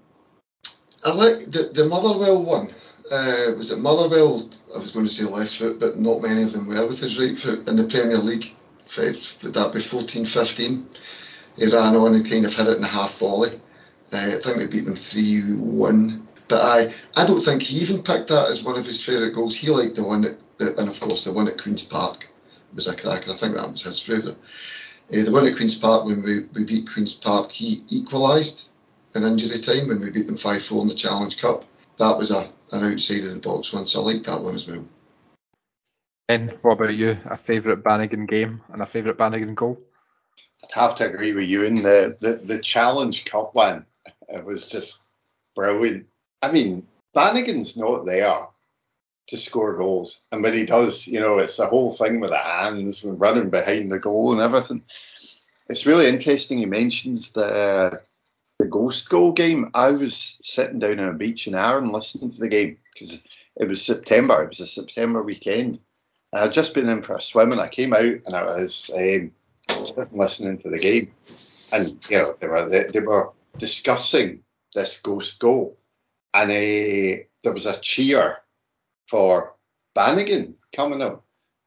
I 1.05 1.13
like 1.13 1.51
the, 1.51 1.69
the 1.72 1.86
Motherwell 1.86 2.41
one. 2.41 2.74
Uh, 3.12 3.53
was 3.55 3.69
it 3.69 3.77
Motherwell? 3.77 4.50
I 4.74 4.79
was 4.79 4.91
going 4.91 5.05
to 5.05 5.13
say 5.13 5.25
left 5.25 5.55
foot, 5.55 5.79
but 5.79 6.00
not 6.00 6.24
many 6.24 6.41
of 6.41 6.51
them 6.51 6.67
were 6.67 6.88
with 6.88 7.01
his 7.01 7.19
right 7.19 7.38
foot 7.38 7.67
in 7.69 7.75
the 7.75 7.83
Premier 7.83 8.17
League. 8.17 8.55
Would 8.98 9.53
that 9.53 9.72
be 9.72 9.81
14 9.81 10.25
15? 10.25 10.89
he 11.57 11.65
ran 11.67 11.95
on 11.95 12.15
and 12.15 12.27
kind 12.27 12.48
of 12.48 12.55
hit 12.55 12.67
it 12.67 12.77
in 12.77 12.83
a 12.83 12.88
half 12.88 13.19
volley. 13.19 13.62
Uh, 14.12 14.36
I 14.36 14.41
think 14.41 14.57
we 14.57 14.65
beat 14.65 14.86
them 14.86 14.95
3 14.95 15.53
1. 15.57 16.23
But 16.53 16.62
I, 16.62 16.93
I 17.19 17.25
don't 17.25 17.39
think 17.41 17.63
he 17.63 17.77
even 17.77 18.03
picked 18.03 18.27
that 18.27 18.48
as 18.48 18.62
one 18.62 18.77
of 18.77 18.86
his 18.86 19.03
favourite 19.03 19.33
goals. 19.33 19.57
He 19.57 19.72
liked 19.72 19.95
the 19.95 20.03
one 20.03 20.22
that, 20.22 20.38
and 20.77 20.88
of 20.88 21.00
course 21.00 21.25
the 21.25 21.33
one 21.33 21.48
at 21.48 21.60
Queen's 21.60 21.81
Park 21.81 22.29
was 22.75 22.88
a 22.88 22.95
cracker. 22.95 23.31
I 23.31 23.36
think 23.36 23.55
that 23.55 23.72
was 23.72 23.81
his 23.81 24.00
favourite. 24.00 24.38
Uh, 25.12 25.24
the 25.24 25.31
one 25.31 25.48
at 25.48 25.55
Queen's 25.55 25.79
Park 25.79 26.05
when 26.05 26.22
we, 26.22 26.45
we 26.53 26.63
beat 26.63 26.88
Queen's 26.88 27.15
Park, 27.15 27.51
he 27.51 27.83
equalised 27.89 28.69
in 29.15 29.24
injury 29.24 29.57
time 29.62 29.88
when 29.88 30.00
we 30.00 30.12
beat 30.12 30.27
them 30.27 30.38
5 30.38 30.62
4 30.62 30.83
in 30.83 30.89
the 30.89 30.93
Challenge 30.93 31.41
Cup. 31.41 31.63
That 31.98 32.19
was 32.19 32.29
a 32.29 32.48
an 32.72 32.83
outside 32.83 33.24
of 33.24 33.33
the 33.33 33.39
box 33.39 33.74
one, 33.74 33.88
so 33.88 34.01
I 34.01 34.13
like 34.13 34.24
that 34.25 34.43
one 34.43 34.53
as 34.53 34.69
well. 34.69 34.86
And 36.29 36.51
what 36.62 36.74
about 36.74 36.95
you? 36.95 37.17
A 37.25 37.36
favourite 37.36 37.83
Bannigan 37.83 38.27
game 38.27 38.62
and 38.72 38.83
a 38.83 38.86
favourite 38.86 39.17
Bannigan 39.17 39.55
goal? 39.55 39.81
I'd 40.63 40.79
have 40.79 40.95
to 40.98 41.10
agree 41.10 41.33
with 41.33 41.50
you. 41.50 41.63
In 41.63 41.74
the, 41.74 42.15
the, 42.19 42.33
the 42.36 42.60
Challenge 42.60 43.25
Cup 43.25 43.55
one, 43.55 43.88
it 44.29 44.45
was 44.45 44.69
just 44.69 45.03
brilliant. 45.55 46.05
I 46.43 46.51
mean, 46.51 46.85
Bannigan's 47.13 47.77
not 47.77 48.05
there 48.05 48.47
to 49.27 49.38
score 49.38 49.77
goals. 49.77 50.21
And 50.29 50.43
when 50.43 50.53
he 50.53 50.65
does, 50.65 51.07
you 51.07 51.21
know, 51.21 51.38
it's 51.39 51.55
the 51.55 51.67
whole 51.67 51.91
thing 51.91 52.19
with 52.19 52.31
the 52.31 52.38
hands 52.38 53.05
and 53.05 53.19
running 53.19 53.50
behind 53.50 53.89
the 53.89 53.97
goal 53.97 54.33
and 54.33 54.41
everything. 54.41 54.83
It's 55.69 55.85
really 55.85 56.07
interesting. 56.07 56.57
He 56.57 56.65
mentions 56.65 57.32
the 57.32 58.01
the 58.60 58.67
ghost 58.67 59.10
goal 59.10 59.32
game. 59.32 59.71
I 59.73 59.91
was 59.91 60.39
sitting 60.43 60.79
down 60.79 60.99
on 60.99 61.10
a 61.10 61.13
beach 61.13 61.47
in 61.47 61.56
Arran 61.56 61.91
listening 61.91 62.32
to 62.32 62.39
the 62.39 62.49
game 62.49 62.77
because 62.93 63.23
it 63.56 63.67
was 63.69 63.84
September. 63.84 64.43
It 64.43 64.49
was 64.49 64.60
a 64.60 64.67
September 64.67 65.23
weekend. 65.23 65.79
I 66.34 66.41
had 66.41 66.53
just 66.53 66.73
been 66.73 66.89
in 66.89 67.01
for 67.01 67.15
a 67.15 67.21
swim 67.21 67.53
and 67.53 67.62
I 67.62 67.69
came 67.69 67.93
out 67.93 68.01
and 68.03 68.36
I 68.36 68.43
was 68.43 68.91
um, 68.93 69.32
listening 70.12 70.58
to 70.60 70.69
the 70.69 70.79
game, 70.79 71.13
and 71.71 72.06
you 72.10 72.17
know 72.17 72.36
they 72.38 72.47
were 72.47 72.67
they, 72.67 72.84
they 72.84 72.99
were 72.99 73.32
discussing 73.58 74.43
this 74.75 75.01
ghost 75.01 75.39
goal, 75.39 75.77
and 76.34 76.50
uh, 76.50 77.24
there 77.43 77.54
was 77.54 77.65
a 77.65 77.80
cheer 77.80 78.38
for 79.08 79.54
Bannigan 79.93 80.56
coming 80.76 81.02
up, 81.02 81.24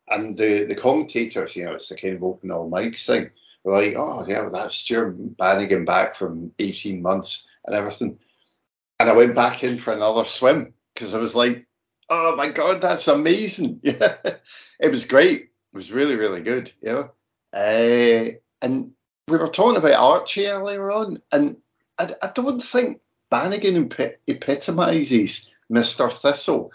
and 0.08 0.36
the 0.36 0.64
the 0.64 0.74
commentators, 0.74 1.56
you 1.56 1.64
know, 1.64 1.74
it's 1.74 1.88
the 1.88 1.96
kind 1.96 2.14
of 2.14 2.24
open 2.24 2.50
all 2.50 2.70
mics 2.70 3.06
thing. 3.06 3.30
Were 3.64 3.80
like, 3.80 3.94
oh 3.96 4.24
yeah, 4.28 4.48
that's 4.52 4.76
Stuart 4.76 5.36
Bannigan 5.36 5.84
back 5.84 6.14
from 6.14 6.52
18 6.58 7.02
months 7.02 7.48
and 7.64 7.74
everything. 7.74 8.18
And 9.00 9.10
I 9.10 9.14
went 9.14 9.34
back 9.34 9.64
in 9.64 9.76
for 9.76 9.92
another 9.92 10.24
swim 10.24 10.72
because 10.94 11.14
I 11.14 11.18
was 11.18 11.34
like, 11.34 11.66
oh 12.08 12.36
my 12.36 12.48
god, 12.48 12.80
that's 12.80 13.08
amazing. 13.08 13.80
Yeah, 13.84 14.14
it 14.80 14.90
was 14.90 15.06
great. 15.06 15.42
It 15.42 15.76
was 15.76 15.92
really, 15.92 16.16
really 16.16 16.42
good. 16.42 16.70
You 16.80 16.92
know, 16.92 17.10
uh, 17.52 18.30
and 18.62 18.92
we 19.28 19.38
were 19.38 19.48
talking 19.48 19.76
about 19.76 19.94
Archie 19.94 20.46
earlier 20.46 20.90
on, 20.92 21.20
and 21.32 21.56
I, 21.98 22.14
I 22.22 22.30
don't 22.34 22.62
think 22.62 23.00
Bannigan 23.30 23.90
epitomises 24.28 25.50
Mr. 25.70 26.12
Thistle 26.12 26.72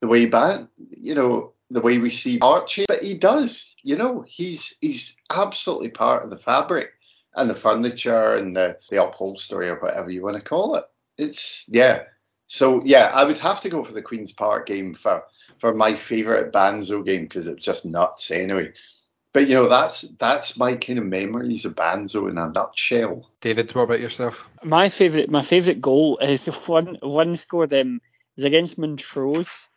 the 0.00 0.08
way 0.08 0.26
Ban, 0.26 0.68
you 0.90 1.14
know, 1.14 1.52
the 1.70 1.80
way 1.80 1.98
we 1.98 2.10
see 2.10 2.38
Archie, 2.40 2.86
but 2.86 3.02
he 3.02 3.14
does. 3.14 3.76
You 3.82 3.96
know, 3.96 4.24
he's 4.26 4.76
he's 4.80 5.16
absolutely 5.30 5.90
part 5.90 6.24
of 6.24 6.30
the 6.30 6.36
fabric 6.36 6.90
and 7.34 7.50
the 7.50 7.54
furniture 7.54 8.34
and 8.34 8.56
the, 8.56 8.78
the 8.90 9.02
upholstery 9.02 9.68
or 9.68 9.78
whatever 9.78 10.10
you 10.10 10.22
want 10.22 10.36
to 10.36 10.42
call 10.42 10.76
it. 10.76 10.84
It's 11.16 11.68
yeah. 11.68 12.04
So 12.46 12.82
yeah, 12.84 13.10
I 13.12 13.24
would 13.24 13.38
have 13.38 13.60
to 13.62 13.68
go 13.68 13.84
for 13.84 13.92
the 13.92 14.02
Queens 14.02 14.32
Park 14.32 14.66
game 14.66 14.94
for 14.94 15.24
for 15.58 15.74
my 15.74 15.94
favourite 15.94 16.52
Banzo 16.52 17.04
game 17.04 17.22
because 17.22 17.46
it's 17.46 17.64
just 17.64 17.84
nuts 17.84 18.30
anyway 18.30 18.72
but 19.32 19.48
you 19.48 19.54
know 19.54 19.68
that's 19.68 20.02
that's 20.18 20.58
my 20.58 20.74
kind 20.76 20.98
of 20.98 21.04
memories 21.04 21.64
of 21.64 21.74
Banzo 21.74 22.28
in 22.28 22.38
a 22.38 22.48
nutshell. 22.48 23.30
David, 23.40 23.74
what 23.74 23.82
about 23.82 24.00
yourself? 24.00 24.50
My 24.62 24.88
favourite 24.88 25.30
my 25.30 25.42
favourite 25.42 25.80
goal 25.80 26.18
is 26.18 26.46
one 26.66 26.98
one 27.02 27.36
scored 27.36 27.72
um 27.72 28.00
is 28.36 28.44
against 28.44 28.78
Montrose. 28.78 29.68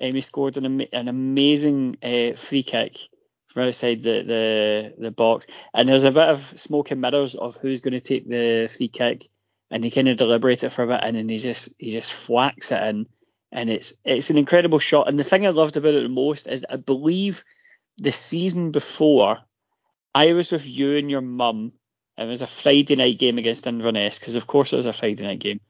Um, 0.00 0.14
he 0.14 0.20
scored 0.20 0.56
an, 0.56 0.80
an 0.92 1.08
amazing 1.08 1.96
uh, 2.02 2.36
free 2.36 2.62
kick 2.62 2.98
from 3.46 3.68
outside 3.68 4.02
the, 4.02 4.22
the 4.22 4.94
the 4.98 5.10
box, 5.10 5.46
and 5.72 5.88
there's 5.88 6.04
a 6.04 6.10
bit 6.10 6.28
of 6.28 6.58
smoke 6.58 6.90
and 6.90 7.00
mirrors 7.00 7.34
of 7.34 7.56
who's 7.56 7.80
going 7.80 7.92
to 7.92 8.00
take 8.00 8.26
the 8.26 8.72
free 8.74 8.88
kick, 8.88 9.24
and 9.70 9.84
he 9.84 9.90
kind 9.90 10.08
of 10.08 10.16
deliberated 10.16 10.72
for 10.72 10.82
a 10.82 10.86
bit, 10.88 11.00
and 11.02 11.16
then 11.16 11.28
he 11.28 11.38
just 11.38 11.74
he 11.78 11.92
just 11.92 12.10
flacks 12.10 12.72
it 12.72 12.82
in, 12.88 13.06
and 13.52 13.70
it's 13.70 13.94
it's 14.04 14.30
an 14.30 14.38
incredible 14.38 14.80
shot. 14.80 15.08
And 15.08 15.18
the 15.18 15.24
thing 15.24 15.46
I 15.46 15.50
loved 15.50 15.76
about 15.76 15.94
it 15.94 16.02
the 16.02 16.08
most 16.08 16.48
is 16.48 16.64
I 16.68 16.76
believe 16.76 17.44
the 17.98 18.12
season 18.12 18.70
before, 18.70 19.38
I 20.14 20.32
was 20.32 20.52
with 20.52 20.66
you 20.66 20.96
and 20.96 21.10
your 21.10 21.20
mum. 21.20 21.72
And 22.16 22.28
it 22.28 22.30
was 22.30 22.42
a 22.42 22.46
Friday 22.46 22.94
night 22.94 23.18
game 23.18 23.38
against 23.38 23.66
Inverness 23.66 24.18
because, 24.18 24.36
of 24.36 24.46
course, 24.46 24.72
it 24.72 24.76
was 24.76 24.86
a 24.86 24.92
Friday 24.92 25.24
night 25.24 25.40
game. 25.40 25.60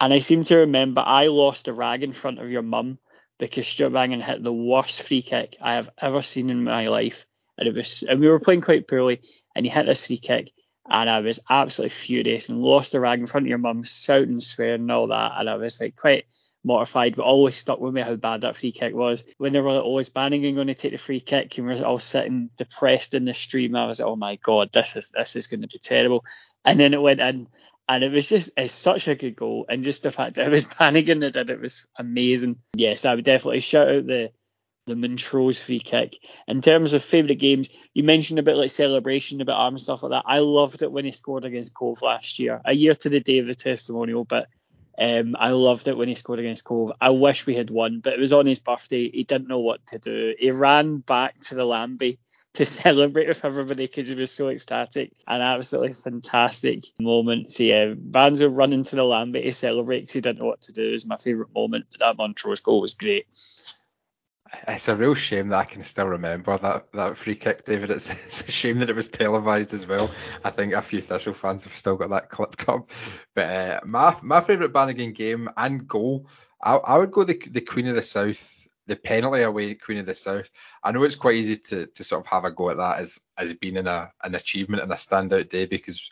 And 0.00 0.12
I 0.12 0.18
seem 0.18 0.44
to 0.44 0.58
remember 0.58 1.02
I 1.04 1.26
lost 1.26 1.68
a 1.68 1.72
rag 1.72 2.02
in 2.02 2.12
front 2.12 2.38
of 2.40 2.50
your 2.50 2.62
mum 2.62 2.98
because 3.38 3.66
Stuart 3.66 3.90
Bannigan 3.90 4.20
hit 4.20 4.42
the 4.42 4.52
worst 4.52 5.02
free 5.02 5.22
kick 5.22 5.56
I 5.60 5.74
have 5.74 5.90
ever 5.98 6.22
seen 6.22 6.50
in 6.50 6.64
my 6.64 6.88
life. 6.88 7.26
And 7.58 7.68
it 7.68 7.74
was, 7.74 8.02
and 8.02 8.18
we 8.18 8.28
were 8.28 8.40
playing 8.40 8.62
quite 8.62 8.88
poorly, 8.88 9.20
and 9.54 9.64
he 9.64 9.70
hit 9.70 9.86
this 9.86 10.06
free 10.06 10.18
kick, 10.18 10.50
and 10.88 11.08
I 11.08 11.20
was 11.20 11.40
absolutely 11.48 11.90
furious 11.90 12.48
and 12.48 12.60
lost 12.60 12.92
the 12.92 13.00
rag 13.00 13.20
in 13.20 13.26
front 13.26 13.46
of 13.46 13.48
your 13.48 13.58
mum, 13.58 13.82
shouting, 13.84 14.40
swearing, 14.40 14.82
and 14.82 14.90
all 14.90 15.06
that. 15.08 15.32
And 15.36 15.48
I 15.48 15.54
was 15.54 15.80
like 15.80 15.96
quite 15.96 16.26
mortified, 16.64 17.16
but 17.16 17.24
always 17.24 17.56
stuck 17.56 17.80
with 17.80 17.94
me 17.94 18.00
how 18.00 18.16
bad 18.16 18.40
that 18.40 18.56
free 18.56 18.72
kick 18.72 18.94
was. 18.94 19.24
When 19.38 19.52
they 19.52 19.60
were 19.60 19.78
always 19.78 20.08
Bannigan 20.08 20.54
going 20.54 20.68
to 20.68 20.74
take 20.74 20.92
the 20.92 20.98
free 20.98 21.20
kick, 21.20 21.56
and 21.58 21.66
we 21.66 21.78
are 21.78 21.84
all 21.84 21.98
sitting 21.98 22.50
depressed 22.56 23.14
in 23.14 23.24
the 23.24 23.34
stream, 23.34 23.76
I 23.76 23.86
was 23.86 24.00
like, 24.00 24.08
oh 24.08 24.16
my 24.16 24.36
god, 24.36 24.70
this 24.72 24.96
is 24.96 25.10
this 25.10 25.36
is 25.36 25.46
going 25.46 25.62
to 25.62 25.68
be 25.68 25.78
terrible. 25.78 26.24
And 26.64 26.80
then 26.80 26.94
it 26.94 27.02
went 27.02 27.20
in, 27.20 27.48
and 27.88 28.04
it 28.04 28.12
was 28.12 28.28
just 28.28 28.50
it's 28.56 28.72
such 28.72 29.08
a 29.08 29.14
good 29.14 29.36
goal, 29.36 29.66
and 29.68 29.84
just 29.84 30.02
the 30.02 30.10
fact 30.10 30.36
that 30.36 30.46
it 30.46 30.50
was 30.50 30.64
Bannigan 30.78 31.20
that 31.20 31.34
did 31.34 31.50
it 31.50 31.60
was 31.60 31.86
amazing. 31.98 32.56
Yes, 32.74 33.04
I 33.04 33.14
would 33.14 33.24
definitely 33.24 33.60
shout 33.60 33.88
out 33.88 34.06
the 34.06 34.30
the 34.86 34.96
Montrose 34.96 35.62
free 35.62 35.78
kick. 35.78 36.16
In 36.46 36.60
terms 36.60 36.92
of 36.92 37.02
favourite 37.02 37.38
games, 37.38 37.70
you 37.94 38.04
mentioned 38.04 38.38
a 38.38 38.42
bit 38.42 38.56
like 38.56 38.70
celebration, 38.70 39.40
about 39.40 39.68
and 39.68 39.80
stuff 39.80 40.02
like 40.02 40.10
that. 40.10 40.24
I 40.26 40.40
loved 40.40 40.82
it 40.82 40.92
when 40.92 41.04
he 41.04 41.12
scored 41.12 41.44
against 41.44 41.74
Cove 41.74 42.02
last 42.02 42.38
year, 42.38 42.60
a 42.64 42.74
year 42.74 42.94
to 42.94 43.08
the 43.08 43.20
day 43.20 43.38
of 43.38 43.46
the 43.46 43.54
testimonial, 43.54 44.24
but 44.24 44.48
Um, 44.98 45.36
I 45.38 45.50
loved 45.50 45.88
it 45.88 45.96
when 45.96 46.08
he 46.08 46.14
scored 46.14 46.40
against 46.40 46.64
Cove. 46.64 46.92
I 47.00 47.10
wish 47.10 47.46
we 47.46 47.54
had 47.54 47.70
won, 47.70 48.00
but 48.00 48.12
it 48.12 48.20
was 48.20 48.32
on 48.32 48.46
his 48.46 48.58
birthday. 48.58 49.10
He 49.10 49.24
didn't 49.24 49.48
know 49.48 49.60
what 49.60 49.86
to 49.88 49.98
do. 49.98 50.34
He 50.38 50.50
ran 50.50 50.98
back 50.98 51.40
to 51.42 51.54
the 51.54 51.64
Lambie 51.64 52.18
to 52.54 52.64
celebrate 52.64 53.26
with 53.26 53.44
everybody 53.44 53.86
because 53.86 54.08
he 54.08 54.14
was 54.14 54.30
so 54.30 54.48
ecstatic. 54.48 55.12
An 55.26 55.40
absolutely 55.40 55.94
fantastic 55.94 56.80
moment. 57.00 57.50
So 57.50 57.64
yeah, 57.64 57.86
Banzo 57.94 58.48
running 58.56 58.84
to 58.84 58.96
the 58.96 59.04
Lambie 59.04 59.42
to 59.42 59.52
celebrate 59.52 60.00
because 60.00 60.12
he 60.14 60.20
didn't 60.20 60.38
know 60.38 60.46
what 60.46 60.62
to 60.62 60.72
do 60.72 60.92
is 60.92 61.06
my 61.06 61.16
favourite 61.16 61.52
moment. 61.54 61.86
But 61.90 62.00
that 62.00 62.16
Montrose 62.16 62.60
goal 62.60 62.80
was 62.80 62.94
great. 62.94 63.26
It's 64.68 64.88
a 64.88 64.96
real 64.96 65.14
shame 65.14 65.48
that 65.48 65.58
I 65.58 65.64
can 65.64 65.82
still 65.82 66.06
remember 66.06 66.56
that, 66.58 66.92
that 66.92 67.16
free 67.16 67.36
kick, 67.36 67.64
David. 67.64 67.90
It's, 67.90 68.10
it's 68.26 68.48
a 68.48 68.52
shame 68.52 68.78
that 68.78 68.90
it 68.90 68.96
was 68.96 69.08
televised 69.08 69.74
as 69.74 69.86
well. 69.86 70.10
I 70.44 70.50
think 70.50 70.72
a 70.72 70.82
few 70.82 71.00
Thistle 71.00 71.34
fans 71.34 71.64
have 71.64 71.76
still 71.76 71.96
got 71.96 72.10
that 72.10 72.30
clipped 72.30 72.68
up. 72.68 72.90
But 73.34 73.44
uh, 73.44 73.80
my 73.84 74.16
my 74.22 74.40
favourite 74.40 74.72
Bannigan 74.72 75.12
game 75.12 75.48
and 75.56 75.86
goal, 75.86 76.28
I, 76.62 76.76
I 76.76 76.98
would 76.98 77.12
go 77.12 77.24
the 77.24 77.38
the 77.50 77.60
Queen 77.60 77.88
of 77.88 77.94
the 77.94 78.02
South, 78.02 78.68
the 78.86 78.96
penalty 78.96 79.42
away 79.42 79.74
Queen 79.74 79.98
of 79.98 80.06
the 80.06 80.14
South. 80.14 80.50
I 80.82 80.92
know 80.92 81.04
it's 81.04 81.16
quite 81.16 81.36
easy 81.36 81.56
to, 81.56 81.86
to 81.86 82.04
sort 82.04 82.24
of 82.24 82.30
have 82.30 82.44
a 82.44 82.50
go 82.50 82.70
at 82.70 82.78
that 82.78 82.98
as 82.98 83.20
as 83.36 83.54
being 83.54 83.76
in 83.76 83.86
a 83.86 84.10
an 84.22 84.34
achievement 84.34 84.82
and 84.82 84.92
a 84.92 84.96
standout 84.96 85.48
day 85.48 85.66
because 85.66 86.10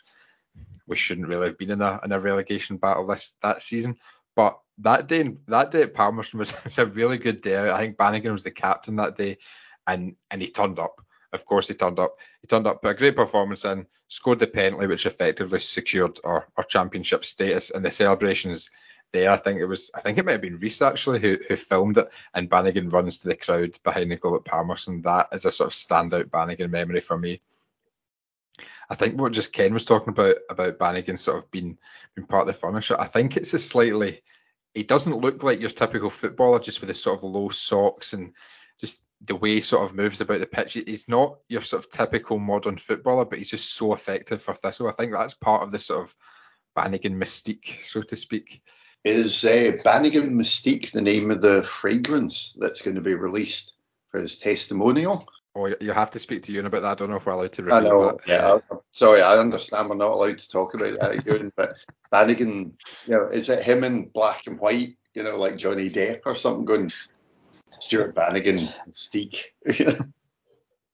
we 0.87 0.95
shouldn't 0.95 1.27
really 1.27 1.47
have 1.47 1.57
been 1.57 1.71
in 1.71 1.81
a 1.81 1.99
in 2.03 2.11
a 2.11 2.19
relegation 2.19 2.77
battle 2.77 3.07
this 3.07 3.33
that 3.41 3.61
season. 3.61 3.95
But 4.35 4.59
that 4.79 5.07
day, 5.07 5.37
that 5.47 5.71
day 5.71 5.83
at 5.83 5.93
Palmerston 5.93 6.39
was, 6.39 6.53
was 6.63 6.77
a 6.77 6.85
really 6.85 7.17
good 7.17 7.41
day. 7.41 7.69
I 7.69 7.79
think 7.79 7.97
Bannigan 7.97 8.31
was 8.31 8.43
the 8.43 8.51
captain 8.51 8.97
that 8.97 9.15
day, 9.15 9.37
and 9.87 10.15
and 10.31 10.41
he 10.41 10.49
turned 10.49 10.79
up. 10.79 11.01
Of 11.31 11.45
course, 11.45 11.67
he 11.67 11.73
turned 11.73 11.99
up. 11.99 12.17
He 12.41 12.47
turned 12.47 12.67
up, 12.67 12.81
put 12.81 12.91
a 12.91 12.93
great 12.93 13.15
performance 13.15 13.65
in, 13.65 13.87
scored 14.07 14.39
the 14.39 14.47
penalty, 14.47 14.85
which 14.85 15.07
effectively 15.07 15.59
secured 15.59 16.19
our, 16.23 16.47
our 16.55 16.63
championship 16.63 17.25
status. 17.25 17.71
And 17.71 17.83
the 17.83 17.89
celebrations 17.89 18.69
there, 19.11 19.31
I 19.31 19.37
think 19.37 19.59
it 19.59 19.65
was, 19.65 19.89
I 19.95 20.01
think 20.01 20.19
it 20.19 20.25
might 20.25 20.33
have 20.33 20.41
been 20.41 20.59
Reese 20.59 20.83
actually 20.83 21.19
who, 21.19 21.39
who 21.47 21.55
filmed 21.55 21.97
it. 21.97 22.09
And 22.35 22.49
Bannigan 22.49 22.89
runs 22.89 23.19
to 23.19 23.29
the 23.29 23.35
crowd 23.35 23.77
behind 23.83 24.11
the 24.11 24.17
goal 24.17 24.35
at 24.35 24.45
Palmerston. 24.45 25.01
That 25.01 25.29
is 25.31 25.45
a 25.45 25.51
sort 25.51 25.73
of 25.73 25.73
standout 25.73 26.29
Bannigan 26.29 26.69
memory 26.69 27.01
for 27.01 27.17
me. 27.17 27.41
I 28.89 28.95
think 28.95 29.19
what 29.19 29.31
just 29.31 29.53
Ken 29.53 29.73
was 29.73 29.85
talking 29.85 30.09
about 30.09 30.35
about 30.49 30.79
Bannigan 30.79 31.17
sort 31.17 31.37
of 31.37 31.49
being 31.51 31.77
being 32.15 32.27
part 32.27 32.47
of 32.47 32.47
the 32.47 32.59
furniture. 32.59 32.99
I 32.99 33.05
think 33.05 33.35
it's 33.35 33.53
a 33.53 33.59
slightly 33.59 34.21
he 34.73 34.83
doesn't 34.83 35.19
look 35.19 35.43
like 35.43 35.59
your 35.59 35.69
typical 35.69 36.09
footballer 36.09 36.59
just 36.59 36.81
with 36.81 36.89
his 36.89 37.01
sort 37.01 37.17
of 37.17 37.23
low 37.23 37.49
socks 37.49 38.13
and 38.13 38.33
just 38.79 39.01
the 39.25 39.35
way 39.35 39.55
he 39.55 39.61
sort 39.61 39.83
of 39.83 39.95
moves 39.95 40.19
about 40.19 40.39
the 40.39 40.47
pitch. 40.47 40.73
He's 40.73 41.07
not 41.07 41.37
your 41.47 41.61
sort 41.61 41.85
of 41.85 41.91
typical 41.91 42.39
modern 42.39 42.77
footballer, 42.77 43.25
but 43.25 43.37
he's 43.37 43.49
just 43.49 43.73
so 43.73 43.93
effective 43.93 44.41
for 44.41 44.53
Thistle. 44.53 44.89
I 44.89 44.91
think 44.91 45.11
that's 45.11 45.35
part 45.35 45.63
of 45.63 45.71
the 45.71 45.79
sort 45.79 46.01
of 46.01 46.15
Bannigan 46.75 47.19
mystique, 47.19 47.83
so 47.83 48.01
to 48.01 48.15
speak. 48.15 48.61
Is 49.03 49.43
uh, 49.43 49.77
Bannigan 49.83 50.33
Mystique 50.33 50.91
the 50.91 51.01
name 51.01 51.29
of 51.29 51.41
the 51.41 51.63
fragrance 51.63 52.57
that's 52.59 52.81
going 52.81 52.95
to 52.95 53.01
be 53.01 53.15
released 53.15 53.73
for 54.09 54.21
his 54.21 54.39
testimonial? 54.39 55.27
Oh, 55.55 55.71
you 55.79 55.91
have 55.91 56.09
to 56.11 56.19
speak 56.19 56.41
to 56.43 56.51
Euan 56.51 56.65
about 56.65 56.81
that. 56.81 56.91
I 56.91 56.95
don't 56.95 57.11
know 57.11 57.17
if 57.17 57.25
we're 57.27 57.33
allowed 57.33 57.53
to 57.53 57.71
I 57.71 57.79
know. 57.79 58.05
that. 58.07 58.27
Yeah, 58.27 58.57
I'm 58.71 58.79
sorry, 58.89 59.21
I 59.21 59.37
understand 59.37 59.87
we're 59.87 59.95
not 59.95 60.11
allowed 60.11 60.39
to 60.39 60.49
talk 60.49 60.73
about 60.73 60.99
that, 60.99 61.11
Euan, 61.25 61.51
but 61.55 61.75
Bannigan, 62.09 62.75
you 63.05 63.11
know, 63.11 63.27
is 63.27 63.49
it 63.49 63.63
him 63.63 63.83
in 63.83 64.07
black 64.07 64.47
and 64.47 64.59
white, 64.59 64.97
you 65.13 65.21
know, 65.21 65.37
like 65.37 65.57
Johnny 65.57 65.91
Depp 65.91 66.21
or 66.25 66.33
something 66.33 66.65
going, 66.65 66.91
Stuart 67.79 68.15
Bannigan, 68.15 68.69
Mystique? 68.89 69.43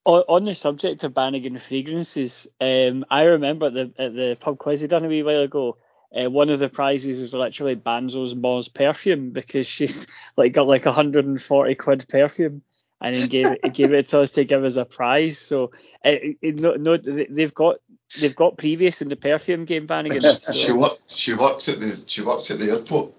On, 0.06 0.24
on 0.28 0.46
the 0.46 0.56
subject 0.56 1.04
of 1.04 1.14
Bannigan 1.14 1.58
fragrances, 1.58 2.48
um, 2.62 3.06
I 3.12 3.24
remember 3.24 3.68
at 3.68 3.74
the, 3.74 3.94
at 4.00 4.16
the 4.16 4.38
pub 4.40 4.58
quiz 4.58 4.82
he 4.82 4.88
done 4.88 5.06
a 5.06 5.08
wee 5.08 5.24
while 5.24 5.42
ago, 5.42 5.78
uh, 6.16 6.30
one 6.30 6.50
of 6.50 6.58
the 6.58 6.70
prizes 6.70 7.20
was 7.20 7.34
literally 7.34 7.76
Banzo's 7.76 8.34
Moz 8.34 8.74
perfume 8.74 9.32
because 9.32 9.68
she's 9.68 10.08
like 10.38 10.54
got 10.54 10.68
like 10.68 10.86
140 10.86 11.76
quid 11.76 12.06
perfume 12.10 12.64
and 13.02 13.16
then 13.16 13.28
gave 13.28 13.46
it 13.46 13.74
gave 13.74 13.94
it 13.94 14.08
to 14.08 14.20
us 14.20 14.32
to 14.32 14.44
give 14.44 14.64
us 14.64 14.76
a 14.76 14.86
prize. 14.86 15.38
So 15.38 15.72
it, 16.04 16.38
it, 16.42 16.60
no, 16.60 16.76
no, 16.76 16.98
they've 16.98 17.54
got 17.54 17.78
they've 18.20 18.36
got 18.36 18.58
previous 18.58 19.02
in 19.02 19.10
the 19.10 19.16
perfume 19.16 19.66
game, 19.66 19.86
Bannigan. 19.86 20.22
So. 20.40 20.54
She 20.54 20.72
work, 20.72 20.98
she 21.08 21.34
works 21.34 21.70
at 21.70 21.80
the 21.80 22.02
she 22.08 22.22
works 22.22 22.52
at 22.52 22.60
the 22.60 22.72
airport. 22.72 23.14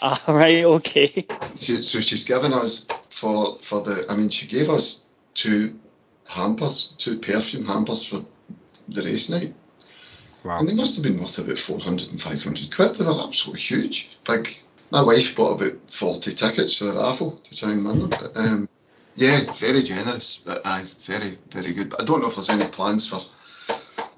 Ah, 0.00 0.22
right, 0.28 0.64
okay. 0.64 1.26
She, 1.56 1.82
so 1.82 2.00
she's 2.00 2.24
given 2.24 2.52
us 2.52 2.86
for 3.10 3.58
for 3.60 3.82
the. 3.82 4.06
I 4.08 4.16
mean, 4.16 4.28
she 4.28 4.46
gave 4.46 4.70
us 4.70 5.06
two 5.34 5.78
hampers, 6.24 6.94
two 6.98 7.18
perfume 7.18 7.64
hampers 7.64 8.04
for 8.04 8.24
the 8.88 9.02
race 9.02 9.28
night. 9.28 9.54
Wow. 10.44 10.60
And 10.60 10.68
they 10.68 10.74
must 10.74 10.94
have 10.96 11.02
been 11.02 11.20
worth 11.20 11.38
about 11.38 11.58
400 11.58 12.10
and 12.10 12.20
500 12.22 12.74
quid. 12.74 12.96
They 12.96 13.04
were 13.04 13.24
absolutely 13.26 13.60
huge. 13.60 14.16
Big. 14.24 14.56
My 14.90 15.02
wife 15.02 15.36
bought 15.36 15.60
about 15.60 15.90
40 15.90 16.32
tickets 16.32 16.78
to 16.78 16.84
the 16.84 16.98
raffle 16.98 17.32
to 17.44 17.56
try 17.56 17.72
and 17.72 17.84
win 17.84 18.00
them. 18.00 18.10
But, 18.10 18.30
um, 18.34 18.68
yeah, 19.18 19.52
very 19.54 19.82
generous. 19.82 20.42
But 20.44 20.62
aye, 20.64 20.84
very, 21.04 21.38
very 21.50 21.74
good. 21.74 21.90
But 21.90 22.02
I 22.02 22.04
don't 22.04 22.20
know 22.20 22.28
if 22.28 22.36
there's 22.36 22.50
any 22.50 22.68
plans 22.68 23.08
for 23.08 23.20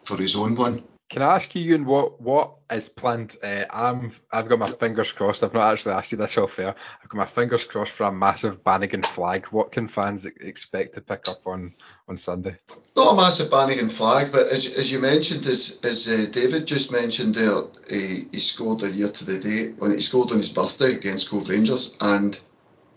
for 0.04 0.16
his 0.16 0.36
own 0.36 0.54
one. 0.54 0.84
Can 1.08 1.22
I 1.22 1.34
ask 1.34 1.54
you, 1.56 1.76
Euan, 1.76 1.86
what 1.86 2.20
what 2.20 2.54
is 2.70 2.88
planned? 2.88 3.36
Uh, 3.42 3.64
I'm 3.70 4.12
I've 4.30 4.48
got 4.48 4.58
my 4.58 4.68
fingers 4.68 5.10
crossed. 5.10 5.42
I've 5.42 5.54
not 5.54 5.72
actually 5.72 5.94
asked 5.94 6.12
you 6.12 6.18
this 6.18 6.38
off 6.38 6.58
air. 6.58 6.74
I've 7.02 7.08
got 7.08 7.18
my 7.18 7.24
fingers 7.24 7.64
crossed 7.64 7.92
for 7.92 8.04
a 8.04 8.12
massive 8.12 8.62
Bannigan 8.62 9.02
flag. 9.02 9.46
What 9.46 9.72
can 9.72 9.88
fans 9.88 10.26
e- 10.26 10.30
expect 10.40 10.94
to 10.94 11.00
pick 11.00 11.26
up 11.28 11.46
on 11.46 11.74
on 12.06 12.16
Sunday? 12.16 12.56
Not 12.94 13.14
a 13.14 13.16
massive 13.16 13.50
Bannigan 13.50 13.88
flag, 13.88 14.30
but 14.30 14.48
as, 14.48 14.66
as 14.76 14.92
you 14.92 15.00
mentioned, 15.00 15.46
as, 15.46 15.80
as 15.82 16.06
uh, 16.08 16.26
David 16.30 16.66
just 16.66 16.92
mentioned 16.92 17.34
there, 17.34 17.62
he, 17.88 18.26
he 18.30 18.38
scored 18.38 18.82
a 18.82 18.90
year 18.90 19.10
to 19.10 19.24
the 19.24 19.38
day. 19.38 19.72
When 19.78 19.92
he 19.92 20.00
scored 20.00 20.30
on 20.30 20.38
his 20.38 20.50
birthday 20.50 20.94
against 20.94 21.30
Cove 21.30 21.48
Rangers, 21.48 21.96
and 22.00 22.38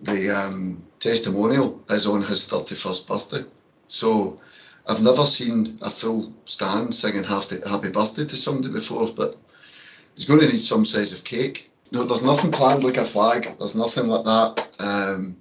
the 0.02 0.30
um, 0.30 0.84
testimonial 1.04 1.84
is 1.89 2.08
on 2.08 2.22
his 2.22 2.48
31st 2.48 3.08
birthday. 3.08 3.44
So 3.88 4.39
I've 4.88 5.04
never 5.04 5.26
seen 5.26 5.78
a 5.82 5.89
full 5.89 6.34
stand 6.46 6.96
singing 6.96 7.24
happy, 7.24 7.58
birthday 7.92 8.26
to 8.26 8.36
somebody 8.36 8.74
before, 8.74 9.10
but 9.16 9.36
he's 10.16 10.26
going 10.26 10.39
to 10.39 10.48
need 10.48 10.60
some 10.60 10.86
size 10.86 11.12
of 11.13 11.26
cake. 11.26 11.70
No, 11.92 12.04
there's 12.04 12.24
nothing 12.24 12.52
planned 12.52 12.84
like 12.84 12.98
a 12.98 13.04
flag. 13.04 13.50
There's 13.60 13.76
nothing 13.76 14.08
like 14.08 14.24
that. 14.24 14.68
Um, 14.80 15.38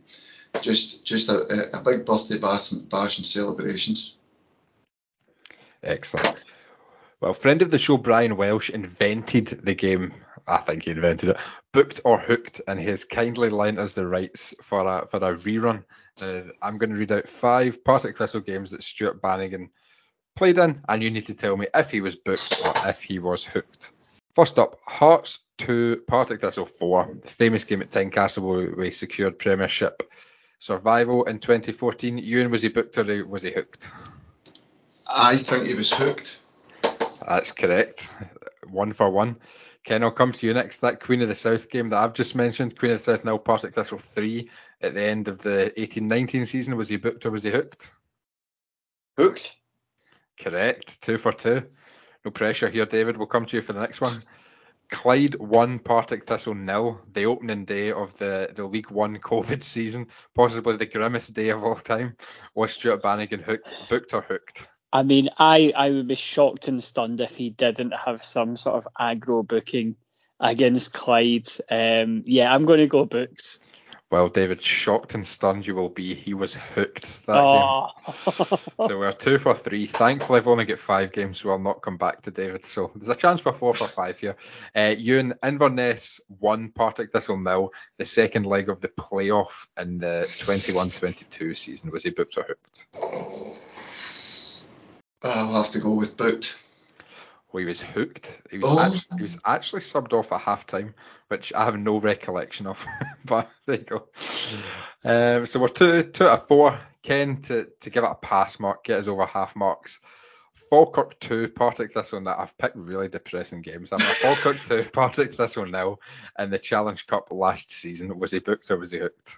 just 0.60 1.06
just 1.06 1.30
a, 1.30 1.78
a 1.78 1.82
big 1.82 2.04
birthday 2.04 2.38
bash 2.38 2.72
and, 2.72 2.88
bash 2.90 3.18
and 3.18 3.26
celebrations. 3.26 4.16
Excellent. 5.82 6.36
Well, 7.20 7.32
friend 7.32 7.62
of 7.62 7.70
the 7.70 7.78
show 7.78 7.96
Brian 7.96 8.36
Welsh 8.36 8.68
invented 8.68 9.60
the 9.62 9.74
game. 9.74 10.12
I 10.46 10.58
think 10.58 10.84
he 10.84 10.90
invented 10.90 11.30
it. 11.30 11.36
Booked 11.72 12.00
or 12.04 12.18
hooked, 12.18 12.60
and 12.66 12.78
he 12.78 12.86
has 12.86 13.04
kindly 13.04 13.50
lent 13.50 13.78
us 13.78 13.94
the 13.94 14.06
rights 14.06 14.54
for 14.60 14.80
a 14.80 15.06
for 15.06 15.18
a 15.18 15.36
rerun. 15.36 15.84
Uh, 16.20 16.42
I'm 16.60 16.78
going 16.78 16.90
to 16.90 16.96
read 16.96 17.12
out 17.12 17.28
five 17.28 17.84
Partick 17.84 18.16
Thistle 18.16 18.40
games 18.40 18.70
that 18.70 18.82
Stuart 18.82 19.22
Bannigan 19.22 19.70
played 20.36 20.58
in, 20.58 20.82
and 20.88 21.02
you 21.02 21.10
need 21.10 21.26
to 21.26 21.34
tell 21.34 21.56
me 21.56 21.66
if 21.74 21.90
he 21.90 22.00
was 22.00 22.16
booked 22.16 22.60
or 22.64 22.72
if 22.88 23.02
he 23.02 23.18
was 23.18 23.44
hooked. 23.44 23.92
First 24.34 24.58
up, 24.58 24.78
Hearts 24.86 25.40
2, 25.58 26.04
Partick 26.06 26.40
Thistle 26.40 26.64
4, 26.64 27.18
the 27.20 27.28
famous 27.28 27.64
game 27.64 27.82
at 27.82 27.90
Tynecastle 27.90 28.42
where 28.42 28.74
we 28.74 28.90
secured 28.90 29.38
Premiership 29.38 30.02
survival 30.58 31.24
in 31.24 31.38
2014. 31.38 32.18
Euan, 32.18 32.50
was 32.50 32.62
he 32.62 32.68
booked 32.68 32.96
or 32.96 33.26
was 33.26 33.42
he 33.42 33.50
hooked? 33.50 33.90
I 35.06 35.36
think 35.36 35.66
he 35.66 35.74
was 35.74 35.92
hooked. 35.92 36.40
That's 37.26 37.52
correct. 37.52 38.14
One 38.68 38.92
for 38.92 39.10
one. 39.10 39.36
Ken, 39.84 40.04
I'll 40.04 40.12
come 40.12 40.32
to 40.32 40.46
you 40.46 40.54
next. 40.54 40.78
That 40.78 41.00
Queen 41.00 41.22
of 41.22 41.28
the 41.28 41.34
South 41.34 41.68
game 41.68 41.90
that 41.90 42.02
I've 42.02 42.12
just 42.12 42.36
mentioned, 42.36 42.78
Queen 42.78 42.92
of 42.92 42.98
the 42.98 43.04
South 43.04 43.24
nil, 43.24 43.38
Partick 43.38 43.74
Thistle 43.74 43.98
3 43.98 44.48
at 44.80 44.94
the 44.94 45.02
end 45.02 45.28
of 45.28 45.38
the 45.38 45.72
18-19 45.76 46.46
season. 46.46 46.76
Was 46.76 46.88
he 46.88 46.96
booked 46.96 47.26
or 47.26 47.30
was 47.30 47.42
he 47.42 47.50
hooked? 47.50 47.90
Hooked. 49.16 49.56
Correct. 50.40 51.02
Two 51.02 51.18
for 51.18 51.32
two. 51.32 51.66
No 52.24 52.30
pressure 52.30 52.68
here, 52.68 52.86
David. 52.86 53.16
We'll 53.16 53.26
come 53.26 53.46
to 53.46 53.56
you 53.56 53.62
for 53.62 53.72
the 53.72 53.80
next 53.80 54.00
one. 54.00 54.22
Clyde 54.92 55.36
1, 55.36 55.78
Partick 55.78 56.26
Thistle 56.26 56.54
nil, 56.54 57.00
the 57.10 57.24
opening 57.24 57.64
day 57.64 57.92
of 57.92 58.16
the, 58.18 58.50
the 58.54 58.66
League 58.66 58.90
One 58.90 59.16
COVID 59.16 59.62
season, 59.62 60.08
possibly 60.34 60.76
the 60.76 60.86
grimmest 60.86 61.32
day 61.32 61.48
of 61.48 61.64
all 61.64 61.76
time. 61.76 62.16
Was 62.54 62.74
Stuart 62.74 63.02
Bannigan 63.02 63.40
hooked, 63.40 63.72
booked 63.88 64.12
or 64.12 64.20
hooked? 64.20 64.68
I 64.92 65.02
mean, 65.02 65.28
I, 65.38 65.72
I 65.74 65.90
would 65.90 66.08
be 66.08 66.14
shocked 66.14 66.68
and 66.68 66.82
stunned 66.82 67.20
if 67.20 67.36
he 67.36 67.50
didn't 67.50 67.94
have 67.94 68.22
some 68.22 68.56
sort 68.56 68.76
of 68.76 68.88
aggro 69.00 69.46
booking 69.46 69.96
against 70.38 70.92
Clyde. 70.92 71.48
Um, 71.70 72.22
yeah, 72.26 72.52
I'm 72.52 72.64
going 72.66 72.80
to 72.80 72.86
go 72.86 73.04
books. 73.06 73.60
Well, 74.10 74.28
David, 74.28 74.60
shocked 74.60 75.14
and 75.14 75.24
stunned 75.24 75.66
you 75.66 75.74
will 75.74 75.88
be. 75.88 76.12
He 76.14 76.34
was 76.34 76.54
hooked 76.54 77.24
that 77.24 77.38
Oh. 77.38 77.88
game. 77.96 78.58
So 78.86 78.98
we're 78.98 79.12
two 79.12 79.38
for 79.38 79.54
three. 79.54 79.86
Thankfully, 79.86 80.38
I've 80.40 80.48
only 80.48 80.64
got 80.64 80.78
five 80.78 81.12
games, 81.12 81.40
so 81.40 81.50
I'll 81.50 81.58
not 81.58 81.80
come 81.82 81.96
back 81.96 82.22
to 82.22 82.30
David. 82.32 82.64
So 82.64 82.90
there's 82.94 83.08
a 83.08 83.14
chance 83.14 83.40
for 83.40 83.52
four 83.52 83.74
for 83.74 83.86
five 83.86 84.18
here. 84.18 84.36
Uh, 84.74 84.94
Euan, 84.98 85.32
Inverness 85.42 86.20
won 86.40 86.70
Partick 86.70 87.12
Thistle 87.12 87.38
nil, 87.38 87.72
the 87.96 88.04
second 88.04 88.44
leg 88.44 88.68
of 88.68 88.80
the 88.80 88.88
playoff 88.88 89.68
in 89.78 89.98
the 89.98 90.26
21-22 90.40 91.56
season. 91.56 91.90
Was 91.92 92.02
he 92.02 92.10
booked 92.10 92.36
or 92.36 92.42
hooked? 92.42 92.86
I'll 95.24 95.62
have 95.62 95.72
to 95.72 95.78
go 95.80 95.94
with 95.94 96.16
booked. 96.16 96.58
Well, 97.52 97.60
he 97.60 97.66
was 97.66 97.80
hooked. 97.82 98.42
He 98.50 98.58
was, 98.58 98.66
Oh. 98.68 98.80
actually, 98.80 99.16
he 99.18 99.22
was 99.22 99.38
actually 99.44 99.82
subbed 99.82 100.14
off 100.14 100.32
at 100.32 100.40
half 100.40 100.66
time, 100.66 100.94
which 101.28 101.52
I 101.52 101.64
have 101.66 101.78
no 101.78 102.00
recollection 102.00 102.66
of. 102.66 102.84
but 103.24 103.50
there 103.66 103.76
you 103.78 103.84
go. 103.84 104.08
Um, 105.04 105.44
so 105.46 105.60
we're 105.60 105.68
two, 105.68 106.02
two 106.02 106.24
out 106.26 106.40
of 106.40 106.48
four. 106.48 106.80
Ken 107.02 107.40
to, 107.42 107.68
to 107.80 107.90
give 107.90 108.04
it 108.04 108.10
a 108.10 108.14
pass 108.14 108.58
mark, 108.60 108.84
get 108.84 109.00
us 109.00 109.08
over 109.08 109.26
half 109.26 109.54
marks. 109.56 110.00
Falkirk 110.70 111.18
2, 111.20 111.48
Partick 111.48 111.92
Thistle 111.92 112.20
nil. 112.20 112.34
I've 112.38 112.56
picked 112.56 112.76
really 112.76 113.08
depressing 113.08 113.60
games. 113.62 113.90
I'm 113.92 114.00
a 114.00 114.04
Falkirk 114.04 114.58
2, 114.60 114.84
Partick 114.92 115.34
Thistle 115.34 115.66
now, 115.66 115.98
and 116.38 116.52
the 116.52 116.58
Challenge 116.58 117.06
Cup 117.06 117.28
last 117.30 117.70
season. 117.70 118.18
Was 118.18 118.30
he 118.30 118.38
booked 118.38 118.70
or 118.70 118.78
was 118.78 118.90
he 118.90 118.98
hooked? 118.98 119.36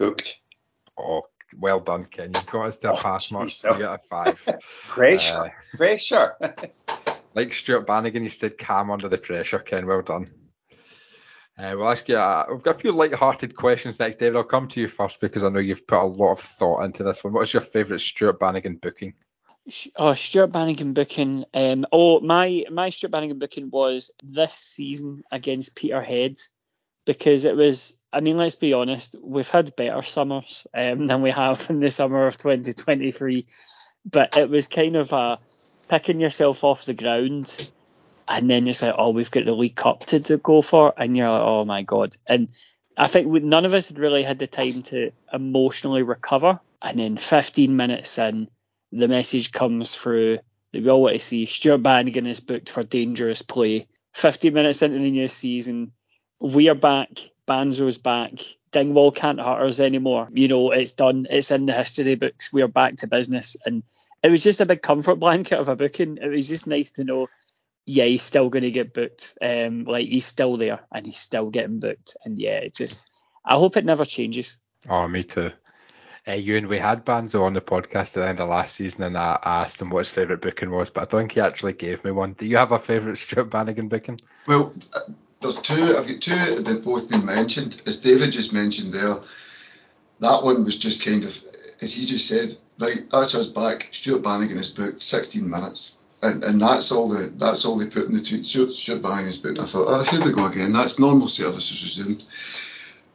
Hooked. 0.00 0.40
Oh, 0.98 1.22
well 1.58 1.80
done, 1.80 2.04
Ken. 2.04 2.32
You've 2.34 2.46
got 2.46 2.66
us 2.66 2.76
to 2.78 2.90
a 2.90 2.92
Oh, 2.94 2.96
pass 2.96 3.30
mark. 3.30 3.48
geez, 3.48 3.62
You 3.64 3.78
get 3.78 3.94
a 3.94 3.98
five. 3.98 4.42
Pressure. 4.88 5.38
Uh, 5.44 5.48
Pressure. 5.76 6.36
like 7.34 7.52
Stuart 7.52 7.86
Bannigan, 7.86 8.22
you 8.22 8.28
stayed 8.30 8.58
calm 8.58 8.90
under 8.90 9.08
the 9.08 9.18
pressure, 9.18 9.58
Ken. 9.58 9.86
Well 9.86 10.02
done. 10.02 10.26
Uh, 11.58 11.74
we'll 11.76 11.90
ask 11.90 12.08
you. 12.08 12.16
Uh, 12.16 12.46
we've 12.50 12.62
got 12.62 12.76
a 12.76 12.78
few 12.78 12.92
light-hearted 12.92 13.54
questions 13.54 13.98
next, 14.00 14.16
David. 14.16 14.36
I'll 14.36 14.44
come 14.44 14.66
to 14.68 14.80
you 14.80 14.88
first 14.88 15.20
because 15.20 15.44
I 15.44 15.50
know 15.50 15.58
you've 15.58 15.86
put 15.86 15.98
a 16.02 16.04
lot 16.06 16.32
of 16.32 16.40
thought 16.40 16.84
into 16.84 17.02
this 17.02 17.22
one. 17.22 17.34
What's 17.34 17.52
your 17.52 17.60
favourite 17.62 18.00
Stuart 18.00 18.40
Bannigan 18.40 18.76
booking? 18.76 19.12
Oh, 19.96 20.14
Stuart 20.14 20.48
Bannigan 20.52 20.94
booking. 20.94 21.44
Um, 21.52 21.84
oh, 21.92 22.20
my 22.20 22.64
my 22.70 22.88
Stuart 22.88 23.10
Bannigan 23.10 23.38
booking 23.38 23.68
was 23.70 24.10
this 24.24 24.54
season 24.54 25.22
against 25.30 25.74
Peterhead 25.76 26.36
because 27.04 27.44
it 27.44 27.56
was. 27.56 27.96
I 28.12 28.20
mean, 28.20 28.36
let's 28.36 28.56
be 28.56 28.72
honest. 28.72 29.14
We've 29.22 29.48
had 29.48 29.76
better 29.76 30.02
summers 30.02 30.66
um, 30.74 31.06
than 31.06 31.22
we 31.22 31.30
have 31.30 31.66
in 31.70 31.78
the 31.78 31.90
summer 31.90 32.26
of 32.26 32.36
2023, 32.36 33.46
but 34.04 34.36
it 34.36 34.50
was 34.50 34.66
kind 34.66 34.96
of 34.96 35.12
a 35.12 35.38
picking 35.88 36.20
yourself 36.20 36.64
off 36.64 36.84
the 36.84 36.94
ground, 36.94 37.70
and 38.28 38.50
then 38.50 38.66
it's 38.66 38.82
like, 38.82 38.94
oh, 38.96 39.10
we've 39.10 39.30
got 39.30 39.44
the 39.44 39.52
League 39.52 39.76
Cup 39.76 40.06
to, 40.06 40.20
to 40.20 40.38
go 40.38 40.62
for, 40.62 40.92
and 40.96 41.16
you're 41.16 41.30
like, 41.30 41.42
oh 41.42 41.64
my 41.64 41.82
god. 41.82 42.16
And 42.26 42.50
I 42.96 43.06
think 43.06 43.28
we, 43.28 43.40
none 43.40 43.64
of 43.64 43.74
us 43.74 43.88
had 43.88 43.98
really 43.98 44.22
had 44.22 44.38
the 44.38 44.46
time 44.46 44.82
to 44.84 45.12
emotionally 45.32 46.02
recover, 46.02 46.60
and 46.82 46.98
then 46.98 47.16
15 47.16 47.76
minutes 47.76 48.18
in 48.18 48.48
the 48.92 49.08
message 49.08 49.52
comes 49.52 49.94
through 49.94 50.38
that 50.72 50.82
we 50.82 50.88
all 50.88 51.02
want 51.02 51.14
to 51.14 51.20
see 51.20 51.46
Stuart 51.46 51.78
Bannigan 51.78 52.26
is 52.26 52.40
booked 52.40 52.70
for 52.70 52.82
dangerous 52.82 53.42
play. 53.42 53.86
15 54.14 54.52
minutes 54.52 54.82
into 54.82 54.98
the 54.98 55.10
new 55.10 55.28
season, 55.28 55.92
we 56.40 56.68
are 56.68 56.74
back. 56.74 57.30
Banzo's 57.46 57.98
back. 57.98 58.32
Dingwall 58.72 59.12
can't 59.12 59.40
hurt 59.40 59.66
us 59.66 59.80
anymore. 59.80 60.28
You 60.32 60.48
know, 60.48 60.70
it's 60.70 60.94
done. 60.94 61.26
It's 61.28 61.50
in 61.50 61.66
the 61.66 61.72
history 61.72 62.14
books. 62.14 62.52
We 62.52 62.62
are 62.62 62.68
back 62.68 62.96
to 62.98 63.06
business. 63.06 63.56
And 63.66 63.82
it 64.22 64.30
was 64.30 64.42
just 64.42 64.60
a 64.60 64.66
big 64.66 64.82
comfort 64.82 65.16
blanket 65.16 65.58
of 65.58 65.68
a 65.68 65.76
booking. 65.76 66.18
It 66.20 66.28
was 66.28 66.48
just 66.48 66.66
nice 66.66 66.92
to 66.92 67.04
know, 67.04 67.28
yeah, 67.86 68.04
he's 68.04 68.22
still 68.22 68.48
going 68.48 68.62
to 68.62 68.70
get 68.70 68.94
booked. 68.94 69.36
Um, 69.42 69.84
like 69.84 70.08
he's 70.08 70.24
still 70.24 70.56
there 70.56 70.80
and 70.92 71.04
he's 71.04 71.18
still 71.18 71.50
getting 71.50 71.80
booked. 71.80 72.16
And 72.24 72.38
yeah, 72.38 72.58
it's 72.58 72.78
just, 72.78 73.02
I 73.44 73.54
hope 73.54 73.76
it 73.76 73.84
never 73.84 74.04
changes. 74.04 74.58
Oh, 74.88 75.06
me 75.08 75.24
too. 75.24 75.50
Uh, 76.26 76.32
Euan 76.32 76.68
we 76.68 76.78
had 76.78 77.04
Banzo 77.04 77.42
on 77.42 77.54
the 77.54 77.60
podcast 77.60 78.16
at 78.16 78.20
the 78.20 78.28
end 78.28 78.40
of 78.40 78.48
last 78.48 78.74
season, 78.74 79.02
and 79.04 79.16
I 79.16 79.38
asked 79.42 79.80
him 79.80 79.88
what 79.88 80.00
his 80.00 80.10
favourite 80.10 80.42
booking 80.42 80.70
was, 80.70 80.90
but 80.90 81.00
I 81.00 81.04
don't 81.10 81.20
think 81.22 81.32
he 81.32 81.40
actually 81.40 81.72
gave 81.72 82.04
me 82.04 82.10
one. 82.10 82.34
Do 82.34 82.46
you 82.46 82.58
have 82.58 82.72
a 82.72 82.78
favourite 82.78 83.16
Stuart 83.16 83.46
Bannigan 83.46 83.88
booking? 83.88 84.20
Well, 84.46 84.74
uh, 84.92 85.00
there's 85.40 85.60
two. 85.60 85.96
I've 85.96 86.06
got 86.06 86.20
two 86.20 86.62
that 86.62 86.84
both 86.84 87.08
been 87.08 87.24
mentioned. 87.24 87.82
As 87.86 88.00
David 88.00 88.32
just 88.32 88.52
mentioned 88.52 88.92
there, 88.92 89.16
that 90.20 90.42
one 90.42 90.64
was 90.64 90.78
just 90.78 91.04
kind 91.04 91.24
of, 91.24 91.36
as 91.80 91.94
he 91.94 92.04
just 92.04 92.28
said, 92.28 92.56
right, 92.78 93.08
that's 93.10 93.34
us 93.34 93.46
back. 93.46 93.88
Stuart 93.90 94.22
Bannigan 94.22 94.58
is 94.58 94.70
booked 94.70 95.02
16 95.02 95.48
minutes. 95.48 95.96
And, 96.22 96.44
and 96.44 96.60
that's 96.60 96.92
all 96.92 97.08
the 97.08 97.32
that's 97.38 97.64
all 97.64 97.78
they 97.78 97.88
put 97.88 98.04
in 98.06 98.12
the 98.12 98.20
tweet. 98.22 98.44
Stuart, 98.44 98.72
Stuart 98.72 99.00
Bannigan's 99.00 99.38
booked. 99.38 99.58
I 99.58 99.64
thought, 99.64 99.88
oh, 99.88 100.02
here 100.02 100.22
we 100.22 100.32
go 100.32 100.44
again. 100.44 100.72
That's 100.72 100.98
normal 100.98 101.28
services 101.28 101.82
resumed. 101.82 102.24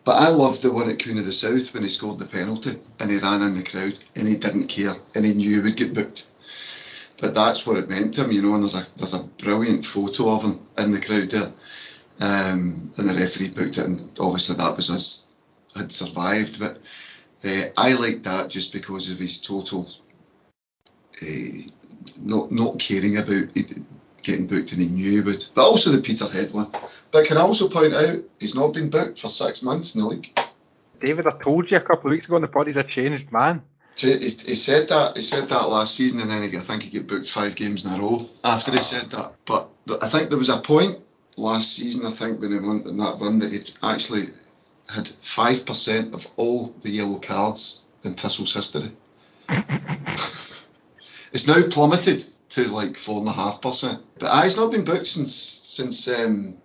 But 0.03 0.17
I 0.17 0.29
loved 0.29 0.63
the 0.63 0.71
one 0.71 0.89
at 0.89 1.03
Queen 1.03 1.19
of 1.19 1.25
the 1.25 1.31
South 1.31 1.73
when 1.73 1.83
he 1.83 1.89
scored 1.89 2.19
the 2.19 2.25
penalty 2.25 2.79
and 2.99 3.11
he 3.11 3.17
ran 3.17 3.43
in 3.43 3.55
the 3.55 3.63
crowd 3.63 3.97
and 4.15 4.27
he 4.27 4.37
didn't 4.37 4.67
care 4.67 4.93
and 5.13 5.25
he 5.25 5.33
knew 5.33 5.57
he 5.57 5.61
would 5.61 5.77
get 5.77 5.93
booked. 5.93 6.25
But 7.19 7.35
that's 7.35 7.65
what 7.65 7.77
it 7.77 7.89
meant 7.89 8.15
to 8.15 8.23
him, 8.23 8.31
you 8.31 8.41
know. 8.41 8.55
And 8.55 8.63
there's 8.63 8.75
a 8.75 8.85
there's 8.97 9.13
a 9.13 9.23
brilliant 9.37 9.85
photo 9.85 10.31
of 10.31 10.43
him 10.43 10.59
in 10.79 10.91
the 10.91 11.01
crowd 11.01 11.29
there, 11.29 11.51
um, 12.19 12.93
and 12.97 13.09
the 13.09 13.13
referee 13.13 13.49
booked 13.49 13.77
it, 13.77 13.85
and 13.85 14.09
obviously 14.19 14.55
that 14.55 14.75
was 14.75 14.89
us 14.89 15.29
had 15.75 15.91
survived. 15.91 16.59
But 16.59 16.77
uh, 17.43 17.69
I 17.77 17.93
liked 17.93 18.23
that 18.23 18.49
just 18.49 18.73
because 18.73 19.11
of 19.11 19.19
his 19.19 19.41
total 19.41 19.89
uh, 21.21 21.25
not 22.21 22.51
not 22.51 22.79
caring 22.79 23.17
about 23.17 23.49
it 23.55 23.77
getting 24.23 24.47
booked, 24.47 24.71
and 24.71 24.81
he 24.81 24.89
knew 24.89 25.23
would. 25.23 25.45
But 25.53 25.65
also 25.65 25.91
the 25.91 26.01
Peterhead 26.01 26.53
one. 26.53 26.71
But 27.11 27.27
can 27.27 27.37
I 27.37 27.41
also 27.41 27.69
point 27.69 27.93
out 27.93 28.19
he's 28.39 28.55
not 28.55 28.73
been 28.73 28.89
booked 28.89 29.19
for 29.19 29.29
six 29.29 29.61
months 29.61 29.95
in 29.95 30.01
the 30.01 30.07
league. 30.07 30.39
David, 30.99 31.27
I 31.27 31.31
told 31.31 31.69
you 31.69 31.77
a 31.77 31.81
couple 31.81 32.09
of 32.09 32.11
weeks 32.11 32.25
ago 32.25 32.35
on 32.35 32.41
the 32.41 32.47
pod 32.47 32.67
he's 32.67 32.77
a 32.77 32.83
changed 32.83 33.31
man. 33.31 33.61
He, 33.95 34.17
he 34.17 34.55
said 34.55 34.89
that 34.89 35.15
he 35.15 35.21
said 35.21 35.47
that 35.49 35.69
last 35.69 35.95
season, 35.95 36.19
and 36.19 36.29
then 36.29 36.49
he, 36.49 36.57
I 36.57 36.61
think 36.61 36.83
he 36.83 36.99
got 36.99 37.07
booked 37.07 37.29
five 37.29 37.55
games 37.55 37.85
in 37.85 37.93
a 37.93 37.99
row 37.99 38.25
after 38.43 38.71
he 38.71 38.79
said 38.79 39.11
that. 39.11 39.33
But 39.45 39.69
I 40.01 40.09
think 40.09 40.29
there 40.29 40.37
was 40.37 40.49
a 40.49 40.57
point 40.57 40.99
last 41.37 41.75
season, 41.75 42.05
I 42.05 42.11
think, 42.11 42.39
when 42.39 42.51
he 42.51 42.59
went 42.59 42.85
in 42.85 42.97
that 42.97 43.19
run 43.19 43.39
that 43.39 43.51
he 43.51 43.61
actually 43.83 44.27
had 44.87 45.07
five 45.07 45.65
percent 45.65 46.13
of 46.13 46.27
all 46.35 46.75
the 46.81 46.89
yellow 46.89 47.19
cards 47.19 47.81
in 48.03 48.13
Thistle's 48.13 48.53
history. 48.53 48.91
it's 51.33 51.47
now 51.47 51.61
plummeted 51.69 52.25
to 52.49 52.63
like 52.65 52.97
four 52.97 53.19
and 53.19 53.27
a 53.27 53.33
half 53.33 53.61
percent. 53.61 54.01
But 54.19 54.43
he's 54.43 54.57
not 54.57 54.71
been 54.71 54.85
booked 54.85 55.07
since 55.07 55.33
since 55.33 56.07
um, 56.07 56.57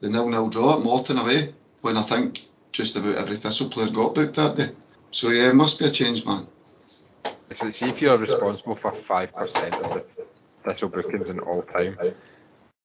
the 0.00 0.10
nil 0.10 0.28
nil 0.28 0.48
draw 0.48 0.76
at 0.76 0.84
Morton 0.84 1.18
away, 1.18 1.54
when 1.80 1.96
I 1.96 2.02
think 2.02 2.46
just 2.72 2.96
about 2.96 3.16
every 3.16 3.36
Thistle 3.36 3.68
player 3.68 3.90
got 3.90 4.14
booked 4.14 4.36
that 4.36 4.56
day. 4.56 4.70
So 5.10 5.30
yeah, 5.30 5.50
it 5.50 5.54
must 5.54 5.78
be 5.78 5.86
a 5.86 5.90
change, 5.90 6.24
man. 6.24 6.46
So 7.52 7.70
see 7.70 7.88
if 7.88 8.02
you're 8.02 8.18
responsible 8.18 8.74
for 8.74 8.92
five 8.92 9.34
percent 9.34 9.74
of 9.74 9.94
the 9.94 10.04
Thistle 10.62 10.90
bookings 10.90 11.30
in 11.30 11.40
all 11.40 11.62
time, 11.62 11.96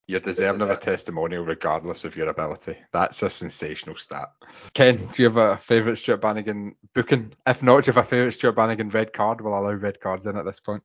you're 0.07 0.19
deserving 0.19 0.61
of 0.61 0.69
a 0.69 0.75
testimonial 0.75 1.45
regardless 1.45 2.03
of 2.03 2.15
your 2.15 2.29
ability. 2.29 2.77
That's 2.91 3.23
a 3.23 3.29
sensational 3.29 3.95
stat. 3.95 4.31
Ken, 4.73 4.97
do 4.97 5.23
you 5.23 5.29
have 5.29 5.37
a 5.37 5.57
favourite 5.57 5.97
Stuart 5.97 6.17
Bannigan 6.17 6.75
booking? 6.93 7.33
If 7.47 7.63
not, 7.63 7.83
do 7.83 7.89
you 7.89 7.93
have 7.93 8.05
a 8.05 8.07
favourite 8.07 8.33
Stuart 8.33 8.53
Bannigan 8.53 8.89
red 8.89 9.13
card? 9.13 9.41
We'll 9.41 9.57
allow 9.57 9.71
red 9.71 9.99
cards 9.99 10.25
in 10.25 10.37
at 10.37 10.45
this 10.45 10.59
point. 10.59 10.83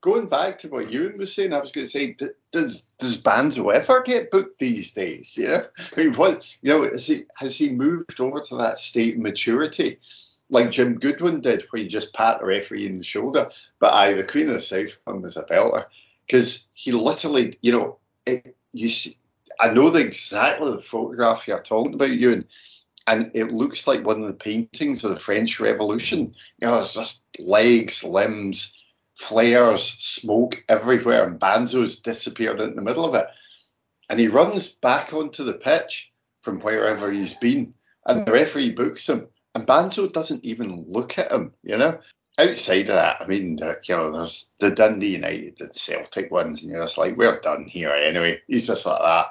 Going 0.00 0.26
back 0.26 0.58
to 0.58 0.68
what 0.68 0.90
Euan 0.90 1.16
was 1.16 1.34
saying, 1.34 1.52
I 1.52 1.60
was 1.60 1.72
going 1.72 1.86
to 1.86 1.90
say, 1.90 2.16
does 2.52 2.88
does 2.98 3.22
Banzo 3.22 3.72
ever 3.72 4.02
get 4.02 4.30
booked 4.30 4.58
these 4.58 4.92
days? 4.92 5.36
You 5.36 5.48
know, 5.48 5.66
I 5.96 6.00
mean, 6.00 6.14
what 6.14 6.44
you 6.60 6.72
know, 6.72 6.82
has 6.82 7.06
he 7.06 7.24
has 7.36 7.56
he 7.56 7.70
moved 7.70 8.20
over 8.20 8.40
to 8.40 8.56
that 8.56 8.78
state 8.78 9.14
of 9.14 9.20
maturity, 9.20 9.98
like 10.50 10.70
Jim 10.70 10.98
Goodwin 10.98 11.40
did, 11.40 11.64
where 11.70 11.80
you 11.80 11.88
just 11.88 12.14
pat 12.14 12.40
the 12.40 12.46
referee 12.46 12.86
in 12.86 12.98
the 12.98 13.04
shoulder? 13.04 13.50
But 13.78 13.94
I, 13.94 14.12
the 14.12 14.24
Queen 14.24 14.48
of 14.48 14.54
the 14.54 14.60
South 14.60 14.94
was 15.06 15.38
a 15.38 15.44
belter 15.44 15.86
because 16.26 16.68
he 16.74 16.92
literally, 16.92 17.58
you 17.62 17.72
know, 17.72 17.98
it, 18.26 18.56
you 18.72 18.88
see, 18.88 19.14
I 19.60 19.72
know 19.72 19.90
the 19.90 20.00
exactly 20.00 20.72
the 20.72 20.82
photograph 20.82 21.46
you're 21.46 21.58
talking 21.58 21.94
about, 21.94 22.08
Euan. 22.08 22.46
And 23.06 23.30
it 23.34 23.52
looks 23.52 23.86
like 23.86 24.04
one 24.04 24.22
of 24.22 24.28
the 24.28 24.34
paintings 24.34 25.04
of 25.04 25.10
the 25.10 25.20
French 25.20 25.60
Revolution. 25.60 26.34
You 26.60 26.68
know, 26.68 26.78
it's 26.78 26.94
just 26.94 27.24
legs, 27.38 28.02
limbs, 28.02 28.80
flares, 29.14 29.84
smoke 29.84 30.64
everywhere, 30.68 31.26
and 31.26 31.38
Banzo's 31.38 32.00
disappeared 32.00 32.60
in 32.60 32.76
the 32.76 32.82
middle 32.82 33.04
of 33.04 33.14
it. 33.14 33.26
And 34.08 34.18
he 34.18 34.28
runs 34.28 34.68
back 34.68 35.12
onto 35.12 35.44
the 35.44 35.52
pitch 35.52 36.12
from 36.40 36.60
wherever 36.60 37.10
he's 37.10 37.34
been, 37.34 37.74
and 38.06 38.26
the 38.26 38.32
referee 38.32 38.72
books 38.72 39.08
him, 39.08 39.28
and 39.54 39.66
Banzo 39.66 40.12
doesn't 40.12 40.44
even 40.44 40.84
look 40.88 41.18
at 41.18 41.32
him, 41.32 41.52
you 41.62 41.76
know. 41.78 41.98
Outside 42.36 42.88
of 42.88 42.96
that, 42.96 43.22
I 43.22 43.26
mean, 43.26 43.58
you 43.58 43.96
know, 43.96 44.10
there's 44.10 44.54
the 44.58 44.70
Dundee 44.70 45.14
United 45.14 45.60
and 45.60 45.74
Celtic 45.74 46.30
ones, 46.32 46.62
and 46.62 46.72
you're 46.72 46.82
just 46.82 46.98
like, 46.98 47.16
we're 47.16 47.38
done 47.40 47.64
here 47.66 47.90
anyway. 47.90 48.42
He's 48.48 48.66
just 48.66 48.86
like 48.86 49.00
that, 49.00 49.26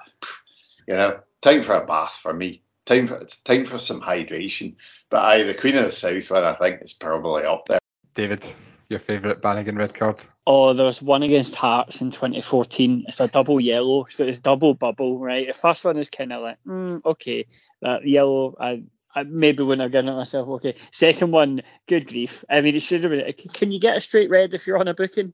you 0.88 0.96
know. 0.96 1.20
Time 1.42 1.63
for 1.63 1.74
a 1.74 1.86
bath 1.86 2.20
for 2.22 2.34
me. 2.34 2.62
Time 2.86 3.08
for 3.08 3.26
time 3.44 3.66
for 3.66 3.78
some 3.78 4.00
hydration. 4.00 4.76
But 5.10 5.26
I, 5.26 5.44
the 5.44 5.54
Queen 5.54 5.76
of 5.76 5.84
the 5.84 5.92
South 5.92 6.32
one, 6.32 6.46
I 6.46 6.54
think 6.54 6.82
is 6.82 6.94
probably 6.94 7.44
up 7.44 7.66
there. 7.66 7.80
David, 8.13 8.46
your 8.89 9.00
favourite 9.00 9.42
Bannigan 9.42 9.76
red 9.76 9.94
card? 9.94 10.24
Oh, 10.48 10.74
there's 10.74 11.02
one 11.02 11.24
against 11.24 11.56
Hearts 11.56 12.02
in 12.02 12.12
2014. 12.12 13.06
It's 13.08 13.20
a 13.20 13.28
double 13.28 13.60
yellow, 13.60 14.06
so 14.10 14.26
it's 14.26 14.39
double 14.39 14.74
bubble, 14.74 15.20
right? 15.20 15.48
The 15.48 15.54
first 15.54 15.84
one 15.84 15.98
is 15.98 16.10
kind 16.10 16.32
of 16.32 16.42
like, 16.42 16.58
mm, 16.66 17.04
okay, 17.06 17.46
that 17.82 18.08
yellow, 18.08 18.56
I, 18.60 18.84
I 19.15 19.23
maybe 19.23 19.63
wouldn't 19.63 19.84
have 19.84 19.91
given 19.91 20.10
it 20.10 20.17
myself, 20.17 20.47
okay. 20.49 20.76
Second 20.91 21.32
one, 21.32 21.62
good 21.88 22.08
grief. 22.08 22.43
I 22.49 22.62
mean, 22.62 22.76
it 22.76 22.82
should 22.84 23.04
have 23.04 23.12
been. 23.12 23.34
Can 23.54 23.71
you 23.71 23.80
get 23.80 23.97
a 23.97 24.02
straight 24.02 24.30
red 24.30 24.54
if 24.54 24.67
you're 24.67 24.78
on 24.80 24.88
a 24.88 24.93
booking? 24.93 25.34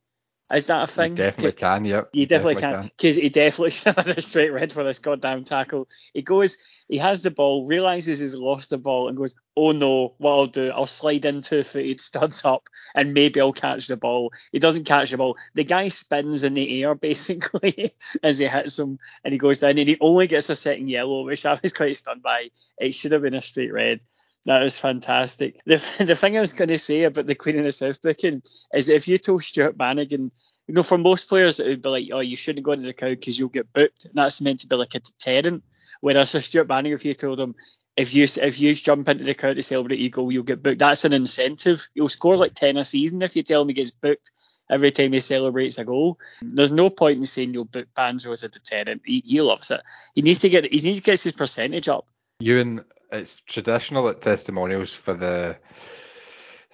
Is 0.52 0.68
that 0.68 0.84
a 0.84 0.88
thing? 0.88 1.12
You 1.12 1.18
definitely 1.18 1.52
can, 1.52 1.86
yep. 1.86 2.10
You, 2.12 2.26
definitely, 2.26 2.56
definitely, 2.56 2.78
can. 2.78 2.92
Because 2.98 3.16
he 3.18 3.30
definitely 3.30 3.70
should 3.70 3.96
have 3.96 4.08
had 4.08 4.18
a 4.18 4.22
straight 4.22 4.52
red 4.52 4.74
for 4.74 4.84
this 4.84 4.98
goddamn 4.98 5.44
tackle. 5.44 5.88
He 6.14 6.24
goes, 6.24 6.58
he 6.88 6.98
has 6.98 7.22
the 7.22 7.30
ball, 7.30 7.68
realizes 7.68 8.18
he's 8.18 8.34
lost 8.34 8.72
the 8.72 8.80
ball, 8.80 9.08
and 9.08 9.18
goes, 9.18 9.36
oh 9.56 9.74
no, 9.74 10.16
what 10.18 10.32
I'll 10.32 10.46
do, 10.48 10.72
I'll 10.72 10.88
slide 10.88 11.26
in 11.26 11.44
two 11.44 11.62
footed, 11.62 12.02
studs 12.02 12.44
up, 12.46 12.68
and 12.96 13.14
maybe 13.14 13.40
I'll 13.40 13.54
catch 13.54 13.88
the 13.88 13.98
ball. 13.98 14.34
He 14.52 14.58
doesn't 14.58 14.86
catch 14.86 15.12
the 15.12 15.18
ball. 15.18 15.38
The 15.54 15.64
guy 15.64 15.90
spins 15.90 16.44
in 16.44 16.56
the 16.56 16.84
air, 16.84 16.96
basically, 17.10 17.92
as 18.24 18.40
he 18.40 18.48
hits 18.48 18.80
him, 18.80 18.98
and 19.24 19.32
he 19.32 19.38
goes 19.38 19.60
down, 19.60 19.78
and 19.78 19.88
he 19.88 19.98
only 20.02 20.26
gets 20.26 20.50
a 20.50 20.56
second 20.56 20.90
yellow, 20.90 21.26
which 21.26 21.46
I 21.46 21.60
was 21.62 21.74
quite 21.74 21.96
stunned 21.96 22.24
by. 22.24 22.50
It 22.80 22.96
should 22.96 23.12
have 23.12 23.22
been 23.22 23.36
a 23.36 23.42
straight 23.42 23.72
red. 23.72 24.00
That 24.46 24.62
was 24.62 24.78
fantastic. 24.78 25.60
The, 25.66 25.78
the 26.06 26.16
thing 26.16 26.38
I 26.38 26.42
was 26.42 26.54
going 26.54 26.70
to 26.70 26.78
say 26.78 27.04
about 27.04 27.28
the 27.28 27.36
Queen 27.36 27.58
of 27.58 27.64
the 27.64 27.72
South 27.72 28.02
booking 28.02 28.42
is 28.74 28.90
if 28.90 29.08
you 29.08 29.18
told 29.18 29.44
Stuart 29.44 29.78
Bannigan, 29.78 30.32
you 30.68 30.74
know, 30.74 30.84
for 30.84 30.98
most 30.98 31.28
players 31.28 31.60
it 31.60 31.68
would 31.68 31.82
be 31.82 31.90
like, 31.90 32.08
oh, 32.14 32.20
you 32.20 32.36
shouldn't 32.36 32.66
go 32.66 32.72
into 32.72 32.88
the 32.88 32.94
crowd 32.94 33.20
because 33.20 33.38
you'll 33.38 33.50
get 33.50 33.74
booked, 33.74 34.06
and 34.06 34.14
that's 34.16 34.42
meant 34.42 34.62
to 34.62 34.68
be 34.68 34.76
like 34.76 34.96
a 34.96 35.00
deterrent. 35.00 35.64
Whereas 36.02 36.32
for 36.32 36.42
Stuart 36.42 36.66
Bannigan, 36.66 36.96
if 36.96 37.06
you 37.06 37.14
told 37.14 37.40
him 37.40 37.56
if 37.98 38.14
you 38.14 38.24
if 38.24 38.60
you 38.62 38.74
jump 38.76 39.10
into 39.10 39.26
the 39.26 39.34
crowd 39.34 39.58
to 39.58 39.64
celebrate 39.64 40.00
your 40.00 40.10
goal, 40.10 40.32
you'll 40.32 40.44
get 40.44 40.64
booked. 40.64 40.80
That's 40.80 41.04
an 41.04 41.12
incentive. 41.12 41.86
You'll 41.94 42.08
score 42.08 42.38
like 42.38 42.54
ten 42.54 42.78
a 42.78 42.86
season 42.86 43.22
if 43.22 43.36
you 43.36 43.44
tell 43.44 43.62
him 43.62 43.68
he 43.68 43.74
gets 43.74 43.92
booked 43.92 44.32
every 44.70 44.92
time 44.92 45.12
he 45.12 45.20
celebrates 45.20 45.78
a 45.80 45.84
goal. 45.84 46.18
There's 46.42 46.72
no 46.72 46.90
point 46.90 47.18
in 47.18 47.26
saying 47.26 47.54
you'll 47.54 47.66
book 47.66 47.88
Banzo 47.98 48.32
as 48.32 48.44
a 48.44 48.50
deterrent. 48.50 49.02
He, 49.04 49.22
he 49.26 49.42
loves 49.42 49.70
it. 49.72 49.82
He 50.16 50.22
needs 50.22 50.40
to 50.42 50.50
get 50.50 50.64
he 50.64 50.80
needs 50.80 51.00
to 51.00 51.04
get 51.04 51.22
his 51.22 51.34
percentage 51.34 51.90
up. 51.90 52.08
Euan, 52.42 52.86
it's 53.12 53.42
traditional 53.42 54.10
at 54.10 54.22
testimonials 54.22 54.94
for 54.94 55.14
the 55.14 55.58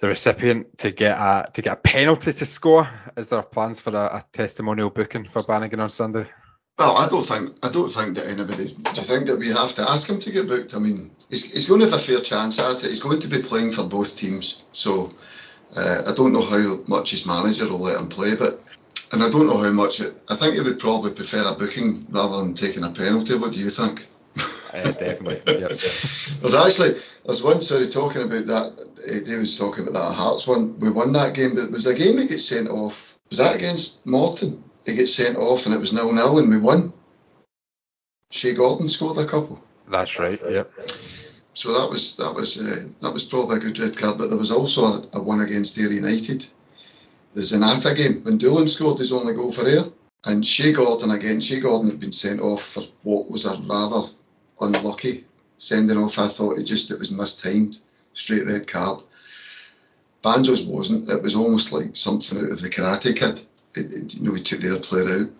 the 0.00 0.08
recipient 0.08 0.78
to 0.78 0.90
get 0.90 1.16
a 1.16 1.46
to 1.52 1.62
get 1.62 1.72
a 1.72 1.76
penalty 1.76 2.32
to 2.32 2.46
score. 2.46 2.88
Is 3.16 3.28
there 3.28 3.42
plans 3.42 3.80
for 3.80 3.90
a, 3.90 4.16
a 4.16 4.22
testimonial 4.32 4.90
booking 4.90 5.24
for 5.24 5.42
Bannigan 5.42 5.80
on 5.80 5.90
Sunday? 5.90 6.26
Well, 6.78 6.96
I 6.98 7.08
don't 7.08 7.24
think 7.24 7.56
I 7.62 7.70
don't 7.70 7.88
think 7.88 8.16
that 8.16 8.26
anybody. 8.26 8.74
Do 8.74 8.90
you 8.94 9.02
think 9.02 9.26
that 9.26 9.38
we 9.38 9.48
have 9.48 9.74
to 9.74 9.90
ask 9.90 10.08
him 10.08 10.20
to 10.20 10.30
get 10.30 10.48
booked? 10.48 10.74
I 10.74 10.78
mean, 10.78 11.10
he's, 11.30 11.50
he's 11.50 11.68
going 11.68 11.80
to 11.80 11.86
have 11.86 11.98
a 11.98 12.02
fair 12.02 12.20
chance 12.20 12.58
at 12.58 12.84
it. 12.84 12.88
He's 12.88 13.02
going 13.02 13.20
to 13.20 13.28
be 13.28 13.40
playing 13.40 13.72
for 13.72 13.84
both 13.84 14.16
teams, 14.16 14.62
so 14.72 15.14
uh, 15.74 16.02
I 16.06 16.14
don't 16.14 16.34
know 16.34 16.42
how 16.42 16.84
much 16.86 17.12
his 17.12 17.26
manager 17.26 17.68
will 17.68 17.78
let 17.78 17.98
him 17.98 18.08
play, 18.08 18.36
but 18.36 18.62
and 19.12 19.22
I 19.22 19.30
don't 19.30 19.46
know 19.46 19.62
how 19.62 19.70
much. 19.70 20.00
It, 20.00 20.14
I 20.28 20.36
think 20.36 20.54
he 20.54 20.60
would 20.60 20.78
probably 20.78 21.14
prefer 21.14 21.46
a 21.46 21.54
booking 21.54 22.06
rather 22.10 22.36
than 22.38 22.52
taking 22.52 22.84
a 22.84 22.90
penalty. 22.90 23.36
What 23.38 23.54
do 23.54 23.60
you 23.60 23.70
think? 23.70 24.06
Uh, 24.76 24.90
definitely. 24.92 25.40
Yep. 25.60 25.70
There's 26.40 26.54
actually 26.54 27.00
there's 27.24 27.42
one 27.42 27.62
sorry 27.62 27.88
talking 27.88 28.22
about 28.22 28.46
that. 28.46 29.24
He 29.26 29.34
was 29.36 29.58
talking 29.58 29.86
about 29.86 29.94
that 29.94 30.14
Hearts 30.14 30.46
one. 30.46 30.78
We 30.80 30.90
won 30.90 31.12
that 31.12 31.34
game, 31.34 31.54
but 31.54 31.64
it 31.64 31.70
was 31.70 31.86
a 31.86 31.94
game 31.94 32.16
that 32.16 32.28
gets 32.28 32.44
sent 32.44 32.68
off. 32.68 33.18
Was 33.30 33.38
that 33.38 33.56
against 33.56 34.06
Morton? 34.06 34.62
He 34.84 34.94
gets 34.94 35.14
sent 35.14 35.36
off 35.36 35.66
and 35.66 35.74
it 35.74 35.80
was 35.80 35.92
nil 35.92 36.12
nil 36.12 36.38
and 36.38 36.50
we 36.50 36.58
won. 36.58 36.92
Shea 38.30 38.54
Gordon 38.54 38.88
scored 38.88 39.18
a 39.18 39.26
couple. 39.26 39.62
That's 39.88 40.18
right. 40.18 40.40
Yep. 40.48 40.72
So 41.54 41.72
that 41.72 41.90
was 41.90 42.16
that 42.18 42.34
was 42.34 42.64
uh, 42.64 42.88
that 43.00 43.14
was 43.14 43.24
probably 43.24 43.56
a 43.56 43.60
good 43.60 43.78
red 43.78 43.96
card, 43.96 44.18
but 44.18 44.28
there 44.28 44.38
was 44.38 44.50
also 44.50 44.84
a, 44.84 45.08
a 45.14 45.22
one 45.22 45.40
against 45.40 45.78
Ayr 45.78 45.90
United, 45.90 46.46
the 47.34 47.40
Zanatta 47.40 47.96
game 47.96 48.22
when 48.24 48.36
Doolan 48.36 48.68
scored 48.68 48.98
his 48.98 49.12
only 49.12 49.32
goal 49.32 49.50
for 49.50 49.66
Ayr, 49.66 49.84
and 50.24 50.44
Shea 50.44 50.72
Gordon 50.72 51.12
again. 51.12 51.40
Shea 51.40 51.60
Gordon 51.60 51.88
had 51.88 52.00
been 52.00 52.12
sent 52.12 52.40
off 52.40 52.62
for 52.62 52.82
what 53.04 53.30
was 53.30 53.46
a 53.46 53.56
rather 53.62 54.02
unlucky 54.60 55.24
sending 55.58 55.98
off. 55.98 56.18
I 56.18 56.28
thought 56.28 56.58
it 56.58 56.64
just 56.64 56.90
it 56.90 56.98
was 56.98 57.12
mistimed, 57.12 57.78
straight 58.12 58.46
red 58.46 58.66
card. 58.66 59.02
Banzo's 60.22 60.62
wasn't. 60.62 61.08
It 61.08 61.22
was 61.22 61.36
almost 61.36 61.72
like 61.72 61.94
something 61.94 62.38
out 62.38 62.50
of 62.50 62.60
the 62.60 62.70
Karate 62.70 63.16
Kid. 63.16 63.40
It, 63.74 63.92
it, 63.92 64.14
you 64.14 64.22
know, 64.22 64.34
he 64.34 64.42
took 64.42 64.60
the 64.60 64.72
other 64.72 64.80
player 64.80 65.20
out. 65.20 65.30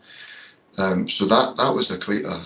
Um, 0.78 1.08
so 1.08 1.24
that 1.26 1.56
that 1.56 1.74
was 1.74 1.90
a 1.90 1.98
quite 1.98 2.24
a. 2.24 2.42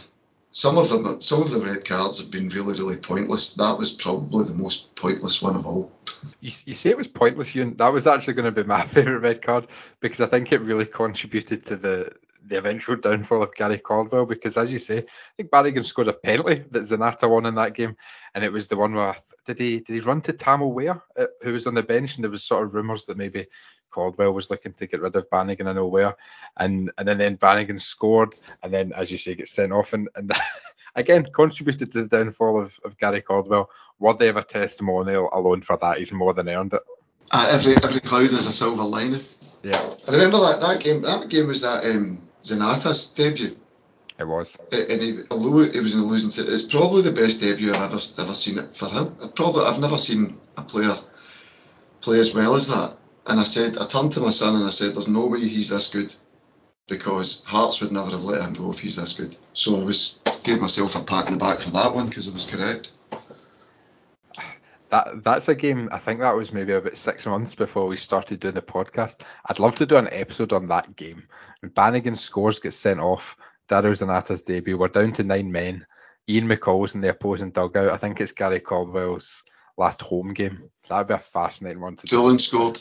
Some 0.52 0.78
of 0.78 0.88
them, 0.88 1.22
some 1.22 1.42
of 1.42 1.52
the 1.52 1.64
red 1.64 1.84
cards 1.84 2.20
have 2.20 2.32
been 2.32 2.48
really, 2.48 2.76
really 2.76 2.96
pointless. 2.96 3.54
That 3.54 3.78
was 3.78 3.92
probably 3.92 4.46
the 4.46 4.54
most 4.54 4.92
pointless 4.96 5.40
one 5.40 5.54
of 5.54 5.64
all. 5.64 5.92
You, 6.40 6.50
you 6.64 6.74
say 6.74 6.90
it 6.90 6.96
was 6.96 7.06
pointless, 7.06 7.52
Euan. 7.52 7.76
That 7.76 7.92
was 7.92 8.08
actually 8.08 8.34
going 8.34 8.52
to 8.52 8.62
be 8.62 8.66
my 8.66 8.82
favourite 8.86 9.22
red 9.22 9.42
card 9.42 9.68
because 10.00 10.20
I 10.20 10.26
think 10.26 10.50
it 10.50 10.60
really 10.60 10.86
contributed 10.86 11.64
to 11.66 11.76
the 11.76 12.12
the 12.50 12.58
eventual 12.58 12.96
downfall 12.96 13.44
of 13.44 13.54
Gary 13.54 13.78
Caldwell 13.78 14.26
because, 14.26 14.58
as 14.58 14.72
you 14.72 14.78
say, 14.78 14.98
I 14.98 15.04
think 15.36 15.50
Bannigan 15.50 15.84
scored 15.84 16.08
a 16.08 16.12
penalty 16.12 16.64
that 16.70 16.82
Zanatta 16.82 17.30
won 17.30 17.46
in 17.46 17.54
that 17.54 17.74
game, 17.74 17.96
and 18.34 18.44
it 18.44 18.52
was 18.52 18.66
the 18.66 18.76
one 18.76 18.92
where 18.92 19.14
did 19.46 19.58
he 19.58 19.80
did 19.80 19.94
he 19.94 20.00
run 20.00 20.20
to 20.22 20.32
Tam 20.32 20.62
O'Ware, 20.62 21.02
uh, 21.16 21.26
who 21.42 21.52
was 21.52 21.66
on 21.66 21.74
the 21.74 21.82
bench, 21.82 22.16
and 22.16 22.24
there 22.24 22.30
was 22.30 22.42
sort 22.42 22.64
of 22.64 22.74
rumours 22.74 23.06
that 23.06 23.16
maybe 23.16 23.46
Caldwell 23.90 24.32
was 24.32 24.50
looking 24.50 24.72
to 24.72 24.86
get 24.88 25.00
rid 25.00 25.14
of 25.14 25.30
Bannigan 25.30 25.68
and 25.68 25.90
where, 25.90 26.16
and 26.56 26.90
and 26.98 27.08
then, 27.08 27.18
then 27.18 27.36
Bannigan 27.36 27.78
scored, 27.78 28.34
and 28.62 28.74
then 28.74 28.92
as 28.94 29.12
you 29.12 29.16
say 29.16 29.36
gets 29.36 29.52
sent 29.52 29.72
off, 29.72 29.92
and, 29.92 30.08
and 30.16 30.32
again 30.96 31.24
contributed 31.32 31.92
to 31.92 32.02
the 32.02 32.08
downfall 32.08 32.60
of, 32.60 32.78
of 32.84 32.98
Gary 32.98 33.22
Caldwell. 33.22 33.70
Worthy 34.00 34.26
of 34.26 34.36
a 34.36 34.42
testimonial 34.42 35.28
alone 35.32 35.60
for 35.60 35.76
that, 35.76 35.98
he's 35.98 36.12
more 36.12 36.34
than 36.34 36.48
earned 36.48 36.74
it. 36.74 36.82
Uh, 37.30 37.48
every 37.48 37.76
every 37.76 38.00
cloud 38.00 38.30
has 38.30 38.48
a 38.48 38.52
silver 38.52 38.82
lining. 38.82 39.20
Yeah. 39.62 39.94
I 40.08 40.12
remember 40.12 40.40
that 40.40 40.60
that 40.62 40.80
game. 40.80 41.02
That 41.02 41.28
game 41.28 41.46
was 41.46 41.60
that 41.60 41.84
um, 41.84 42.22
Zanatta's 42.44 43.10
debut. 43.10 43.56
It 44.18 44.26
was. 44.26 44.54
Uh, 44.72 44.76
and 44.76 45.02
he, 45.02 45.18
although 45.30 45.60
it 45.60 45.82
was 45.82 45.94
in 45.94 46.00
a 46.00 46.04
losing 46.04 46.46
it's 46.46 46.62
probably 46.62 47.02
the 47.02 47.12
best 47.12 47.40
debut 47.40 47.70
I've 47.70 47.92
ever 47.92 48.00
ever 48.18 48.34
seen 48.34 48.58
it 48.58 48.76
for 48.76 48.88
him. 48.88 49.16
I've 49.22 49.34
probably 49.34 49.64
I've 49.64 49.80
never 49.80 49.98
seen 49.98 50.38
a 50.56 50.62
player 50.62 50.94
play 52.00 52.18
as 52.18 52.34
well 52.34 52.54
as 52.54 52.68
that. 52.68 52.96
And 53.26 53.40
I 53.40 53.44
said, 53.44 53.78
I 53.78 53.86
turned 53.86 54.12
to 54.12 54.20
my 54.20 54.30
son 54.30 54.56
and 54.56 54.64
I 54.64 54.70
said, 54.70 54.94
"There's 54.94 55.08
no 55.08 55.26
way 55.26 55.40
he's 55.40 55.70
this 55.70 55.88
good, 55.88 56.14
because 56.88 57.44
Hearts 57.44 57.80
would 57.80 57.92
never 57.92 58.10
have 58.10 58.24
let 58.24 58.42
him 58.42 58.54
go 58.54 58.70
if 58.70 58.80
he's 58.80 58.96
this 58.96 59.14
good." 59.14 59.36
So 59.52 59.80
I 59.80 59.84
was 59.84 60.18
gave 60.42 60.60
myself 60.60 60.96
a 60.96 61.02
pat 61.02 61.28
in 61.28 61.34
the 61.34 61.38
back 61.38 61.60
for 61.60 61.70
that 61.70 61.94
one 61.94 62.08
because 62.08 62.28
I 62.28 62.32
was 62.32 62.46
correct 62.46 62.90
that 64.90 65.22
that's 65.22 65.48
a 65.48 65.54
game. 65.54 65.88
I 65.92 65.98
think 65.98 66.20
that 66.20 66.36
was 66.36 66.52
maybe 66.52 66.72
about 66.72 66.96
six 66.96 67.26
months 67.26 67.54
before 67.54 67.86
we 67.86 67.96
started 67.96 68.40
doing 68.40 68.54
the 68.54 68.62
podcast. 68.62 69.22
I'd 69.46 69.58
love 69.58 69.76
to 69.76 69.86
do 69.86 69.96
an 69.96 70.08
episode 70.10 70.52
on 70.52 70.68
that 70.68 70.96
game. 70.96 71.24
Bannigan 71.62 72.16
scores, 72.16 72.58
gets 72.58 72.76
sent 72.76 73.00
off. 73.00 73.36
Dario 73.68 73.92
Zanatta's 73.92 74.42
debut. 74.42 74.76
We're 74.76 74.88
down 74.88 75.12
to 75.12 75.24
nine 75.24 75.52
men. 75.52 75.86
Ian 76.28 76.48
McCall's 76.48 76.94
in 76.94 77.00
the 77.00 77.10
opposing 77.10 77.50
dugout. 77.50 77.90
I 77.90 77.96
think 77.96 78.20
it's 78.20 78.32
Gary 78.32 78.60
Caldwell's 78.60 79.44
last 79.76 80.02
home 80.02 80.34
game. 80.34 80.70
So 80.84 80.94
that'd 80.94 81.08
be 81.08 81.14
a 81.14 81.18
fascinating 81.18 81.80
one 81.80 81.96
to 81.96 82.06
do. 82.06 82.16
Doolan 82.16 82.38
scored. 82.38 82.80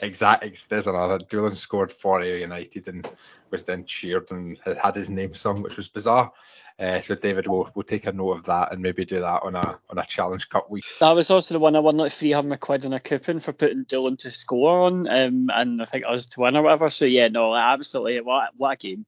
Exactly. 0.00 0.54
There's 0.68 0.86
another. 0.86 1.18
Doolan 1.18 1.54
scored 1.54 1.92
for 1.92 2.24
United 2.24 2.88
and 2.88 3.08
was 3.50 3.64
then 3.64 3.84
cheered 3.84 4.30
and 4.32 4.58
had 4.82 4.96
his 4.96 5.10
name 5.10 5.34
sung, 5.34 5.62
which 5.62 5.76
was 5.76 5.88
bizarre. 5.88 6.32
Uh, 6.80 6.98
so 6.98 7.14
David, 7.14 7.46
we'll, 7.46 7.70
we'll 7.74 7.82
take 7.82 8.06
a 8.06 8.12
note 8.12 8.32
of 8.32 8.44
that 8.46 8.72
and 8.72 8.80
maybe 8.80 9.04
do 9.04 9.20
that 9.20 9.42
on 9.42 9.54
a 9.54 9.78
on 9.90 9.98
a 9.98 10.04
challenge 10.04 10.48
cup 10.48 10.70
week. 10.70 10.84
That 11.00 11.10
was 11.10 11.28
also 11.28 11.52
the 11.52 11.58
one 11.58 11.76
I 11.76 11.80
won 11.80 11.98
like 11.98 12.12
three 12.12 12.32
hundred 12.32 12.58
quid 12.60 12.86
in 12.86 12.94
a 12.94 13.00
coupon 13.00 13.40
for 13.40 13.52
putting 13.52 13.84
Doolan 13.84 14.16
to 14.18 14.30
score 14.30 14.86
on, 14.86 15.06
um, 15.06 15.50
and 15.52 15.82
I 15.82 15.84
think 15.84 16.06
I 16.06 16.10
was 16.10 16.28
to 16.28 16.40
win 16.40 16.56
or 16.56 16.62
whatever. 16.62 16.88
So 16.88 17.04
yeah, 17.04 17.28
no, 17.28 17.54
absolutely, 17.54 18.22
what 18.22 18.50
what 18.56 18.72
a 18.72 18.76
game. 18.76 19.04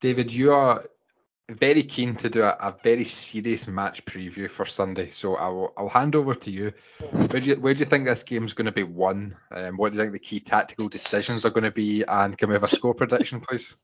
David, 0.00 0.34
you 0.34 0.52
are 0.52 0.84
very 1.48 1.84
keen 1.84 2.16
to 2.16 2.28
do 2.28 2.42
a, 2.42 2.56
a, 2.60 2.76
very 2.84 3.04
serious 3.04 3.66
match 3.66 4.04
preview 4.04 4.50
for 4.50 4.66
Sunday, 4.66 5.08
so 5.08 5.34
I'll, 5.34 5.72
I'll 5.76 5.88
hand 5.88 6.14
over 6.14 6.34
to 6.34 6.50
you. 6.50 6.72
Where 7.10 7.40
do 7.40 7.50
you, 7.50 7.56
where 7.56 7.74
do 7.74 7.80
you 7.80 7.86
think 7.86 8.04
this 8.04 8.22
game's 8.22 8.52
going 8.52 8.66
to 8.66 8.72
be 8.72 8.82
won? 8.82 9.34
Um, 9.50 9.76
what 9.76 9.90
do 9.90 9.96
you 9.96 10.02
think 10.04 10.12
the 10.12 10.18
key 10.18 10.40
tactical 10.40 10.88
decisions 10.88 11.46
are 11.46 11.50
going 11.50 11.64
to 11.64 11.70
be? 11.70 12.04
And 12.06 12.36
can 12.36 12.50
we 12.50 12.54
have 12.54 12.64
a 12.64 12.68
score 12.68 12.94
prediction, 12.94 13.40
please? 13.40 13.76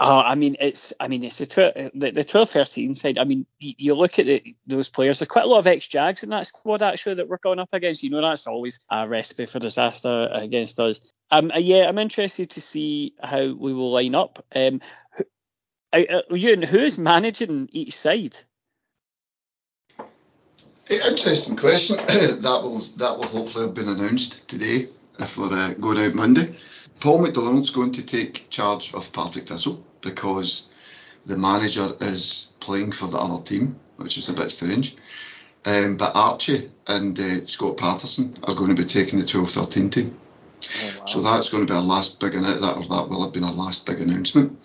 Oh, 0.00 0.20
I 0.20 0.36
mean, 0.36 0.56
it's 0.60 0.92
I 1.00 1.08
mean, 1.08 1.24
it's 1.24 1.38
the 1.38 1.90
the, 1.92 2.12
the 2.12 2.22
12 2.22 2.50
13 2.50 2.94
side. 2.94 3.18
I 3.18 3.24
mean, 3.24 3.46
you, 3.58 3.74
you 3.78 3.94
look 3.94 4.20
at 4.20 4.26
the, 4.26 4.54
those 4.64 4.88
players. 4.88 5.18
There's 5.18 5.28
quite 5.28 5.44
a 5.44 5.48
lot 5.48 5.58
of 5.58 5.66
ex 5.66 5.88
Jags 5.88 6.22
in 6.22 6.30
that 6.30 6.46
squad 6.46 6.82
actually 6.82 7.16
that 7.16 7.28
we're 7.28 7.38
going 7.38 7.58
up 7.58 7.72
against. 7.72 8.04
You 8.04 8.10
know, 8.10 8.22
that's 8.22 8.46
always 8.46 8.78
a 8.90 9.08
recipe 9.08 9.46
for 9.46 9.58
disaster 9.58 10.28
against 10.32 10.78
us. 10.78 11.12
Um, 11.32 11.50
uh, 11.52 11.58
yeah, 11.58 11.88
I'm 11.88 11.98
interested 11.98 12.50
to 12.50 12.60
see 12.60 13.14
how 13.20 13.52
we 13.52 13.74
will 13.74 13.90
line 13.90 14.14
up. 14.14 14.44
Um, 14.54 14.80
uh, 15.92 16.04
uh, 16.08 16.22
Euan, 16.30 16.64
who 16.64 16.78
is 16.78 16.98
managing 16.98 17.68
each 17.72 17.94
side? 17.94 18.36
Interesting 20.88 21.56
question. 21.56 21.96
that 22.06 22.60
will 22.62 22.86
that 22.98 23.18
will 23.18 23.26
hopefully 23.26 23.66
have 23.66 23.74
been 23.74 23.88
announced 23.88 24.48
today 24.48 24.86
if 25.18 25.36
we're 25.36 25.52
uh, 25.52 25.74
going 25.74 25.98
out 25.98 26.14
Monday. 26.14 26.56
Paul 27.00 27.18
McDonald's 27.18 27.70
going 27.70 27.92
to 27.92 28.06
take 28.06 28.48
charge 28.50 28.94
of 28.94 29.12
Partick 29.12 29.48
Thistle 29.48 29.84
because 30.00 30.70
the 31.26 31.36
manager 31.36 31.94
is 32.00 32.54
playing 32.60 32.92
for 32.92 33.06
the 33.06 33.18
other 33.18 33.42
team, 33.42 33.78
which 33.96 34.18
is 34.18 34.28
a 34.28 34.34
bit 34.34 34.50
strange. 34.50 34.96
Um, 35.64 35.96
but 35.96 36.12
Archie 36.14 36.70
and 36.86 37.18
uh, 37.18 37.46
Scott 37.46 37.76
Paterson 37.76 38.34
are 38.44 38.54
going 38.54 38.74
to 38.74 38.82
be 38.82 38.88
taking 38.88 39.18
the 39.18 39.24
12-13 39.24 39.92
team. 39.92 40.18
Oh, 40.62 40.94
wow. 40.98 41.04
So 41.06 41.22
that's 41.22 41.50
going 41.50 41.66
to 41.66 41.72
be 41.72 41.76
our 41.76 41.82
last 41.82 42.20
big 42.20 42.34
announcement, 42.34 42.60
that, 42.62 42.76
or 42.76 42.82
that 42.82 43.10
will 43.10 43.24
have 43.24 43.32
been 43.32 43.44
our 43.44 43.52
last 43.52 43.86
big 43.86 44.00
announcement. 44.00 44.58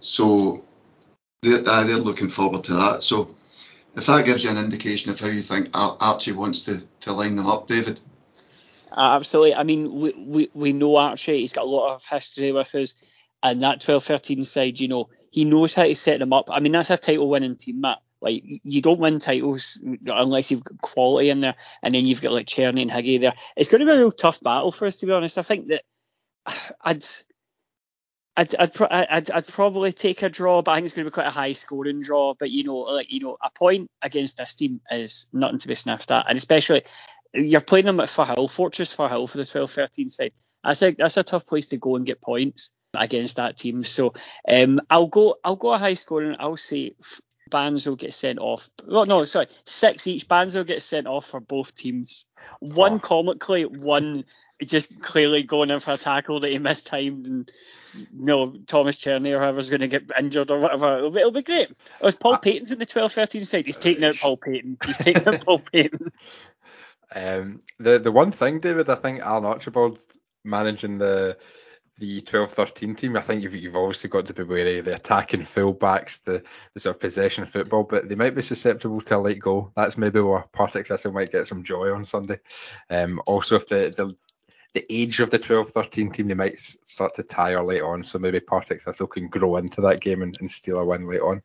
So 0.00 0.64
they're, 1.42 1.62
uh, 1.66 1.84
they're 1.84 1.96
looking 1.96 2.28
forward 2.28 2.64
to 2.64 2.74
that. 2.74 3.02
So 3.02 3.34
if 3.94 4.06
that 4.06 4.24
gives 4.24 4.42
you 4.42 4.50
an 4.50 4.58
indication 4.58 5.12
of 5.12 5.20
how 5.20 5.28
you 5.28 5.42
think 5.42 5.68
Archie 5.74 6.32
wants 6.32 6.64
to, 6.64 6.82
to 7.00 7.12
line 7.12 7.36
them 7.36 7.46
up, 7.46 7.68
David. 7.68 8.00
Uh, 8.90 9.16
absolutely. 9.16 9.54
I 9.54 9.62
mean, 9.62 9.92
we, 9.92 10.12
we, 10.12 10.48
we 10.54 10.72
know 10.72 10.96
Archie. 10.96 11.40
He's 11.40 11.52
got 11.52 11.64
a 11.64 11.68
lot 11.68 11.94
of 11.94 12.04
history 12.04 12.52
with 12.52 12.74
us. 12.74 13.11
And 13.42 13.62
that 13.62 13.80
12-13 13.80 14.44
side, 14.44 14.78
you 14.78 14.88
know, 14.88 15.08
he 15.30 15.44
knows 15.44 15.74
how 15.74 15.84
to 15.84 15.94
set 15.94 16.20
them 16.20 16.32
up. 16.32 16.48
I 16.50 16.60
mean, 16.60 16.72
that's 16.72 16.90
a 16.90 16.96
title-winning 16.96 17.56
team, 17.56 17.80
Matt. 17.80 17.98
Like, 18.20 18.44
you 18.44 18.80
don't 18.80 19.00
win 19.00 19.18
titles 19.18 19.82
unless 20.06 20.50
you've 20.50 20.62
got 20.62 20.80
quality 20.80 21.30
in 21.30 21.40
there. 21.40 21.56
And 21.82 21.94
then 21.94 22.06
you've 22.06 22.22
got, 22.22 22.32
like, 22.32 22.46
Cerny 22.46 22.82
and 22.82 22.90
Higgy 22.90 23.18
there. 23.18 23.34
It's 23.56 23.68
going 23.68 23.80
to 23.80 23.86
be 23.86 23.92
a 23.92 23.98
real 23.98 24.12
tough 24.12 24.40
battle 24.40 24.70
for 24.70 24.86
us, 24.86 24.96
to 24.96 25.06
be 25.06 25.12
honest. 25.12 25.38
I 25.38 25.42
think 25.42 25.68
that 25.68 25.82
I'd... 26.82 27.04
I'd, 28.34 28.54
I'd, 28.58 28.80
I'd, 28.80 29.30
I'd, 29.30 29.46
probably 29.46 29.92
take 29.92 30.22
a 30.22 30.30
draw, 30.30 30.62
but 30.62 30.70
I 30.70 30.76
think 30.76 30.86
it's 30.86 30.94
going 30.94 31.04
to 31.04 31.10
be 31.10 31.14
quite 31.14 31.26
a 31.26 31.30
high 31.30 31.52
scoring 31.52 32.00
draw. 32.00 32.32
But 32.32 32.50
you 32.50 32.64
know, 32.64 32.76
like 32.78 33.12
you 33.12 33.20
know, 33.20 33.36
a 33.42 33.50
point 33.50 33.90
against 34.00 34.38
this 34.38 34.54
team 34.54 34.80
is 34.90 35.26
nothing 35.34 35.58
to 35.58 35.68
be 35.68 35.74
sniffed 35.74 36.10
at, 36.10 36.24
and 36.26 36.38
especially 36.38 36.82
you're 37.34 37.60
playing 37.60 37.84
them 37.84 38.00
at 38.00 38.08
Firhill, 38.08 38.50
Fortress 38.50 38.96
Firhill 38.96 39.28
for 39.28 39.36
the 39.36 39.42
12-13 39.42 40.10
side. 40.10 40.32
That's 40.64 40.82
a 40.82 40.92
that's 40.92 41.18
a 41.18 41.22
tough 41.22 41.46
place 41.46 41.68
to 41.68 41.76
go 41.76 41.96
and 41.96 42.06
get 42.06 42.22
points 42.22 42.72
against 42.94 43.36
that 43.36 43.56
team. 43.56 43.84
So 43.84 44.14
um, 44.48 44.80
I'll 44.90 45.06
go 45.06 45.36
I'll 45.44 45.56
go 45.56 45.72
a 45.72 45.78
high 45.78 45.94
scoring. 45.94 46.36
I'll 46.38 46.56
say 46.56 46.94
Bands 47.50 47.86
will 47.86 47.96
get 47.96 48.12
sent 48.12 48.38
off. 48.38 48.70
Well, 48.86 49.04
no, 49.04 49.24
sorry, 49.26 49.48
six 49.64 50.06
each. 50.06 50.26
Bands 50.26 50.54
will 50.54 50.64
get 50.64 50.82
sent 50.82 51.06
off 51.06 51.26
for 51.26 51.40
both 51.40 51.74
teams. 51.74 52.26
One 52.60 52.94
oh. 52.94 52.98
comically, 52.98 53.64
one 53.64 54.24
just 54.62 55.02
clearly 55.02 55.42
going 55.42 55.70
in 55.70 55.80
for 55.80 55.92
a 55.92 55.96
tackle 55.96 56.40
that 56.40 56.50
he 56.50 56.58
mistimed 56.58 57.26
and 57.26 57.50
you 57.94 58.06
know, 58.12 58.54
Tomas 58.66 58.96
Cerny 58.96 59.32
or 59.32 59.40
whoever's 59.40 59.70
going 59.70 59.80
to 59.80 59.88
get 59.88 60.10
injured 60.18 60.50
or 60.50 60.58
whatever. 60.58 60.98
It'll 60.98 61.10
be, 61.10 61.20
it'll 61.20 61.32
be 61.32 61.42
great. 61.42 61.70
Oh, 62.00 62.10
Paul 62.12 62.34
uh, 62.34 62.38
Paton's 62.38 62.72
in 62.72 62.78
the 62.78 62.86
12-13 62.86 63.44
side. 63.44 63.66
He's 63.66 63.76
taking 63.76 64.04
out 64.04 64.16
Paul 64.16 64.36
Paton. 64.36 64.78
He's 64.84 64.96
taking 64.96 65.26
out 65.26 65.40
Paul 65.44 65.58
Paton. 65.58 66.12
Um, 67.14 67.60
the 67.78 67.98
the 67.98 68.12
one 68.12 68.32
thing, 68.32 68.60
David, 68.60 68.88
I 68.88 68.94
think 68.94 69.20
Alan 69.20 69.44
Archibald 69.44 69.98
managing 70.44 70.96
the 70.96 71.36
the 71.98 72.20
12-13 72.22 72.96
team, 72.96 73.16
I 73.16 73.20
think 73.20 73.42
you've, 73.42 73.54
you've 73.54 73.76
obviously 73.76 74.10
got 74.10 74.26
to 74.26 74.34
be 74.34 74.42
wary 74.42 74.78
of 74.78 74.86
the 74.86 74.94
attacking 74.94 75.42
fullbacks, 75.42 76.24
the, 76.24 76.42
the 76.74 76.80
sort 76.80 76.96
of 76.96 77.00
possession 77.00 77.44
football, 77.44 77.84
but 77.84 78.08
they 78.08 78.14
might 78.14 78.34
be 78.34 78.42
susceptible 78.42 79.00
to 79.02 79.16
a 79.16 79.18
late 79.18 79.38
goal. 79.38 79.72
That's 79.76 79.98
maybe 79.98 80.20
where 80.20 80.44
Partick 80.52 80.86
Thistle 80.86 81.12
might 81.12 81.32
get 81.32 81.46
some 81.46 81.62
joy 81.62 81.94
on 81.94 82.04
Sunday. 82.04 82.40
Um, 82.88 83.20
also, 83.26 83.56
if 83.56 83.68
the, 83.68 83.92
the 83.96 84.16
the 84.74 84.86
age 84.90 85.20
of 85.20 85.30
the 85.30 85.38
12-13 85.38 86.14
team, 86.14 86.28
they 86.28 86.34
might 86.34 86.58
start 86.58 87.14
to 87.14 87.22
tire 87.22 87.62
late 87.62 87.82
on. 87.82 88.02
So 88.02 88.18
maybe 88.18 88.40
Partick 88.40 88.80
Thistle 88.80 89.06
can 89.06 89.28
grow 89.28 89.56
into 89.56 89.82
that 89.82 90.00
game 90.00 90.22
and, 90.22 90.36
and 90.40 90.50
steal 90.50 90.78
a 90.78 90.84
win 90.84 91.06
late 91.06 91.20
on. 91.20 91.42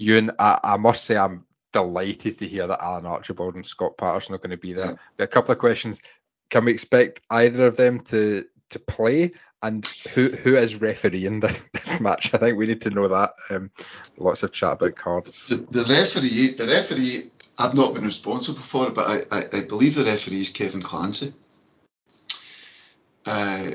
Euan, 0.00 0.34
I, 0.38 0.58
I, 0.62 0.76
must 0.76 1.04
say 1.04 1.16
I'm 1.16 1.44
delighted 1.72 2.38
to 2.38 2.48
hear 2.48 2.66
that 2.66 2.82
Alan 2.82 3.06
Archibald 3.06 3.54
and 3.54 3.66
Scott 3.66 3.96
Paterson 3.96 4.34
are 4.34 4.38
going 4.38 4.50
to 4.50 4.56
be 4.56 4.72
there. 4.72 4.96
Yeah. 5.18 5.24
A 5.24 5.28
couple 5.28 5.52
of 5.52 5.58
questions. 5.58 6.00
Can 6.48 6.64
we 6.64 6.72
expect 6.72 7.20
either 7.30 7.66
of 7.66 7.76
them 7.76 8.00
to 8.00 8.44
to 8.70 8.78
play? 8.78 9.32
And 9.62 9.86
who 10.14 10.28
who 10.30 10.56
is 10.56 10.80
refereeing 10.80 11.40
this, 11.40 11.68
this 11.72 12.00
match? 12.00 12.32
I 12.34 12.38
think 12.38 12.56
we 12.56 12.66
need 12.66 12.80
to 12.82 12.90
know 12.90 13.08
that. 13.08 13.34
Um, 13.50 13.70
lots 14.16 14.42
of 14.42 14.52
chat 14.52 14.72
about 14.74 14.96
cards. 14.96 15.46
The, 15.46 15.56
the 15.56 15.84
referee, 15.92 16.54
the 16.54 16.66
referee, 16.66 17.30
I've 17.58 17.74
not 17.74 17.94
been 17.94 18.04
responsible 18.04 18.60
for 18.60 18.88
it, 18.88 18.94
but 18.94 19.06
I, 19.06 19.38
I, 19.38 19.44
I 19.58 19.60
believe 19.66 19.96
the 19.96 20.04
referee 20.04 20.40
is 20.40 20.50
Kevin 20.50 20.82
Clancy. 20.82 21.34
Uh, 23.26 23.72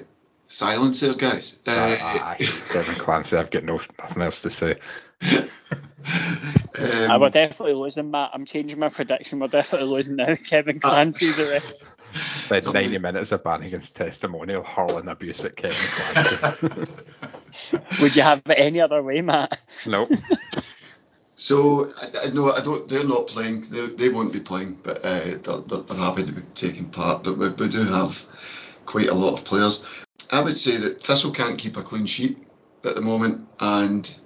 silence 0.47 0.99
there, 0.99 1.13
guys. 1.13 1.61
Uh, 1.67 1.97
uh, 2.01 2.35
Kevin 2.69 2.95
Clancy, 2.95 3.37
I've 3.37 3.51
got 3.51 3.63
no, 3.63 3.79
nothing 3.99 4.21
else 4.21 4.41
to 4.43 4.49
say. 4.49 4.75
um, 5.21 5.49
I, 6.77 7.17
we're 7.17 7.29
definitely 7.29 7.75
losing, 7.75 8.11
Matt. 8.11 8.31
I'm 8.33 8.45
changing 8.45 8.79
my 8.79 8.89
prediction. 8.89 9.39
We're 9.39 9.47
definitely 9.47 9.89
losing 9.89 10.17
now. 10.17 10.35
Kevin 10.49 10.79
uh, 10.83 10.89
Clancy's 10.89 11.39
a 11.39 11.51
ref. 11.51 11.73
Spent 12.13 12.73
90 12.73 12.99
minutes 12.99 13.33
of 13.33 13.43
Bannigan's 13.43 13.91
testimonial 13.91 14.63
hurling 14.63 15.09
abuse 15.09 15.43
at 15.43 15.55
Kevin 15.55 15.77
Clancy. 15.77 16.91
Would 18.01 18.15
you 18.15 18.21
have 18.21 18.41
it 18.45 18.57
any 18.57 18.79
other 18.79 19.03
way, 19.03 19.19
Matt? 19.21 19.59
Nope. 19.85 20.09
So 21.35 21.91
I, 22.01 22.27
I 22.27 22.29
no, 22.29 22.51
I 22.53 22.61
don't. 22.61 22.87
They're 22.87 23.03
not 23.03 23.27
playing. 23.27 23.65
They, 23.69 23.87
they 23.87 24.09
won't 24.09 24.31
be 24.31 24.39
playing, 24.39 24.79
but 24.81 25.03
uh, 25.03 25.37
they're, 25.43 25.81
they're, 25.81 25.97
happy 25.97 26.23
to 26.23 26.31
be 26.31 26.41
taking 26.55 26.85
part. 26.85 27.25
But 27.25 27.37
we, 27.37 27.49
we 27.49 27.67
do 27.67 27.83
have 27.83 28.21
quite 28.85 29.07
a 29.07 29.13
lot 29.13 29.33
of 29.33 29.43
players. 29.43 29.85
I 30.35 30.41
would 30.41 30.57
say 30.57 30.75
that 30.75 31.01
Thistle 31.01 31.31
can't 31.31 31.57
keep 31.57 31.77
a 31.77 31.81
clean 31.81 32.05
sheet 32.05 32.37
at 32.83 32.95
the 32.95 33.01
moment, 33.01 33.47
and 33.57 34.19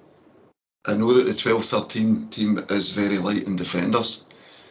I 0.84 0.96
know 0.96 1.14
that 1.14 1.28
the 1.28 1.36
12 1.36 1.66
13 1.66 2.30
team 2.30 2.66
is 2.72 2.94
very 2.94 3.20
light 3.20 3.44
in 3.44 3.56
defenders. 3.56 4.26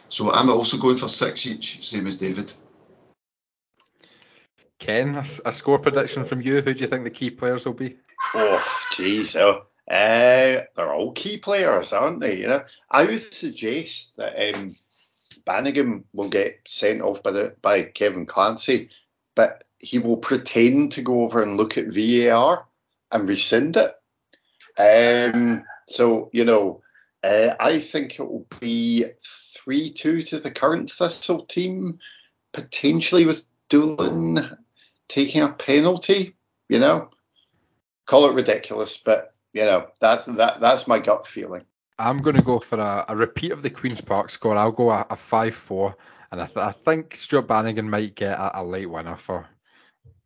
So 0.09 0.33
I'm 0.33 0.49
also 0.49 0.77
going 0.77 0.97
for 0.97 1.07
six 1.07 1.47
each, 1.47 1.87
same 1.87 2.07
as 2.07 2.17
David. 2.17 2.51
Ken, 4.79 5.15
a, 5.15 5.23
a 5.45 5.53
score 5.53 5.79
prediction 5.79 6.25
from 6.25 6.41
you. 6.41 6.55
Who 6.55 6.73
do 6.73 6.81
you 6.81 6.87
think 6.87 7.05
the 7.05 7.09
key 7.09 7.29
players 7.29 7.65
will 7.65 7.73
be? 7.73 7.95
Oh, 8.33 8.61
jeez. 8.91 9.39
Oh, 9.39 9.65
uh, 9.89 10.65
they're 10.75 10.93
all 10.93 11.13
key 11.13 11.37
players, 11.37 11.93
aren't 11.93 12.19
they? 12.19 12.37
You 12.37 12.47
know, 12.47 12.63
I 12.91 13.05
would 13.05 13.21
suggest 13.21 14.17
that 14.17 14.55
um, 14.55 14.71
Bannigan 15.45 16.03
will 16.11 16.27
get 16.27 16.59
sent 16.67 17.01
off 17.01 17.23
by 17.23 17.31
the 17.31 17.55
by 17.61 17.83
Kevin 17.83 18.25
Clancy, 18.25 18.89
but 19.35 19.63
he 19.79 19.99
will 19.99 20.17
pretend 20.17 20.91
to 20.93 21.01
go 21.01 21.23
over 21.23 21.41
and 21.41 21.57
look 21.57 21.77
at 21.77 21.87
VAR 21.87 22.65
and 23.11 23.27
rescind 23.27 23.77
it. 23.77 23.95
Um, 24.77 25.63
so, 25.87 26.29
you 26.31 26.45
know, 26.45 26.81
uh, 27.23 27.55
I 27.59 27.79
think 27.79 28.19
it 28.19 28.23
will 28.23 28.45
be 28.59 29.05
3 29.23 29.91
2 29.91 30.23
to 30.23 30.39
the 30.39 30.51
current 30.51 30.89
Thistle 30.89 31.45
team, 31.45 31.99
potentially 32.53 33.25
with 33.25 33.47
Doolan 33.69 34.57
taking 35.07 35.41
a 35.43 35.49
penalty, 35.49 36.35
you 36.67 36.79
know. 36.79 37.09
Call 38.05 38.29
it 38.29 38.35
ridiculous, 38.35 38.97
but, 38.97 39.33
you 39.53 39.65
know, 39.65 39.87
that's 39.99 40.25
that 40.25 40.61
that's 40.61 40.87
my 40.87 40.99
gut 40.99 41.27
feeling. 41.27 41.63
I'm 41.97 42.19
going 42.19 42.37
to 42.37 42.41
go 42.41 42.59
for 42.59 42.79
a, 42.79 43.05
a 43.09 43.15
repeat 43.15 43.51
of 43.51 43.61
the 43.61 43.69
Queen's 43.69 44.01
Park 44.01 44.29
score. 44.29 44.55
I'll 44.55 44.71
go 44.71 44.89
a, 44.89 45.05
a 45.09 45.15
5 45.15 45.53
4, 45.53 45.97
and 46.31 46.41
I, 46.41 46.45
th- 46.45 46.57
I, 46.57 46.71
think 46.71 47.15
Stuart 47.15 47.47
Bannigan 47.47 47.89
might 47.89 48.15
get 48.15 48.39
a, 48.39 48.61
a 48.61 48.63
late 48.63 48.89
winner 48.89 49.17
for 49.17 49.45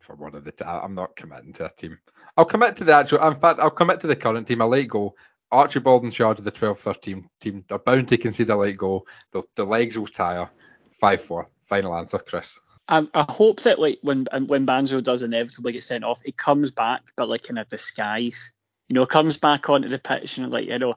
for 0.04 0.16
one 0.16 0.36
of 0.36 0.44
the. 0.44 0.52
T- 0.52 0.66
I'm 0.66 0.94
not 0.94 1.16
committing 1.16 1.54
to 1.54 1.66
a 1.66 1.70
team. 1.70 1.98
I'll 2.38 2.46
commit 2.46 2.76
to 2.78 2.84
the 2.84 2.94
actual. 2.94 3.26
In 3.28 3.36
fact, 3.36 3.60
I'll 3.60 3.72
commit 3.72 4.02
to 4.02 4.08
the 4.08 4.16
current 4.16 4.48
team. 4.48 4.62
I'll 4.62 4.68
let 4.68 4.88
go. 4.88 5.16
Archibald 5.52 6.04
in 6.04 6.12
charge 6.12 6.40
of 6.40 6.46
the 6.46 6.52
12-13 6.52 7.26
team. 7.40 7.62
They're 7.68 7.78
bound 7.78 8.08
to 8.08 8.18
concede 8.18 8.50
a 8.50 8.58
late 8.58 8.78
goal. 8.78 9.08
The, 9.32 9.44
the 9.56 9.64
legs 9.64 9.98
will 9.98 10.08
tire. 10.08 10.50
Five 10.92 11.22
four. 11.22 11.50
Final 11.62 11.96
answer, 11.96 12.20
Chris. 12.20 12.60
I, 12.88 13.08
I 13.14 13.26
hope 13.30 13.62
that 13.62 13.80
like 13.80 14.00
when 14.02 14.26
when 14.48 14.68
Banzo 14.68 15.02
does 15.02 15.24
inevitably 15.24 15.74
get 15.74 15.84
sent 15.84 16.04
off, 16.04 16.22
he 16.24 16.32
comes 16.32 16.72
back, 16.72 17.02
but 17.16 17.30
like 17.30 17.50
in 17.50 17.58
a 17.58 17.66
disguise. 17.66 18.52
You 18.90 18.96
know, 18.96 19.06
comes 19.06 19.38
back 19.38 19.70
onto 19.70 19.88
the 19.88 19.98
pitch 19.98 20.38
and 20.38 20.52
like 20.52 20.68
you 20.68 20.78
know, 20.78 20.96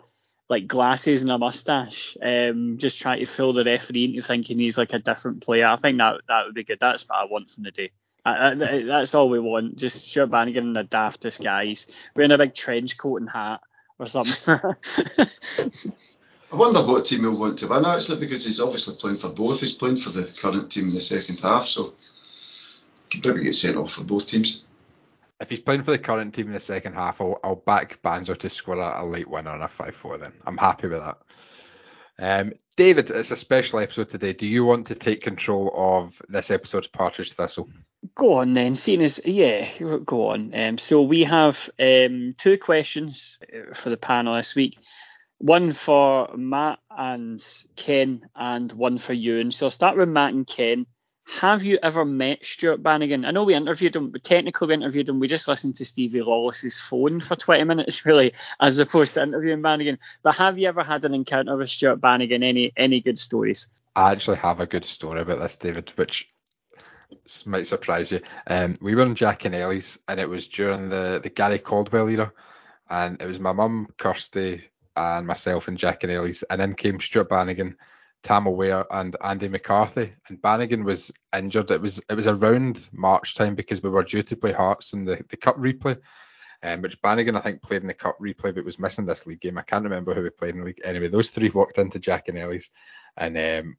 like 0.49 0.67
glasses 0.67 1.23
and 1.23 1.31
a 1.31 1.39
mustache, 1.39 2.17
um, 2.21 2.79
just 2.79 3.01
trying 3.01 3.21
to 3.21 3.27
fool 3.27 3.53
the 3.53 3.63
referee 3.63 4.07
into 4.07 4.23
thinking 4.23 4.59
he's 4.59 4.77
like 4.77 4.93
a 4.93 4.99
different 4.99 5.45
player. 5.45 5.67
I 5.67 5.77
think 5.77 5.99
that 5.99 6.21
that 6.29 6.47
would 6.47 6.55
be 6.55 6.65
good. 6.65 6.79
That's 6.81 7.09
what 7.09 7.19
I 7.19 7.25
want 7.25 7.51
from 7.51 7.65
the 7.65 7.71
day. 7.71 7.93
I, 8.27 8.51
I, 8.51 8.83
that's 8.83 9.15
all 9.15 9.29
we 9.29 9.39
want. 9.39 9.77
Just 9.77 10.09
Stuart 10.09 10.27
Bannigan 10.27 10.67
in 10.67 10.73
the 10.73 10.83
daft 10.83 11.21
disguise, 11.21 11.87
wearing 12.17 12.33
a 12.33 12.39
big 12.39 12.55
trench 12.55 12.99
coat 12.99 13.21
and 13.21 13.31
hat 13.31 13.61
or 14.01 14.07
something. 14.07 14.55
I 16.53 16.57
wonder 16.57 16.85
what 16.85 17.07
team 17.07 17.21
he'll 17.21 17.39
want 17.39 17.61
to 17.61 17.69
win 17.69 17.85
actually, 17.85 18.19
because 18.19 18.45
he's 18.45 18.61
obviously 18.61 18.97
playing 18.97 19.19
for 19.19 19.29
both. 19.29 19.61
He's 19.61 19.75
playing 19.75 19.99
for 19.99 20.11
the 20.11 20.25
current 20.41 20.73
team 20.73 20.89
in 20.89 20.95
the 20.95 21.01
second 21.01 21.39
half, 21.41 21.65
so 21.65 21.93
he 23.11 23.21
could 23.21 23.35
maybe 23.35 23.45
get 23.45 23.55
sent 23.55 23.77
off 23.77 23.93
for 23.93 24.05
both 24.05 24.27
teams. 24.27 24.65
If 25.41 25.51
he's 25.51 25.61
playing 25.61 25.83
for 25.83 25.93
the 25.93 25.99
current 25.99 26.35
team 26.35 26.49
in 26.49 26.53
the 26.53 26.61
second 26.61 26.95
half, 26.95 27.21
I'll, 27.21 27.39
I'll 27.45 27.57
back 27.57 28.01
Banzo 28.03 28.37
to 28.37 28.51
score 28.51 28.77
a, 28.77 29.03
a 29.03 29.07
late 29.07 29.29
winner 29.29 29.51
on 29.51 29.63
a 29.63 29.69
5 29.69 29.95
4 29.95 30.19
then. 30.19 30.33
I'm 30.47 30.57
happy 30.57 30.89
with 30.89 31.01
that. 31.01 31.19
Um, 32.19 32.53
David, 32.77 33.11
it's 33.11 33.31
a 33.31 33.37
special 33.37 33.79
episode 33.79 34.09
today. 34.09 34.33
Do 34.33 34.47
you 34.47 34.65
want 34.65 34.87
to 34.87 34.95
take 34.95 35.23
control 35.23 35.71
of 35.75 36.21
this 36.29 36.51
episode's 36.51 36.87
Partridge 36.87 37.33
Thistle? 37.33 37.69
Go 38.15 38.35
on 38.35 38.53
then, 38.53 38.75
seeing 38.75 39.03
as 39.03 39.21
yeah, 39.25 39.67
go 40.05 40.29
on. 40.29 40.53
Um, 40.55 40.79
so 40.79 41.03
we 41.03 41.25
have 41.25 41.69
um, 41.79 42.31
two 42.39 42.57
questions 42.59 43.39
uh, 43.43 43.75
for 43.75 43.91
the 43.91 43.97
panel 43.97 44.37
this 44.37 44.55
week. 44.55 44.79
One 45.39 45.73
for 45.73 46.35
Matt 46.37 46.79
and 46.91 47.43
Ken, 47.77 48.27
and 48.35 48.73
one 48.73 48.97
for 48.97 49.13
you. 49.13 49.39
And 49.39 49.53
so 49.53 49.67
I'll 49.67 49.71
start 49.71 49.99
with 49.99 50.09
Matt 50.09 50.33
and 50.33 50.47
Ken. 50.47 50.87
Have 51.29 51.65
you 51.65 51.79
ever 51.83 52.05
met 52.05 52.45
Stuart 52.45 52.83
Bannigan? 52.83 53.25
I 53.25 53.33
know 53.33 53.43
we 53.43 53.55
interviewed 53.55 53.97
him, 53.97 54.11
but 54.11 54.23
technically 54.23 54.69
we 54.69 54.75
interviewed 54.75 55.09
him. 55.09 55.19
We 55.19 55.27
just 55.27 55.49
listened 55.49 55.75
to 55.77 55.85
Stevie 55.85 56.23
Lawless's 56.23 56.81
phone 56.81 57.19
for 57.19 57.35
20 57.35 57.65
minutes, 57.65 58.07
really, 58.07 58.33
as 58.61 58.79
opposed 58.79 59.15
to 59.15 59.23
interviewing 59.23 59.61
Bannigan. 59.61 59.99
But 60.23 60.37
have 60.37 60.57
you 60.57 60.69
ever 60.69 60.85
had 60.85 61.05
an 61.05 61.15
encounter 61.15 61.57
with 61.57 61.69
Stuart 61.69 62.01
Bannigan? 62.01 62.43
Any 62.43 62.73
any 62.77 63.01
good 63.01 63.19
stories? 63.19 63.69
I 63.97 64.13
actually 64.13 64.37
have 64.39 64.61
a 64.61 64.67
good 64.67 64.85
story 64.85 65.21
about 65.21 65.41
this, 65.41 65.57
David, 65.57 65.91
which 65.97 66.29
might 67.45 67.67
surprise 67.67 68.13
you. 68.13 68.21
Um, 68.47 68.77
we 68.81 68.95
were 68.95 69.03
in 69.03 69.15
Jack 69.17 69.45
and 69.45 69.55
Ellie's, 69.55 69.99
and 70.07 70.21
it 70.21 70.29
was 70.29 70.47
during 70.49 70.89
the, 70.89 71.21
the 71.23 71.31
Gary 71.31 71.59
Caldwell 71.59 72.09
era, 72.09 72.33
and 72.89 73.21
it 73.21 73.27
was 73.27 73.41
my 73.41 73.53
mum, 73.53 73.89
Kirsty, 73.97 74.63
and 74.97 75.27
myself 75.27 75.67
and 75.67 75.77
Jack 75.77 76.05
and 76.05 76.13
Ellie's, 76.13 76.45
and 76.45 76.61
then 76.61 76.75
came 76.75 77.01
Stuart 77.01 77.29
Bannigan 77.29 77.77
Tam 78.23 78.49
O'Ware 78.49 78.85
and 78.91 79.15
Andy 79.23 79.49
McCarthy, 79.49 80.13
and 80.29 80.41
Bannigan 80.41 80.85
was 80.85 81.13
injured. 81.37 81.71
It 81.71 81.81
was 81.81 82.01
it 82.09 82.15
was 82.15 82.27
around 82.27 82.89
March 82.93 83.35
time 83.35 83.55
because 83.55 83.83
we 83.83 83.91
were 83.91 84.03
due 84.03 84.23
to 84.23 84.37
play 84.37 84.53
Hearts 84.53 84.93
in 84.93 85.05
the, 85.05 85.25
the 85.29 85.37
Cup 85.37 85.57
replay, 85.57 85.99
um, 86.63 86.83
which 86.83 87.01
Bannigan 87.03 87.37
I 87.37 87.41
think 87.41 87.63
played 87.63 87.83
in 87.83 87.89
the 87.89 87.95
Cup 87.95 88.19
replay, 88.21 88.55
but 88.55 88.65
was 88.65 88.79
missing 88.79 89.07
this 89.07 89.27
league 89.27 89.41
game. 89.41 89.59
I 89.59 89.63
can't 89.63 89.85
remember 89.85 90.15
who 90.15 90.23
we 90.23 90.31
played 90.31 90.55
in 90.55 90.61
the 90.61 90.67
league. 90.67 90.81
Anyway, 90.85 91.09
those 91.09 91.31
three 91.31 91.51
walked 91.51 91.79
into 91.79 91.99
Jack 91.99 92.29
and 92.29 93.39
um, 93.39 93.77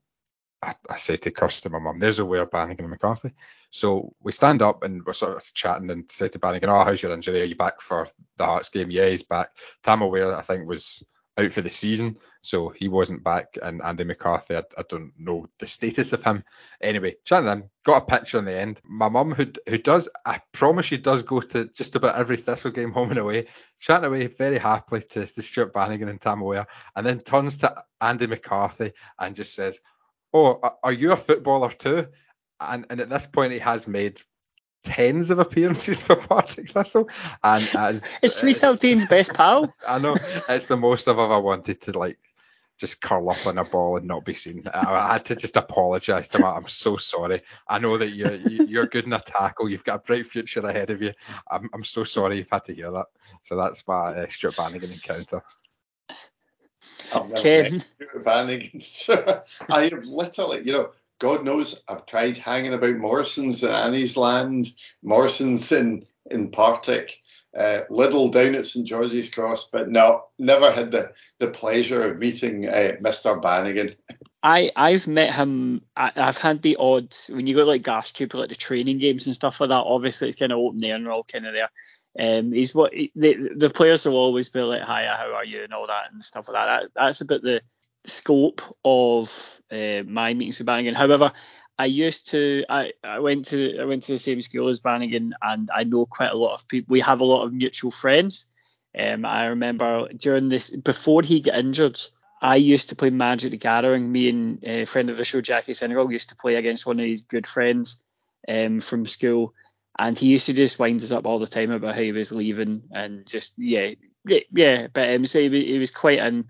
I, 0.64 0.74
I 0.90 0.98
say 0.98 1.18
to 1.18 1.32
Kirst 1.32 1.62
to 1.62 1.70
my 1.70 1.80
mum, 1.80 2.00
there's 2.00 2.20
O'Ware, 2.20 2.46
Bannigan, 2.46 2.86
and 2.86 2.92
McCarthy. 2.92 3.34
So 3.70 4.14
we 4.22 4.32
stand 4.32 4.62
up 4.62 4.84
and 4.84 5.06
we're 5.06 5.14
sort 5.14 5.36
of 5.36 5.54
chatting 5.54 5.90
and 5.92 6.10
say 6.10 6.30
to 6.30 6.40
Bannigan, 6.40 6.70
oh, 6.70 6.84
how's 6.84 7.02
your 7.02 7.14
injury? 7.14 7.42
Are 7.42 7.46
you 7.46 7.56
back 7.56 7.82
for 7.82 8.08
the 8.38 8.46
Hearts 8.46 8.70
game? 8.70 8.90
Yeah, 8.90 9.08
he's 9.08 9.24
back. 9.24 9.50
Tam 9.84 10.02
O'Ware, 10.02 10.36
I 10.36 10.42
think, 10.42 10.68
was 10.68 11.04
out 11.38 11.52
for 11.52 11.62
the 11.62 11.70
season, 11.70 12.18
so 12.42 12.70
he 12.70 12.88
wasn't 12.88 13.24
back. 13.24 13.58
And 13.62 13.82
Andy 13.82 14.04
McCarthy, 14.04 14.56
I, 14.56 14.64
I 14.78 14.84
don't 14.88 15.14
know 15.18 15.46
the 15.60 15.68
status 15.68 16.14
of 16.14 16.24
him. 16.24 16.44
Anyway, 16.82 17.16
him, 17.30 17.70
got 17.86 18.04
a 18.04 18.06
picture 18.06 18.40
in 18.40 18.46
the 18.46 18.60
end. 18.60 18.82
My 18.84 19.10
mum, 19.10 19.32
who 19.32 19.48
who 19.68 19.78
does, 19.78 20.10
I 20.26 20.42
promise 20.52 20.86
she 20.88 20.98
does 20.98 21.24
go 21.24 21.42
to 21.42 21.66
just 21.66 21.96
about 21.96 22.16
every 22.16 22.38
Thistle 22.38 22.72
game 22.72 22.92
home 22.92 23.12
and 23.12 23.20
away, 23.20 23.48
chatting 23.80 24.08
away 24.08 24.28
very 24.28 24.58
happily 24.58 25.02
to, 25.02 25.26
to 25.26 25.42
Stuart 25.42 25.74
Bannigan 25.74 26.10
and 26.10 26.20
Tam 26.20 26.42
O'Ware, 26.42 26.68
and 26.96 27.06
then 27.06 27.20
turns 27.20 27.60
to 27.60 27.84
Andy 28.02 28.28
McCarthy 28.28 28.94
and 29.20 29.36
just 29.36 29.54
says, 29.54 29.80
"Oh, 30.34 30.60
are 30.84 30.92
you 30.92 31.12
a 31.12 31.18
footballer 31.18 31.72
too?" 31.72 32.08
And 32.60 32.86
and 32.90 33.00
at 33.00 33.10
this 33.10 33.28
point, 33.28 33.54
he 33.54 33.60
has 33.60 33.88
made 33.88 34.20
tens 34.84 35.32
of 35.32 35.40
appearances 35.40 36.02
for 36.06 36.16
Partick 36.16 36.72
Thistle, 36.72 37.10
and 37.44 37.70
as 37.76 38.06
it's 38.22 38.44
Rhys 38.44 38.62
Dean's 38.80 39.06
best 39.06 39.34
pal. 39.34 39.72
I 39.88 40.00
know 40.00 40.16
it's 40.50 40.66
the 40.66 40.78
most 40.78 41.08
I've 41.08 41.20
ever 41.20 41.40
wanted 41.40 41.82
to 41.82 41.98
like 41.98 42.20
just 42.78 43.02
curl 43.02 43.30
up 43.30 43.48
on 43.48 43.58
a 43.58 43.64
ball 43.64 43.98
and 43.98 44.08
not 44.08 44.24
be 44.24 44.34
seen. 44.34 44.64
I, 44.72 44.94
I 44.94 45.14
had 45.14 45.26
to 45.26 45.36
just 45.36 45.58
apologise 45.58 46.30
to 46.30 46.38
him. 46.38 46.46
I'm 46.46 46.68
so 46.68 46.96
sorry. 46.96 47.42
I 47.68 47.80
know 47.80 47.98
that 47.98 48.10
you're 48.10 48.36
you're 48.36 48.86
good 48.86 49.06
in 49.06 49.14
a 49.14 49.20
tackle. 49.20 49.70
You've 49.70 49.84
got 49.84 49.96
a 49.96 50.00
bright 50.00 50.28
future 50.28 50.66
ahead 50.66 50.92
of 50.92 51.02
you. 51.02 51.14
I'm, 51.50 51.70
I'm 51.74 51.84
so 51.84 52.04
sorry 52.04 52.38
you've 52.38 52.50
had 52.50 52.66
to 52.66 52.76
hear 52.76 52.92
that. 52.92 53.08
So 53.44 53.58
that's 53.58 53.88
my 53.88 54.14
uh, 54.14 54.28
Stuart 54.28 54.58
Bannigan 54.58 54.92
encounter. 54.92 55.42
I've 57.14 57.30
never 57.30 57.72
met 57.72 57.82
Stuart 57.82 58.24
Bannigan. 58.24 58.82
I 59.70 59.84
have 59.86 60.06
literally, 60.06 60.64
you 60.64 60.74
know, 60.74 60.92
God 61.20 61.44
knows 61.44 61.84
I've 61.88 62.06
tried 62.06 62.38
hanging 62.38 62.74
about 62.74 62.96
Morrison's 62.96 63.64
in 63.64 63.70
Anniesland, 63.70 64.74
Morrison's 65.02 65.72
in, 65.72 66.04
in 66.30 66.52
Partick, 66.52 67.20
uh, 67.58 67.82
Lidl 67.90 68.32
down 68.32 68.56
at 68.56 68.66
St 68.66 68.88
George's 68.88 69.32
Cross, 69.32 69.70
but 69.72 69.90
no, 69.90 70.24
never 70.38 70.72
had 70.72 70.92
the, 70.92 71.14
the 71.40 71.48
pleasure 71.48 72.10
of 72.10 72.20
meeting 72.20 72.68
uh, 72.68 72.98
Mr. 73.02 73.42
Bannigan. 73.42 73.96
I, 74.44 74.72
I've 74.76 75.08
met 75.08 75.34
him. 75.34 75.82
I, 75.96 76.12
have 76.16 76.38
had 76.38 76.62
the 76.62 76.78
odd 76.80 77.16
when 77.30 77.48
you 77.48 77.56
go 77.56 77.62
to 77.62 77.66
like 77.66 77.82
Garscube, 77.82 78.34
like 78.36 78.50
the 78.50 78.56
training 78.56 79.00
games 79.00 79.26
and 79.26 79.36
stuff 79.36 79.60
like 79.60 79.70
that. 79.70 79.76
Obviously, 79.76 80.30
it's 80.30 80.38
kind 80.38 80.52
of 80.52 80.60
open 80.60 80.78
there 80.78 80.96
and 80.96 81.08
all 81.08 81.24
kind 81.24 81.48
of 81.48 81.54
there. 81.54 81.70
Um, 82.20 82.52
he's 82.52 82.74
what 82.74 82.94
the 82.94 83.54
the 83.56 83.70
players 83.70 84.06
will 84.06 84.16
always 84.16 84.50
be 84.50 84.62
like, 84.62 84.82
"Hi, 84.84 85.06
how 85.06 85.34
are 85.34 85.46
you?" 85.46 85.64
and 85.64 85.74
all 85.74 85.88
that 85.88 86.12
and 86.12 86.24
stuff 86.24 86.48
like 86.48 86.56
that. 86.56 86.82
that 86.84 86.92
that's 86.96 87.22
about 87.22 87.42
the 87.42 87.62
scope 88.08 88.62
of 88.84 89.62
uh, 89.72 90.04
my 90.06 90.34
meetings 90.34 90.60
with 90.60 90.66
Bannigan. 90.66 90.96
However, 90.96 91.32
I 91.78 91.86
used 91.86 92.32
to 92.32 92.66
I, 92.70 92.94
I 93.04 93.20
went 93.20 93.46
to 93.46 93.80
I 93.80 93.86
went 93.86 94.04
to 94.04 94.14
the 94.14 94.18
same 94.18 94.42
school 94.42 94.68
as 94.70 94.80
Bannigan 94.80 95.36
and 95.42 95.70
I 95.74 95.84
know 95.84 96.06
quite 96.06 96.32
a 96.32 96.38
lot 96.38 96.54
of 96.54 96.68
people. 96.68 96.94
We 96.94 97.02
have 97.02 97.22
a 97.22 97.26
lot 97.26 97.44
of 97.44 97.54
mutual 97.54 97.92
friends. 97.92 98.48
Um, 98.98 99.26
I 99.26 99.48
remember 99.48 100.08
during 100.18 100.50
this 100.50 100.72
before 100.72 101.22
he 101.22 101.42
got 101.42 101.60
injured, 101.60 102.00
I 102.42 102.56
used 102.56 102.90
to 102.90 102.96
play 102.96 103.12
Magic 103.12 103.52
the 103.52 103.58
Gathering. 103.58 104.12
Me 104.12 104.30
and 104.30 104.64
a 104.64 104.86
friend 104.86 105.10
of 105.10 105.18
the 105.18 105.26
show, 105.26 105.42
Jackie 105.42 105.74
Senegal, 105.74 106.12
used 106.12 106.30
to 106.30 106.36
play 106.36 106.56
against 106.56 106.86
one 106.86 107.00
of 107.00 107.06
his 107.06 107.24
good 107.24 107.46
friends 107.46 108.04
um, 108.48 108.80
from 108.80 109.06
school, 109.06 109.54
and 110.00 110.18
he 110.18 110.28
used 110.28 110.48
to 110.48 110.54
just 110.54 110.80
wind 110.80 111.04
us 111.04 111.12
up 111.12 111.28
all 111.28 111.38
the 111.38 111.46
time 111.46 111.70
about 111.70 111.94
how 111.94 112.02
he 112.02 112.12
was 112.12 112.32
leaving 112.32 112.84
and 112.92 113.28
just 113.28 113.54
yeah 113.58 113.92
yeah. 114.26 114.40
yeah 114.52 114.88
but 114.92 115.14
um, 115.14 115.26
so 115.26 115.40
he, 115.40 115.66
he 115.66 115.78
was 115.78 115.92
quite 115.92 116.20
in 116.20 116.46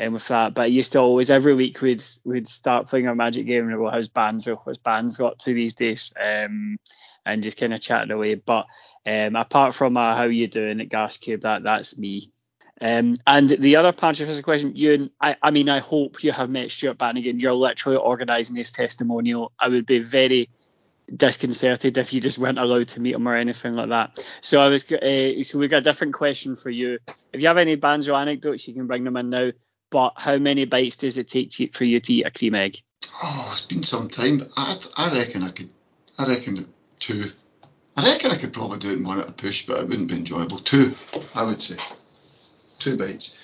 um, 0.00 0.12
with 0.12 0.28
that. 0.28 0.54
But 0.54 0.62
I 0.62 0.66
used 0.66 0.92
to 0.92 1.00
always 1.00 1.30
every 1.30 1.54
week 1.54 1.80
we'd 1.80 2.02
we'd 2.24 2.48
start 2.48 2.86
playing 2.86 3.08
our 3.08 3.14
magic 3.14 3.46
game 3.46 3.68
and 3.68 3.76
go, 3.76 3.88
how's 3.88 4.08
Banzo? 4.08 4.58
What's 4.64 4.78
Bands 4.78 5.16
got 5.16 5.38
to 5.40 5.54
these 5.54 5.74
days? 5.74 6.12
Um, 6.20 6.78
and 7.24 7.42
just 7.42 7.58
kind 7.58 7.74
of 7.74 7.80
chatting 7.80 8.10
away. 8.10 8.34
But 8.36 8.66
um, 9.06 9.36
apart 9.36 9.74
from 9.74 9.96
uh, 9.96 10.14
how 10.14 10.24
you 10.24 10.48
doing 10.48 10.80
at 10.80 10.88
Garscube, 10.88 11.42
that 11.42 11.62
that's 11.62 11.98
me. 11.98 12.30
Um, 12.80 13.14
and 13.26 13.48
the 13.48 13.76
other 13.76 13.92
part 13.92 14.20
of 14.20 14.28
the 14.28 14.42
question, 14.42 14.76
you, 14.76 15.10
I, 15.20 15.36
I 15.42 15.50
mean, 15.50 15.68
I 15.68 15.80
hope 15.80 16.22
you 16.22 16.30
have 16.30 16.48
met 16.48 16.70
Stuart 16.70 16.98
Bannigan. 16.98 17.40
You're 17.40 17.52
literally 17.52 17.98
organising 17.98 18.54
this 18.54 18.70
testimonial. 18.70 19.50
I 19.58 19.68
would 19.68 19.84
be 19.84 19.98
very 19.98 20.48
disconcerted 21.14 21.98
if 21.98 22.12
you 22.12 22.20
just 22.20 22.38
weren't 22.38 22.58
allowed 22.58 22.86
to 22.88 23.00
meet 23.00 23.14
him 23.14 23.26
or 23.26 23.34
anything 23.34 23.72
like 23.72 23.88
that. 23.88 24.24
So 24.42 24.60
I 24.60 24.68
was, 24.68 24.90
uh, 24.92 25.42
so 25.42 25.58
we've 25.58 25.70
got 25.70 25.78
a 25.78 25.80
different 25.80 26.14
question 26.14 26.54
for 26.54 26.70
you. 26.70 26.98
If 27.32 27.40
you 27.40 27.48
have 27.48 27.58
any 27.58 27.76
Banzo 27.76 28.16
anecdotes, 28.16 28.68
you 28.68 28.74
can 28.74 28.86
bring 28.86 29.04
them 29.04 29.16
in 29.16 29.30
now 29.30 29.50
but 29.90 30.12
how 30.16 30.38
many 30.38 30.64
bites 30.64 30.96
does 30.96 31.18
it 31.18 31.28
take 31.28 31.50
to, 31.50 31.68
for 31.68 31.84
you 31.84 32.00
to 32.00 32.12
eat 32.12 32.26
a 32.26 32.30
cream 32.30 32.54
egg? 32.54 32.80
Oh, 33.22 33.48
it's 33.52 33.66
been 33.66 33.82
some 33.82 34.08
time. 34.08 34.42
I, 34.56 34.78
I 34.96 35.18
reckon 35.18 35.42
I 35.42 35.50
could. 35.50 35.70
I 36.18 36.26
reckon 36.26 36.68
two. 36.98 37.24
I 37.96 38.04
reckon 38.04 38.30
I 38.30 38.36
could 38.36 38.52
probably 38.52 38.78
do 38.78 38.90
it 38.90 38.98
in 38.98 39.04
one 39.04 39.20
at 39.20 39.28
a 39.28 39.32
push, 39.32 39.66
but 39.66 39.80
it 39.80 39.88
wouldn't 39.88 40.08
be 40.08 40.16
enjoyable. 40.16 40.58
Two, 40.58 40.94
I 41.34 41.44
would 41.44 41.60
say. 41.60 41.76
Two 42.78 42.96
bites. 42.96 43.38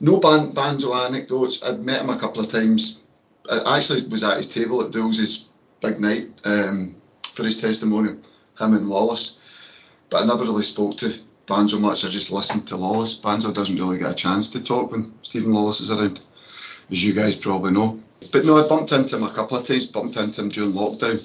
No 0.00 0.18
ban, 0.18 0.52
Banzo 0.52 0.94
anecdotes. 1.06 1.62
I'd 1.62 1.80
met 1.80 2.02
him 2.02 2.10
a 2.10 2.18
couple 2.18 2.42
of 2.42 2.50
times. 2.50 3.04
I 3.50 3.78
actually 3.78 4.06
was 4.08 4.24
at 4.24 4.38
his 4.38 4.52
table 4.52 4.82
at 4.82 4.90
Dules's 4.90 5.48
big 5.80 6.00
night 6.00 6.28
um, 6.44 6.96
for 7.22 7.44
his 7.44 7.60
testimonial, 7.60 8.14
him 8.58 8.74
and 8.74 8.88
Wallace. 8.88 9.38
But 10.10 10.22
I 10.22 10.26
never 10.26 10.44
really 10.44 10.62
spoke 10.62 10.96
to 10.98 11.14
Banzo 11.46 11.80
much. 11.80 12.04
I 12.04 12.08
just 12.08 12.32
listen 12.32 12.64
to 12.66 12.76
Lawless. 12.76 13.18
Banzo 13.18 13.52
doesn't 13.52 13.76
really 13.76 13.98
get 13.98 14.10
a 14.10 14.14
chance 14.14 14.50
to 14.50 14.62
talk 14.62 14.90
when 14.90 15.12
Steven 15.22 15.52
Lawless 15.52 15.80
is 15.80 15.92
around, 15.92 16.20
as 16.90 17.04
you 17.04 17.12
guys 17.12 17.36
probably 17.36 17.72
know. 17.72 18.00
But 18.32 18.44
no, 18.44 18.56
I 18.56 18.66
bumped 18.68 18.92
into 18.92 19.16
him 19.16 19.24
a 19.24 19.32
couple 19.32 19.56
of 19.56 19.66
times, 19.66 19.86
bumped 19.86 20.16
into 20.16 20.42
him 20.42 20.48
during 20.48 20.72
lockdown. 20.72 21.20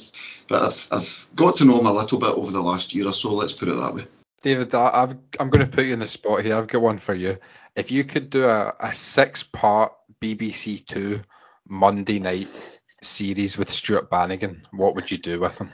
But 0.47 0.63
I've, 0.63 0.87
I've 0.91 1.27
got 1.35 1.57
to 1.57 1.65
know 1.65 1.79
him 1.79 1.85
a 1.85 1.93
little 1.93 2.19
bit 2.19 2.29
over 2.33 2.51
the 2.51 2.61
last 2.61 2.93
year 2.93 3.07
or 3.07 3.13
so, 3.13 3.31
let's 3.31 3.53
put 3.53 3.69
it 3.69 3.75
that 3.75 3.95
way. 3.95 4.07
David, 4.41 4.73
i 4.73 5.13
am 5.39 5.49
going 5.49 5.65
to 5.65 5.71
put 5.71 5.85
you 5.85 5.93
in 5.93 5.99
the 5.99 6.07
spot 6.07 6.43
here. 6.43 6.55
I've 6.55 6.67
got 6.67 6.81
one 6.81 6.97
for 6.97 7.13
you. 7.13 7.37
If 7.75 7.91
you 7.91 8.03
could 8.03 8.29
do 8.29 8.45
a, 8.45 8.73
a 8.79 8.93
six 8.93 9.43
part 9.43 9.93
BBC 10.21 10.85
Two 10.85 11.21
Monday 11.67 12.19
night 12.19 12.79
series 13.01 13.57
with 13.57 13.69
Stuart 13.69 14.09
Bannigan, 14.09 14.65
what 14.71 14.95
would 14.95 15.11
you 15.11 15.17
do 15.17 15.39
with 15.39 15.57
him? 15.57 15.71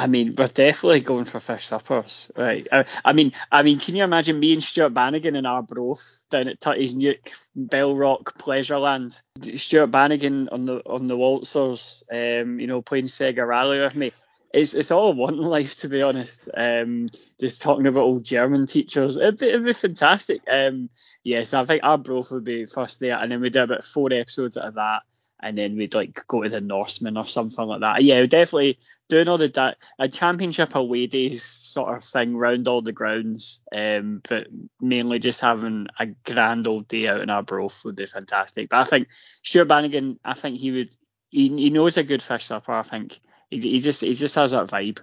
I 0.00 0.06
mean, 0.06 0.34
we're 0.38 0.46
definitely 0.46 1.00
going 1.00 1.26
for 1.26 1.40
fish 1.40 1.66
suppers, 1.66 2.32
right? 2.34 2.66
I, 2.72 2.86
I, 3.04 3.12
mean, 3.12 3.32
I 3.52 3.62
mean, 3.62 3.78
can 3.78 3.94
you 3.94 4.02
imagine 4.02 4.40
me 4.40 4.54
and 4.54 4.62
Stuart 4.62 4.94
Bannigan 4.94 5.36
in 5.36 5.44
Arbroath 5.44 6.22
down 6.30 6.48
at 6.48 6.58
Tutties 6.58 6.94
Neuk, 6.94 7.30
Bell 7.54 7.94
Rock, 7.94 8.38
Pleasureland? 8.38 9.20
Stuart 9.58 9.88
Bannigan 9.88 10.48
on 10.48 10.64
the 10.64 10.76
on 10.86 11.06
the 11.06 11.18
waltzers, 11.18 12.02
um, 12.10 12.58
you 12.58 12.66
know, 12.66 12.80
playing 12.80 13.04
Sega 13.04 13.46
Rally 13.46 13.80
with 13.80 13.94
me. 13.94 14.12
It's 14.54 14.72
it's 14.72 14.90
all 14.90 15.12
one 15.12 15.36
life 15.42 15.76
to 15.80 15.88
be 15.90 16.00
honest. 16.00 16.48
Um, 16.56 17.08
just 17.38 17.60
talking 17.60 17.86
about 17.86 18.00
old 18.00 18.24
German 18.24 18.66
teachers, 18.66 19.18
it'd 19.18 19.36
be, 19.36 19.48
it'd 19.48 19.66
be 19.66 19.74
fantastic. 19.74 20.40
Um, 20.50 20.88
yes, 21.24 21.54
I 21.54 21.64
think 21.64 21.82
Arbroath 21.82 22.30
would 22.30 22.44
be 22.44 22.66
first 22.66 23.00
there, 23.00 23.18
and 23.18 23.30
then 23.30 23.40
we'd 23.40 23.52
do 23.52 23.62
about 23.62 23.84
four 23.84 24.12
episodes 24.12 24.56
out 24.56 24.66
of 24.66 24.74
that 24.74 25.02
and 25.42 25.56
then 25.56 25.76
we'd 25.76 25.94
like 25.94 26.26
go 26.26 26.42
to 26.42 26.48
the 26.48 26.60
Norseman 26.60 27.16
or 27.16 27.24
something 27.24 27.64
like 27.64 27.80
that. 27.80 28.02
Yeah, 28.02 28.24
definitely 28.26 28.78
doing 29.08 29.28
all 29.28 29.38
the 29.38 29.48
da- 29.48 29.74
a 29.98 30.08
championship 30.08 30.74
away 30.74 31.06
days 31.06 31.42
sort 31.42 31.94
of 31.94 32.04
thing 32.04 32.36
round 32.36 32.68
all 32.68 32.82
the 32.82 32.92
grounds, 32.92 33.62
um, 33.74 34.20
but 34.28 34.48
mainly 34.80 35.18
just 35.18 35.40
having 35.40 35.86
a 35.98 36.06
grand 36.06 36.66
old 36.66 36.88
day 36.88 37.08
out 37.08 37.20
in 37.20 37.30
Arbroath 37.30 37.84
would 37.84 37.96
be 37.96 38.06
fantastic. 38.06 38.68
But 38.68 38.80
I 38.80 38.84
think 38.84 39.08
Stuart 39.42 39.66
Bannigan, 39.66 40.18
I 40.24 40.34
think 40.34 40.58
he 40.58 40.70
would, 40.72 40.94
he, 41.30 41.48
he 41.48 41.70
knows 41.70 41.96
a 41.96 42.02
good 42.02 42.22
fish 42.22 42.44
supper. 42.44 42.72
I 42.72 42.82
think 42.82 43.18
he, 43.50 43.58
he 43.58 43.78
just 43.78 44.02
he 44.02 44.12
just 44.12 44.34
has 44.34 44.50
that 44.50 44.66
vibe. 44.68 45.00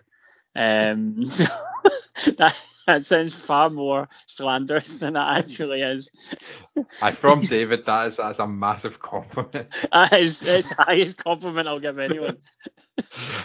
Um, 0.56 1.28
so 1.30 1.46
that 2.38 2.62
that 2.88 3.04
sounds 3.04 3.34
far 3.34 3.70
more 3.70 4.08
slanderous 4.26 4.98
than 4.98 5.16
it 5.16 5.20
actually 5.20 5.82
is. 5.82 6.10
I 7.02 7.12
from 7.12 7.42
David, 7.42 7.86
that 7.86 8.08
is 8.08 8.18
that's 8.18 8.40
a 8.40 8.48
massive 8.48 9.00
compliment. 9.00 9.86
That 9.92 10.14
is 10.14 10.42
it's 10.42 10.76
the 10.76 10.84
highest 10.84 11.18
compliment 11.18 11.68
I'll 11.68 11.80
give 11.80 12.00
anyone. 12.00 12.38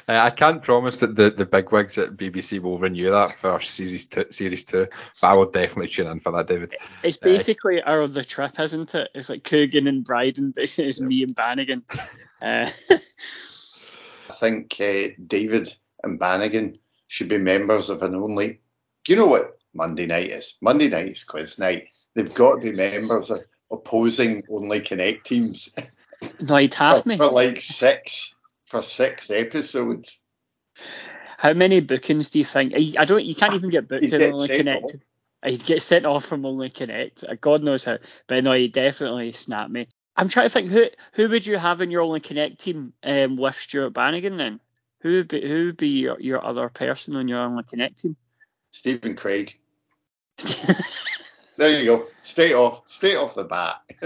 Uh, 0.08 0.16
I 0.16 0.30
can't 0.30 0.62
promise 0.62 0.96
that 0.98 1.14
the, 1.14 1.28
the 1.28 1.44
big 1.44 1.70
wigs 1.70 1.98
at 1.98 2.16
BBC 2.16 2.58
will 2.58 2.78
renew 2.78 3.10
that 3.10 3.32
for 3.32 3.60
series 3.60 4.06
two, 4.06 4.24
series 4.30 4.64
two, 4.64 4.86
but 5.20 5.26
I 5.26 5.34
will 5.34 5.50
definitely 5.50 5.88
tune 5.88 6.06
in 6.06 6.20
for 6.20 6.32
that, 6.32 6.46
David. 6.46 6.72
It's 7.02 7.18
uh, 7.18 7.24
basically 7.26 7.82
uh, 7.82 7.90
our 7.90 8.06
the 8.06 8.24
trip, 8.24 8.58
isn't 8.58 8.94
it? 8.94 9.10
It's 9.14 9.28
like 9.28 9.44
Coogan 9.44 9.86
and 9.88 10.04
Brydon, 10.04 10.52
but 10.52 10.64
it's 10.78 11.00
me 11.00 11.22
and 11.22 11.34
Bannigan. 11.34 11.84
Uh, 12.40 12.72
I 12.90 14.32
think 14.40 14.74
uh, 14.80 15.10
David 15.24 15.72
and 16.02 16.18
Bannigan 16.18 16.76
should 17.06 17.28
be 17.28 17.38
members 17.38 17.88
of 17.88 18.02
an 18.02 18.16
only 18.16 18.54
do 18.54 18.61
you 19.08 19.16
know 19.16 19.26
what 19.26 19.58
Monday 19.74 20.06
night 20.06 20.30
is? 20.30 20.58
Monday 20.60 20.88
night 20.88 21.12
is 21.12 21.24
quiz 21.24 21.58
night. 21.58 21.88
They've 22.14 22.34
got 22.34 22.62
to 22.62 22.70
be 22.70 22.76
members 22.76 23.30
of 23.30 23.44
opposing 23.70 24.44
only 24.50 24.80
Connect 24.80 25.26
teams. 25.26 25.74
Annoyed 26.38 26.74
half 26.74 27.02
for, 27.02 27.08
me. 27.08 27.16
for 27.16 27.30
like 27.30 27.60
six 27.60 28.36
for 28.66 28.82
six 28.82 29.30
episodes. 29.30 30.20
How 31.36 31.52
many 31.52 31.80
bookings 31.80 32.30
do 32.30 32.38
you 32.38 32.44
think? 32.44 32.74
I 32.96 33.04
don't. 33.04 33.24
You 33.24 33.34
can't 33.34 33.54
even 33.54 33.70
get 33.70 33.88
booked 33.88 34.04
He'd 34.04 34.12
in 34.12 34.20
get 34.20 34.32
Only 34.32 34.48
Connect. 34.48 34.96
He'd 35.44 35.64
get 35.64 35.82
sent 35.82 36.06
off 36.06 36.24
from 36.24 36.46
Only 36.46 36.70
Connect. 36.70 37.24
God 37.40 37.64
knows 37.64 37.84
how. 37.84 37.98
But 38.28 38.44
no, 38.44 38.52
he 38.52 38.68
definitely 38.68 39.32
snapped 39.32 39.70
me. 39.70 39.88
I'm 40.14 40.28
trying 40.28 40.46
to 40.46 40.50
think 40.50 40.70
who 40.70 40.86
who 41.14 41.28
would 41.28 41.44
you 41.44 41.56
have 41.56 41.80
in 41.80 41.90
your 41.90 42.02
Only 42.02 42.20
Connect 42.20 42.60
team 42.60 42.92
um, 43.02 43.36
with 43.36 43.56
Stuart 43.56 43.90
Bannigan 43.90 44.36
then? 44.36 44.60
Who 45.00 45.14
would 45.14 45.28
be 45.28 45.46
who 45.46 45.66
would 45.66 45.76
be 45.76 45.88
your, 45.88 46.20
your 46.20 46.44
other 46.44 46.68
person 46.68 47.16
on 47.16 47.26
your 47.26 47.40
Only 47.40 47.64
Connect 47.64 47.98
team? 47.98 48.16
Stephen 48.72 49.14
Craig. 49.14 49.56
There 51.58 51.78
you 51.78 51.84
go. 51.84 52.06
Stay 52.22 52.54
off, 52.54 52.88
Stay 52.88 53.14
off 53.14 53.34
the 53.34 53.44
bat. 53.44 53.82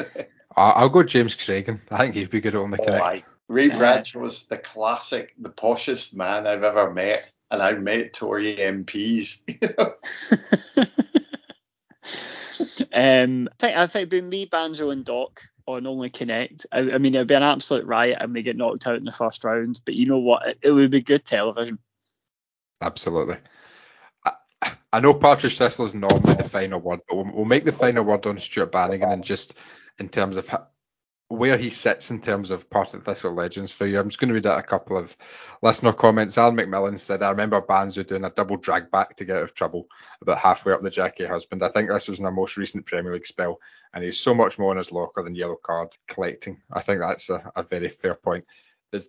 I- 0.56 0.70
I'll 0.70 0.88
go 0.88 1.04
James 1.04 1.36
Craigen. 1.36 1.80
I 1.90 1.98
think 1.98 2.16
he'd 2.16 2.28
be 2.28 2.40
good 2.40 2.56
on 2.56 2.72
the 2.72 2.78
Oh, 2.82 2.84
connect. 2.84 3.04
aye. 3.04 3.22
Ray 3.48 3.68
Bradshaw 3.68 4.18
was 4.18 4.46
the 4.48 4.58
classic, 4.58 5.32
the 5.38 5.48
poshest 5.50 6.16
man 6.16 6.46
I've 6.48 6.64
ever 6.64 6.92
met, 6.92 7.30
and 7.50 7.62
I've 7.62 7.80
met 7.80 8.12
Tory 8.12 8.56
MPs. 8.56 9.42
um, 12.92 13.48
I 13.52 13.54
think 13.58 13.76
I 13.76 13.86
think 13.86 13.96
it'd 14.02 14.08
be 14.10 14.20
me, 14.20 14.46
Banzo, 14.46 14.92
and 14.92 15.04
Doc 15.04 15.40
on 15.66 15.86
Only 15.86 16.10
Connect. 16.10 16.66
I, 16.72 16.80
I 16.80 16.98
mean, 16.98 17.14
it'd 17.14 17.28
be 17.28 17.34
an 17.34 17.44
absolute 17.44 17.86
riot, 17.86 18.18
and 18.20 18.34
we 18.34 18.42
get 18.42 18.56
knocked 18.56 18.86
out 18.88 18.96
in 18.96 19.04
the 19.04 19.12
first 19.12 19.44
round. 19.44 19.80
But 19.84 19.94
you 19.94 20.06
know 20.06 20.18
what? 20.18 20.46
It, 20.48 20.58
it 20.62 20.70
would 20.72 20.90
be 20.90 21.00
good 21.02 21.24
television. 21.24 21.78
Absolutely. 22.82 23.36
I, 24.96 25.00
know 25.00 25.14
Patrick 25.14 25.52
Thistle 25.52 25.84
is 25.84 25.94
normally 25.94 26.34
the 26.34 26.44
final 26.44 26.80
word, 26.80 27.00
but 27.06 27.16
we'll, 27.16 27.30
we'll 27.32 27.44
make 27.44 27.64
the 27.64 27.72
final 27.72 28.04
word 28.04 28.26
on 28.26 28.38
Stuart 28.38 28.72
Bannigan 28.72 29.10
and 29.10 29.24
just 29.24 29.58
in 29.98 30.08
terms 30.08 30.36
of 30.36 30.48
ho- 30.48 30.66
where 31.28 31.58
he 31.58 31.70
sits 31.70 32.10
in 32.10 32.20
terms 32.20 32.50
of 32.50 32.70
Partick 32.70 33.04
Thistle 33.04 33.34
legends 33.34 33.72
for 33.72 33.84
you. 33.84 33.98
I'm 33.98 34.08
just 34.08 34.20
going 34.20 34.28
to 34.28 34.34
read 34.34 34.46
out 34.46 34.58
a 34.58 34.62
couple 34.62 34.96
of 34.96 35.16
listener 35.60 35.92
comments. 35.92 36.38
Alan 36.38 36.56
McMillan 36.56 36.98
said, 36.98 37.22
I 37.22 37.30
remember 37.30 37.60
Banzo 37.60 38.06
doing 38.06 38.24
a 38.24 38.30
double 38.30 38.56
drag 38.56 38.90
back 38.90 39.16
to 39.16 39.24
get 39.24 39.36
out 39.36 39.42
of 39.42 39.54
trouble 39.54 39.88
about 40.22 40.38
halfway 40.38 40.72
up 40.72 40.82
the 40.82 40.90
Jackie 40.90 41.26
husband. 41.26 41.62
I 41.62 41.68
think 41.68 41.90
this 41.90 42.08
was 42.08 42.20
in 42.20 42.26
our 42.26 42.32
most 42.32 42.56
recent 42.56 42.86
Premier 42.86 43.12
League 43.12 43.26
spell, 43.26 43.58
and 43.92 44.04
he's 44.04 44.20
so 44.20 44.34
much 44.34 44.58
more 44.58 44.72
in 44.72 44.78
his 44.78 44.92
locker 44.92 45.22
than 45.22 45.34
yellow 45.34 45.56
card 45.56 45.88
collecting. 46.06 46.62
I 46.72 46.80
think 46.80 47.00
that's 47.00 47.28
a, 47.28 47.50
a 47.56 47.64
very 47.64 47.88
fair 47.88 48.14
point. 48.14 48.44
There's 48.92 49.08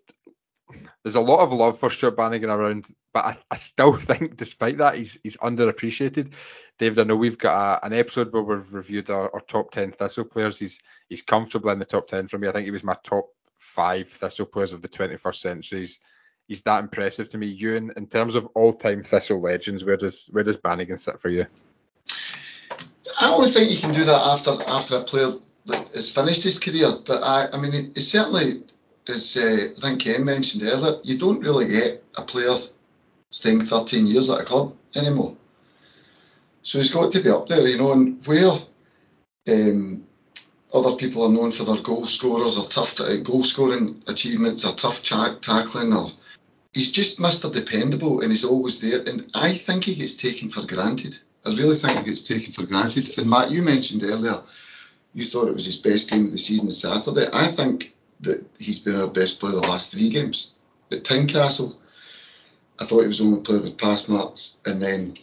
there's 1.03 1.15
a 1.15 1.21
lot 1.21 1.39
of 1.39 1.53
love 1.53 1.79
for 1.79 1.89
Stuart 1.89 2.17
Bannigan 2.17 2.49
around, 2.49 2.87
but 3.13 3.25
I, 3.25 3.37
I 3.51 3.55
still 3.55 3.93
think, 3.97 4.35
despite 4.35 4.77
that, 4.77 4.95
he's 4.95 5.17
he's 5.23 5.37
underappreciated. 5.37 6.33
David, 6.77 6.99
I 6.99 7.03
know 7.03 7.15
we've 7.15 7.37
got 7.37 7.81
a, 7.83 7.85
an 7.85 7.93
episode 7.93 8.33
where 8.33 8.43
we've 8.43 8.73
reviewed 8.73 9.09
our, 9.09 9.33
our 9.33 9.41
top 9.41 9.71
ten 9.71 9.91
Thistle 9.91 10.25
players. 10.25 10.59
He's 10.59 10.79
he's 11.09 11.21
comfortably 11.21 11.73
in 11.73 11.79
the 11.79 11.85
top 11.85 12.07
ten 12.07 12.27
for 12.27 12.37
me. 12.37 12.47
I 12.47 12.51
think 12.51 12.65
he 12.65 12.71
was 12.71 12.83
my 12.83 12.97
top 13.03 13.29
five 13.57 14.07
Thistle 14.07 14.45
players 14.45 14.73
of 14.73 14.81
the 14.81 14.87
21st 14.87 15.35
century. 15.35 15.79
He's, 15.79 15.99
he's 16.47 16.61
that 16.61 16.83
impressive 16.83 17.27
to 17.29 17.37
me. 17.39 17.59
Euan, 17.59 17.95
in 17.97 18.05
terms 18.05 18.35
of 18.35 18.45
all-time 18.53 19.01
Thistle 19.01 19.41
legends, 19.41 19.83
where 19.83 19.97
does 19.97 20.29
where 20.31 20.43
does 20.43 20.57
Bannigan 20.57 20.97
sit 20.97 21.19
for 21.19 21.29
you? 21.29 21.45
I 23.19 23.33
only 23.33 23.49
think 23.49 23.71
you 23.71 23.79
can 23.79 23.93
do 23.93 24.03
that 24.03 24.21
after 24.21 24.57
after 24.67 24.97
a 24.97 25.03
player 25.03 25.33
has 25.93 26.11
finished 26.11 26.43
his 26.43 26.59
career. 26.59 26.87
But 27.05 27.23
I, 27.23 27.47
I 27.53 27.61
mean, 27.61 27.91
it's 27.95 28.07
certainly, 28.07 28.63
as 29.09 29.37
uh, 29.37 29.73
I 29.77 29.79
think 29.79 30.01
Ken 30.01 30.23
mentioned 30.25 30.63
earlier, 30.63 30.99
you 31.03 31.17
don't 31.17 31.41
really 31.41 31.67
get 31.67 32.03
a 32.15 32.21
player 32.21 32.55
staying 33.29 33.61
13 33.61 34.07
years 34.07 34.29
at 34.29 34.41
a 34.41 34.45
club 34.45 34.73
anymore. 34.95 35.35
So 36.61 36.79
he's 36.79 36.91
got 36.91 37.11
to 37.11 37.21
be 37.21 37.29
up 37.29 37.47
there, 37.47 37.67
you 37.67 37.77
know, 37.77 37.93
and 37.93 38.25
where 38.25 38.57
um, 39.47 40.05
other 40.73 40.95
people 40.95 41.23
are 41.23 41.31
known 41.31 41.51
for 41.51 41.63
their 41.63 41.81
goal 41.81 42.05
scorers 42.05 42.57
or 42.57 42.65
tough 42.65 42.99
uh, 42.99 43.17
goal 43.21 43.43
scoring 43.43 44.03
achievements 44.07 44.65
or 44.65 44.73
tough 44.73 45.01
cha- 45.01 45.37
tackling 45.41 45.93
or 45.93 46.07
he's 46.73 46.91
just 46.91 47.19
Mr. 47.19 47.53
Dependable 47.53 48.21
and 48.21 48.31
he's 48.31 48.45
always 48.45 48.81
there. 48.81 49.01
And 49.07 49.29
I 49.33 49.53
think 49.53 49.85
he 49.85 49.95
gets 49.95 50.15
taken 50.15 50.49
for 50.49 50.65
granted. 50.65 51.17
I 51.45 51.49
really 51.51 51.75
think 51.75 51.99
he 51.99 52.05
gets 52.05 52.27
taken 52.27 52.51
for 52.51 52.65
granted. 52.65 53.17
And 53.17 53.29
Matt, 53.29 53.51
you 53.51 53.61
mentioned 53.63 54.03
earlier 54.03 54.41
you 55.13 55.25
thought 55.25 55.47
it 55.47 55.53
was 55.53 55.65
his 55.65 55.79
best 55.79 56.11
game 56.11 56.25
of 56.25 56.31
the 56.31 56.37
season 56.37 56.69
Saturday. 56.69 57.27
I 57.33 57.47
think 57.47 57.95
that 58.21 58.45
he's 58.57 58.79
been 58.79 58.95
our 58.95 59.07
best 59.07 59.39
player 59.39 59.53
the 59.53 59.61
last 59.61 59.91
three 59.91 60.09
games. 60.09 60.53
At 60.91 61.03
Tynecastle, 61.03 61.75
I 62.79 62.85
thought 62.85 63.01
he 63.01 63.07
was 63.07 63.19
the 63.19 63.25
only 63.25 63.41
player 63.41 63.61
with 63.61 63.77
pass 63.77 64.07
marks. 64.07 64.59
And 64.65 64.81
then 64.81 65.13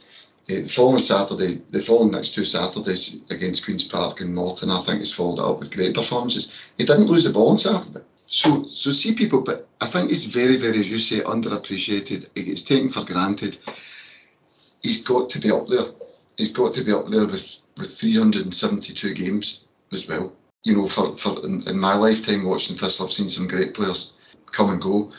uh, 0.49 0.61
the 0.61 0.68
following 0.68 1.03
Saturday, 1.03 1.62
the 1.70 1.80
following 1.80 2.12
next 2.12 2.34
two 2.34 2.45
Saturdays 2.45 3.22
against 3.30 3.64
Queen's 3.64 3.84
Park 3.84 4.20
and 4.20 4.34
Morton, 4.34 4.70
I 4.70 4.80
think 4.82 4.99
he's 4.99 5.12
followed 5.12 5.42
up 5.42 5.59
with 5.59 5.74
great 5.74 5.95
performances. 5.95 6.55
He 6.76 6.84
didn't 6.84 7.07
lose 7.07 7.24
the 7.24 7.32
ball 7.32 7.51
on 7.51 7.59
Saturday. 7.59 8.05
So, 8.26 8.66
so 8.66 8.90
see 8.90 9.14
people, 9.14 9.42
but 9.42 9.68
I 9.80 9.86
think 9.86 10.11
he's 10.11 10.24
very, 10.24 10.57
very, 10.57 10.80
as 10.80 10.90
you 10.90 10.99
say, 10.99 11.20
underappreciated. 11.20 12.28
He 12.34 12.42
gets 12.42 12.62
taken 12.62 12.88
for 12.88 13.05
granted. 13.05 13.57
He's 14.82 15.03
got 15.03 15.30
to 15.30 15.38
be 15.38 15.51
up 15.51 15.68
there. 15.68 15.84
He's 16.36 16.51
got 16.51 16.74
to 16.74 16.82
be 16.82 16.92
up 16.92 17.07
there 17.07 17.26
with, 17.26 17.57
with 17.76 17.97
372 17.97 19.14
games 19.14 19.68
as 19.92 20.09
well. 20.09 20.32
You 20.64 20.76
know, 20.76 20.86
for, 20.86 21.16
for 21.16 21.44
in, 21.44 21.62
in 21.68 21.78
my 21.78 21.94
lifetime 21.94 22.44
watching 22.44 22.76
this, 22.76 23.00
I've 23.00 23.12
seen 23.12 23.28
some 23.28 23.46
great 23.46 23.74
players 23.74 24.14
come 24.50 24.70
and 24.70 24.82
go. 24.82 25.12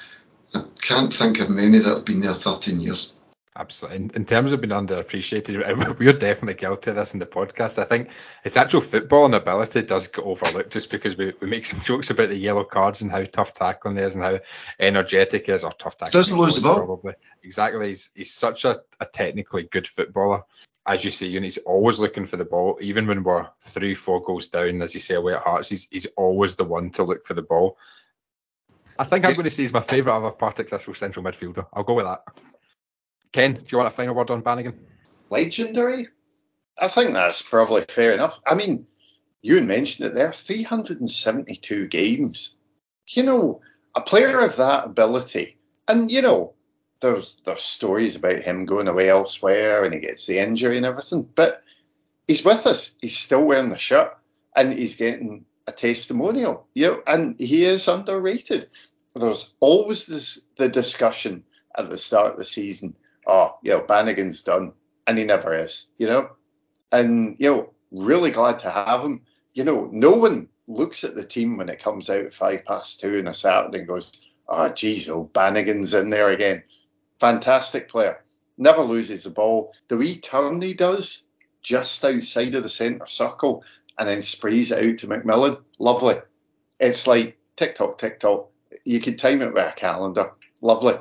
I 0.53 0.63
can't 0.81 1.13
think 1.13 1.39
of 1.39 1.49
many 1.49 1.79
that 1.79 1.95
have 1.95 2.05
been 2.05 2.21
there 2.21 2.33
13 2.33 2.79
years. 2.79 3.15
Absolutely. 3.57 3.97
In, 3.97 4.11
in 4.15 4.25
terms 4.25 4.51
of 4.51 4.59
being 4.59 4.71
underappreciated, 4.71 5.97
we're 5.99 6.11
definitely 6.11 6.55
guilty 6.55 6.89
of 6.89 6.97
this 6.97 7.13
in 7.13 7.21
the 7.21 7.25
podcast. 7.25 7.79
I 7.79 7.85
think 7.85 8.09
its 8.43 8.57
actual 8.57 8.81
football 8.81 9.25
and 9.25 9.35
ability 9.35 9.83
does 9.83 10.09
get 10.09 10.25
overlooked 10.25 10.73
just 10.73 10.91
because 10.91 11.15
we, 11.15 11.33
we 11.39 11.47
make 11.47 11.63
some 11.63 11.79
jokes 11.83 12.09
about 12.09 12.29
the 12.29 12.37
yellow 12.37 12.65
cards 12.65 13.01
and 13.01 13.09
how 13.09 13.23
tough 13.23 13.53
tackling 13.53 13.95
he 13.95 14.03
is 14.03 14.15
and 14.15 14.25
how 14.25 14.39
energetic 14.77 15.45
he 15.45 15.53
is, 15.53 15.63
or 15.63 15.71
tough 15.71 15.97
tackling. 15.97 16.19
Doesn't 16.19 16.37
lose 16.37 16.55
the 16.55 16.63
ball. 16.63 16.85
Probably. 16.85 17.13
Exactly. 17.43 17.87
He's, 17.87 18.11
he's 18.13 18.33
such 18.33 18.65
a, 18.65 18.81
a 18.99 19.05
technically 19.05 19.63
good 19.63 19.87
footballer. 19.87 20.43
As 20.88 21.03
you 21.03 21.11
say, 21.11 21.29
he's 21.29 21.57
always 21.57 21.99
looking 21.99 22.25
for 22.25 22.38
the 22.38 22.45
ball, 22.45 22.77
even 22.79 23.07
when 23.07 23.23
we're 23.23 23.47
three, 23.59 23.95
four 23.95 24.21
goals 24.21 24.47
down, 24.47 24.81
as 24.81 24.93
you 24.93 24.99
say, 24.99 25.15
away 25.15 25.33
at 25.33 25.41
Hearts, 25.41 25.69
he's, 25.69 25.88
he's 25.89 26.05
always 26.15 26.55
the 26.55 26.63
one 26.63 26.91
to 26.91 27.03
look 27.03 27.25
for 27.25 27.33
the 27.33 27.41
ball. 27.41 27.77
I 28.97 29.03
think 29.03 29.25
I'm 29.25 29.33
going 29.33 29.45
to 29.45 29.49
say 29.49 29.63
he's 29.63 29.73
my 29.73 29.81
favourite 29.81 30.15
other 30.15 30.31
Partick 30.31 30.69
Thistle 30.69 30.93
central 30.93 31.25
midfielder. 31.25 31.67
I'll 31.73 31.83
go 31.83 31.95
with 31.95 32.05
that. 32.05 32.23
Ken, 33.31 33.53
do 33.53 33.63
you 33.69 33.77
want 33.77 33.88
a 33.88 33.91
final 33.91 34.15
word 34.15 34.31
on 34.31 34.41
Bannigan? 34.41 34.79
Legendary? 35.29 36.07
I 36.77 36.88
think 36.88 37.13
that's 37.13 37.41
probably 37.41 37.81
fair 37.81 38.13
enough. 38.13 38.39
I 38.45 38.55
mean, 38.55 38.88
you 39.41 39.61
mentioned 39.61 40.07
it 40.07 40.15
there 40.15 40.29
are 40.29 40.33
372 40.33 41.88
games. 41.88 42.57
You 43.07 43.23
know, 43.23 43.61
a 43.93 44.01
player 44.01 44.39
of 44.39 44.55
that 44.57 44.86
ability, 44.86 45.57
and 45.88 46.11
you 46.11 46.21
know, 46.21 46.54
there's 47.05 47.35
there's 47.45 47.61
stories 47.61 48.15
about 48.15 48.39
him 48.39 48.65
going 48.65 48.87
away 48.87 49.09
elsewhere 49.09 49.83
and 49.83 49.93
he 49.93 49.99
gets 49.99 50.25
the 50.25 50.39
injury 50.39 50.77
and 50.77 50.85
everything, 50.85 51.27
but 51.35 51.61
he's 52.27 52.43
with 52.43 52.65
us. 52.65 52.97
He's 53.01 53.17
still 53.17 53.45
wearing 53.45 53.69
the 53.69 53.77
shirt 53.77 54.17
and 54.55 54.73
he's 54.73 54.95
getting 54.95 55.45
a 55.67 55.71
testimonial. 55.71 56.67
You 56.73 56.87
know, 56.87 57.03
and 57.05 57.39
he 57.39 57.65
is 57.65 57.87
underrated. 57.87 58.69
There's 59.15 59.53
always 59.59 60.07
this 60.07 60.45
the 60.57 60.67
discussion 60.67 61.43
at 61.77 61.89
the 61.89 61.97
start 61.97 62.33
of 62.33 62.37
the 62.37 62.45
season. 62.45 62.95
Oh, 63.27 63.57
you 63.61 63.71
know, 63.71 63.81
Bannigan's 63.81 64.43
done, 64.43 64.73
and 65.05 65.17
he 65.17 65.23
never 65.23 65.53
is. 65.53 65.91
You 65.97 66.07
know, 66.07 66.31
and 66.91 67.35
you 67.39 67.49
know, 67.49 67.73
really 67.91 68.31
glad 68.31 68.59
to 68.59 68.71
have 68.71 69.01
him. 69.01 69.21
You 69.53 69.63
know, 69.63 69.89
no 69.91 70.11
one 70.11 70.49
looks 70.67 71.03
at 71.03 71.15
the 71.15 71.25
team 71.25 71.57
when 71.57 71.69
it 71.69 71.83
comes 71.83 72.09
out 72.09 72.25
at 72.25 72.33
five 72.33 72.65
past 72.65 72.99
two 72.99 73.19
on 73.19 73.27
a 73.27 73.33
Saturday 73.33 73.79
and 73.79 73.87
goes, 73.87 74.11
"Oh, 74.49 74.69
geez, 74.69 75.07
oh, 75.07 75.29
Bannigan's 75.31 75.93
in 75.93 76.09
there 76.09 76.31
again." 76.31 76.63
Fantastic 77.20 77.89
player, 77.89 78.24
never 78.57 78.82
loses 78.82 79.24
the 79.24 79.30
ball. 79.30 79.74
The 79.88 79.97
wee 79.97 80.18
turn 80.18 80.61
he 80.61 80.74
does 80.74 81.28
just 81.61 82.03
outside 82.03 82.55
of 82.55 82.63
the 82.63 82.70
centre 82.70 83.07
circle 83.07 83.63
and 83.97 84.07
then 84.07 84.22
sprays 84.22 84.72
it 84.72 84.86
out 84.86 84.97
to 84.99 85.07
McMillan. 85.07 85.63
Lovely. 85.80 86.16
It's 86.80 87.07
like 87.07 87.38
tick 87.55 87.76
tock, 87.76 87.97
tick 87.97 88.20
tock. 88.20 88.49
You 88.84 88.99
could 88.99 89.18
time 89.18 89.41
it 89.41 89.53
with 89.53 89.66
a 89.66 89.74
calendar. 89.76 90.32
Lovely. 90.61 90.95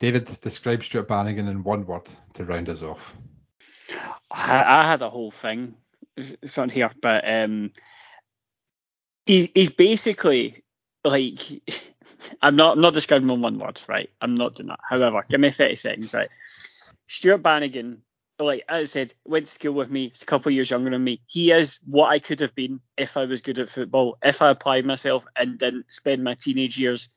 David, 0.00 0.26
describe 0.40 0.82
Stuart 0.82 1.08
Bannigan 1.08 1.48
in 1.48 1.62
one 1.62 1.86
word 1.86 2.10
to 2.34 2.44
round 2.44 2.68
us 2.68 2.82
off. 2.82 3.16
I, 4.30 4.80
I 4.80 4.86
had 4.86 5.02
a 5.02 5.10
whole 5.10 5.30
thing. 5.30 5.74
It's 6.16 6.56
not 6.56 6.70
here, 6.70 6.90
but 7.00 7.28
um, 7.28 7.72
he, 9.26 9.50
he's 9.54 9.70
basically 9.70 10.63
like 11.04 11.40
I'm 12.42 12.56
not 12.56 12.76
I'm 12.76 12.80
not 12.80 12.94
describing 12.94 13.28
him 13.28 13.34
in 13.34 13.40
one 13.40 13.58
word, 13.58 13.80
right? 13.88 14.10
I'm 14.20 14.34
not 14.34 14.54
doing 14.54 14.68
that. 14.68 14.80
However, 14.88 15.24
give 15.28 15.40
me 15.40 15.50
30 15.50 15.74
seconds, 15.76 16.14
right? 16.14 16.30
Stuart 17.06 17.38
Bannigan, 17.38 18.02
like 18.38 18.64
as 18.68 18.80
I 18.80 18.84
said, 18.84 19.14
went 19.24 19.46
to 19.46 19.52
school 19.52 19.74
with 19.74 19.90
me. 19.90 20.08
He's 20.08 20.22
a 20.22 20.26
couple 20.26 20.50
of 20.50 20.54
years 20.54 20.70
younger 20.70 20.90
than 20.90 21.04
me. 21.04 21.20
He 21.26 21.50
is 21.52 21.78
what 21.86 22.08
I 22.08 22.18
could 22.18 22.40
have 22.40 22.54
been 22.54 22.80
if 22.96 23.16
I 23.16 23.26
was 23.26 23.42
good 23.42 23.58
at 23.58 23.68
football, 23.68 24.16
if 24.22 24.42
I 24.42 24.50
applied 24.50 24.86
myself 24.86 25.26
and 25.36 25.58
didn't 25.58 25.92
spend 25.92 26.24
my 26.24 26.34
teenage 26.34 26.78
years, 26.78 27.08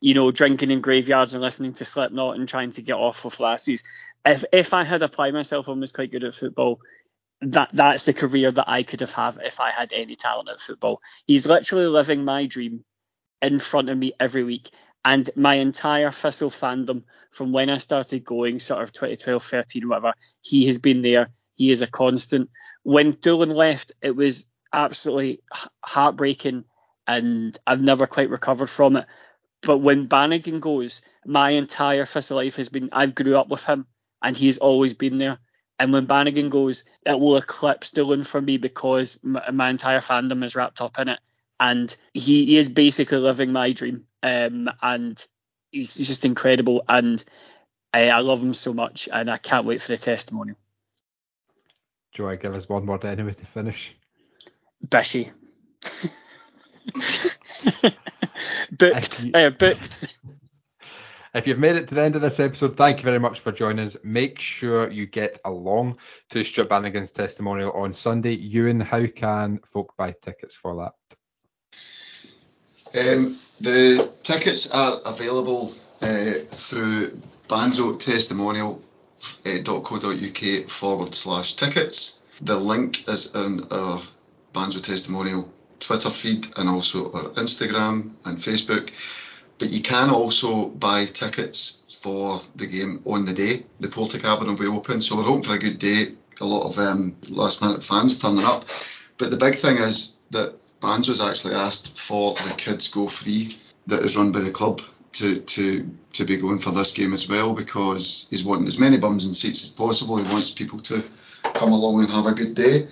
you 0.00 0.14
know, 0.14 0.30
drinking 0.30 0.70
in 0.70 0.80
graveyards 0.80 1.34
and 1.34 1.42
listening 1.42 1.72
to 1.74 1.84
Slipknot 1.84 2.36
and 2.36 2.48
trying 2.48 2.70
to 2.72 2.82
get 2.82 2.94
off 2.94 3.24
with 3.24 3.40
lassies. 3.40 3.82
If 4.24 4.44
if 4.52 4.74
I 4.74 4.84
had 4.84 5.02
applied 5.02 5.34
myself 5.34 5.68
and 5.68 5.80
was 5.80 5.92
quite 5.92 6.10
good 6.10 6.24
at 6.24 6.34
football, 6.34 6.80
that 7.40 7.70
that's 7.72 8.04
the 8.04 8.12
career 8.12 8.52
that 8.52 8.68
I 8.68 8.82
could 8.82 9.00
have 9.00 9.12
had 9.12 9.38
if 9.42 9.60
I 9.60 9.70
had 9.70 9.94
any 9.94 10.14
talent 10.14 10.50
at 10.50 10.60
football. 10.60 11.00
He's 11.26 11.46
literally 11.46 11.86
living 11.86 12.24
my 12.24 12.44
dream 12.44 12.84
in 13.42 13.58
front 13.58 13.88
of 13.88 13.98
me 13.98 14.12
every 14.20 14.44
week. 14.44 14.70
And 15.04 15.28
my 15.36 15.54
entire 15.54 16.10
Thistle 16.10 16.50
fandom, 16.50 17.04
from 17.30 17.52
when 17.52 17.70
I 17.70 17.78
started 17.78 18.24
going, 18.24 18.58
sort 18.58 18.82
of 18.82 18.92
2012, 18.92 19.42
13, 19.42 19.88
whatever, 19.88 20.12
he 20.42 20.66
has 20.66 20.78
been 20.78 21.02
there. 21.02 21.30
He 21.56 21.70
is 21.70 21.80
a 21.82 21.86
constant. 21.86 22.50
When 22.82 23.12
Doolan 23.12 23.50
left, 23.50 23.92
it 24.02 24.14
was 24.14 24.46
absolutely 24.72 25.40
heartbreaking, 25.84 26.64
and 27.06 27.56
I've 27.66 27.82
never 27.82 28.06
quite 28.06 28.30
recovered 28.30 28.70
from 28.70 28.96
it. 28.96 29.06
But 29.62 29.78
when 29.78 30.06
Bannigan 30.06 30.60
goes, 30.60 31.02
my 31.26 31.50
entire 31.50 32.04
Thistle 32.04 32.36
life 32.38 32.56
has 32.56 32.68
been 32.68 32.88
I've 32.92 33.14
grew 33.14 33.36
up 33.36 33.48
with 33.48 33.64
him, 33.64 33.86
and 34.22 34.36
he's 34.36 34.58
always 34.58 34.94
been 34.94 35.18
there. 35.18 35.38
And 35.78 35.94
when 35.94 36.04
Bannigan 36.04 36.50
goes, 36.50 36.84
it 37.06 37.18
will 37.18 37.36
eclipse 37.36 37.90
Doolan 37.90 38.24
for 38.24 38.40
me 38.40 38.58
because 38.58 39.18
my, 39.22 39.50
my 39.50 39.70
entire 39.70 40.00
fandom 40.00 40.44
is 40.44 40.54
wrapped 40.54 40.82
up 40.82 40.98
in 40.98 41.08
it. 41.08 41.20
And 41.60 41.94
he, 42.14 42.46
he 42.46 42.58
is 42.58 42.68
basically 42.68 43.18
living 43.18 43.52
my 43.52 43.72
dream. 43.72 44.06
Um, 44.22 44.68
and 44.82 45.24
he's, 45.70 45.94
he's 45.94 46.08
just 46.08 46.24
incredible. 46.24 46.82
And 46.88 47.22
I, 47.92 48.08
I 48.08 48.20
love 48.20 48.42
him 48.42 48.54
so 48.54 48.72
much. 48.72 49.08
And 49.12 49.30
I 49.30 49.36
can't 49.36 49.66
wait 49.66 49.82
for 49.82 49.88
the 49.88 49.98
testimonial. 49.98 50.56
Do 52.14 52.28
to 52.28 52.36
give 52.36 52.54
us 52.54 52.68
one 52.68 52.86
word 52.86 53.04
anyway 53.04 53.32
to 53.34 53.46
finish? 53.46 53.96
Bishy. 54.86 55.30
booked. 58.72 59.24
You, 59.24 59.32
uh, 59.34 59.50
booked. 59.50 60.16
If 61.32 61.46
you've 61.46 61.60
made 61.60 61.76
it 61.76 61.86
to 61.86 61.94
the 61.94 62.02
end 62.02 62.16
of 62.16 62.22
this 62.22 62.40
episode, 62.40 62.76
thank 62.76 62.98
you 62.98 63.04
very 63.04 63.20
much 63.20 63.38
for 63.38 63.52
joining 63.52 63.84
us. 63.84 63.96
Make 64.02 64.40
sure 64.40 64.90
you 64.90 65.06
get 65.06 65.38
along 65.44 65.98
to 66.30 66.42
Stuart 66.42 66.68
Bannigan's 66.68 67.12
testimonial 67.12 67.70
on 67.70 67.92
Sunday. 67.92 68.36
Euan, 68.36 68.82
how 68.82 69.06
can 69.06 69.60
folk 69.60 69.94
buy 69.96 70.12
tickets 70.20 70.56
for 70.56 70.74
that? 70.78 70.94
Um, 72.94 73.38
the 73.60 74.10
tickets 74.22 74.70
are 74.70 75.00
available 75.04 75.74
uh, 76.00 76.32
through 76.52 77.20
banzotestimonial.co.uk 77.48 80.42
uh, 80.42 80.68
forward 80.68 81.14
slash 81.14 81.54
tickets. 81.54 82.20
The 82.40 82.56
link 82.56 83.08
is 83.08 83.34
in 83.34 83.64
our 83.70 84.00
Banzo 84.54 84.82
Testimonial 84.82 85.52
Twitter 85.78 86.10
feed 86.10 86.48
and 86.56 86.68
also 86.68 87.12
our 87.12 87.30
Instagram 87.30 88.12
and 88.24 88.38
Facebook. 88.38 88.90
But 89.58 89.70
you 89.70 89.82
can 89.82 90.10
also 90.10 90.66
buy 90.66 91.04
tickets 91.04 91.82
for 92.00 92.40
the 92.56 92.66
game 92.66 93.02
on 93.04 93.26
the 93.26 93.34
day. 93.34 93.66
The 93.80 93.88
Porta 93.88 94.18
Cabin 94.18 94.48
will 94.48 94.56
be 94.56 94.66
open, 94.66 95.00
so 95.00 95.16
we're 95.16 95.24
hoping 95.24 95.44
for 95.44 95.54
a 95.54 95.58
good 95.58 95.78
day. 95.78 96.14
A 96.40 96.46
lot 96.46 96.66
of 96.66 96.78
um, 96.78 97.16
last 97.28 97.60
minute 97.60 97.82
fans 97.82 98.18
turning 98.18 98.44
up. 98.44 98.64
But 99.18 99.30
the 99.30 99.36
big 99.36 99.56
thing 99.56 99.76
is 99.76 100.16
that 100.30 100.54
Banzo's 100.80 101.20
actually 101.20 101.54
asked 101.54 101.98
for 101.98 102.34
the 102.34 102.54
kids 102.56 102.88
go 102.88 103.06
free 103.06 103.56
that 103.86 104.04
is 104.04 104.16
run 104.16 104.32
by 104.32 104.40
the 104.40 104.50
club 104.50 104.80
to 105.12 105.40
to 105.40 105.90
to 106.12 106.24
be 106.24 106.36
going 106.36 106.58
for 106.58 106.70
this 106.70 106.92
game 106.92 107.12
as 107.12 107.28
well 107.28 107.52
because 107.52 108.26
he's 108.30 108.44
wanting 108.44 108.66
as 108.66 108.78
many 108.78 108.98
bums 108.98 109.24
and 109.24 109.36
seats 109.36 109.64
as 109.64 109.70
possible. 109.70 110.16
He 110.16 110.32
wants 110.32 110.50
people 110.50 110.78
to 110.80 111.04
come 111.54 111.72
along 111.72 112.00
and 112.00 112.10
have 112.10 112.26
a 112.26 112.32
good 112.32 112.54
day. 112.54 112.88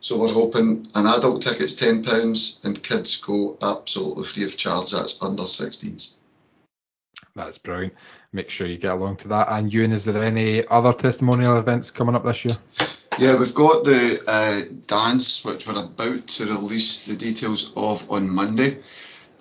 So 0.00 0.18
we're 0.18 0.32
hoping 0.32 0.88
an 0.94 1.06
adult 1.06 1.42
ticket's 1.42 1.74
ten 1.74 2.04
pounds 2.04 2.60
and 2.64 2.82
kids 2.82 3.16
go 3.16 3.56
absolutely 3.60 4.24
free 4.24 4.44
of 4.44 4.56
charge. 4.56 4.92
That's 4.92 5.22
under 5.22 5.42
16s. 5.42 6.14
That's 7.36 7.58
brilliant. 7.58 7.92
Make 8.32 8.48
sure 8.48 8.66
you 8.66 8.78
get 8.78 8.92
along 8.92 9.16
to 9.18 9.28
that. 9.28 9.48
And 9.50 9.70
Euan, 9.70 9.92
is 9.92 10.06
there 10.06 10.22
any 10.22 10.66
other 10.66 10.94
testimonial 10.94 11.58
events 11.58 11.90
coming 11.90 12.14
up 12.14 12.24
this 12.24 12.46
year? 12.46 12.54
Yeah, 13.18 13.38
we've 13.38 13.54
got 13.54 13.84
the 13.84 14.22
uh, 14.26 14.62
dance, 14.86 15.44
which 15.44 15.66
we're 15.66 15.78
about 15.84 16.26
to 16.26 16.46
release 16.46 17.04
the 17.04 17.14
details 17.14 17.72
of 17.76 18.10
on 18.10 18.28
Monday. 18.30 18.78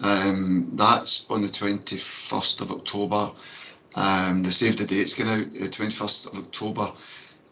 Um, 0.01 0.71
that's 0.73 1.25
on 1.29 1.41
the 1.41 1.47
21st 1.47 2.61
of 2.61 2.71
October. 2.71 3.31
Um, 3.95 4.43
the 4.43 4.51
save 4.51 4.77
the 4.77 4.85
date's 4.85 5.13
going 5.13 5.29
out, 5.29 5.53
the 5.53 5.69
21st 5.69 6.33
of 6.33 6.39
October. 6.39 6.91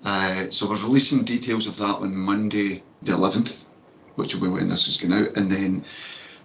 Uh, 0.03 0.49
so 0.49 0.69
we're 0.69 0.75
releasing 0.75 1.23
details 1.23 1.67
of 1.67 1.77
that 1.77 1.95
on 1.95 2.13
Monday 2.13 2.83
the 3.01 3.13
11th, 3.13 3.67
which 4.15 4.35
will 4.35 4.41
be 4.41 4.49
when 4.49 4.67
this 4.67 4.89
is 4.89 4.97
going 4.97 5.13
out, 5.13 5.37
and 5.37 5.49
then 5.49 5.85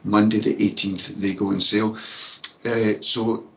Monday 0.04 0.38
the 0.38 0.54
18th 0.54 1.16
they 1.16 1.34
go 1.34 1.48
on 1.48 1.60
sale. 1.60 1.96
Uh, 2.64 3.00
so 3.00 3.48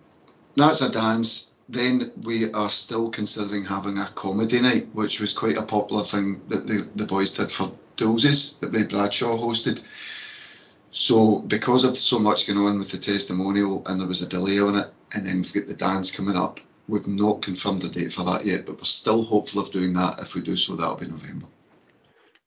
that's 0.56 0.82
a 0.82 0.92
dance. 0.92 1.52
Then 1.70 2.12
we 2.24 2.52
are 2.52 2.70
still 2.70 3.10
considering 3.10 3.64
having 3.64 3.98
a 3.98 4.06
comedy 4.08 4.60
night, 4.60 4.90
which 4.94 5.22
was 5.22 5.34
quite 5.34 5.58
a 5.58 5.64
popular 5.64 6.04
thing 6.04 6.42
that 6.50 6.68
the, 6.68 6.90
the 6.96 7.06
boys 7.06 7.32
did 7.32 7.52
for 7.52 7.72
Dozes 7.96 8.58
that 8.60 8.72
Ray 8.72 8.84
Bradshaw 8.84 9.38
hosted. 9.38 9.82
So 10.90 11.40
because 11.40 11.86
of 11.86 11.98
so 11.98 12.20
much 12.20 12.48
going 12.48 12.60
on 12.60 12.78
with 12.78 12.92
the 12.92 12.98
testimonial 12.98 13.84
and 13.86 14.02
there 14.02 14.08
was 14.08 14.22
a 14.22 14.28
delay 14.28 14.60
on 14.60 14.76
it, 14.76 14.92
and 15.14 15.26
then 15.26 15.38
we've 15.38 15.54
got 15.54 15.68
the 15.68 15.76
dance 15.76 16.14
coming 16.16 16.36
up, 16.36 16.60
We've 16.92 17.08
not 17.08 17.42
confirmed 17.42 17.86
a 17.86 17.90
date 17.90 18.12
for 18.12 18.26
that 18.26 18.46
yet, 18.46 18.66
but 18.66 18.78
we're 18.78 18.84
still 18.84 19.24
hopeful 19.24 19.62
of 19.62 19.72
doing 19.72 19.94
that. 19.94 20.20
If 20.20 20.36
we 20.36 20.42
do 20.42 20.58
so, 20.58 20.76
that'll 20.76 20.98
be 20.98 21.08
November. 21.08 21.48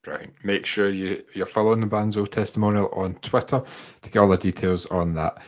Right. 0.07 0.31
Make 0.43 0.67
sure 0.67 0.91
you, 0.91 1.25
you're 1.35 1.47
following 1.47 1.81
the 1.81 1.87
Banzo 1.87 2.29
testimonial 2.29 2.91
on 2.93 3.15
Twitter 3.15 3.63
to 4.03 4.11
get 4.11 4.19
all 4.19 4.29
the 4.29 4.37
details 4.37 4.85
on 4.87 5.15
that. 5.15 5.39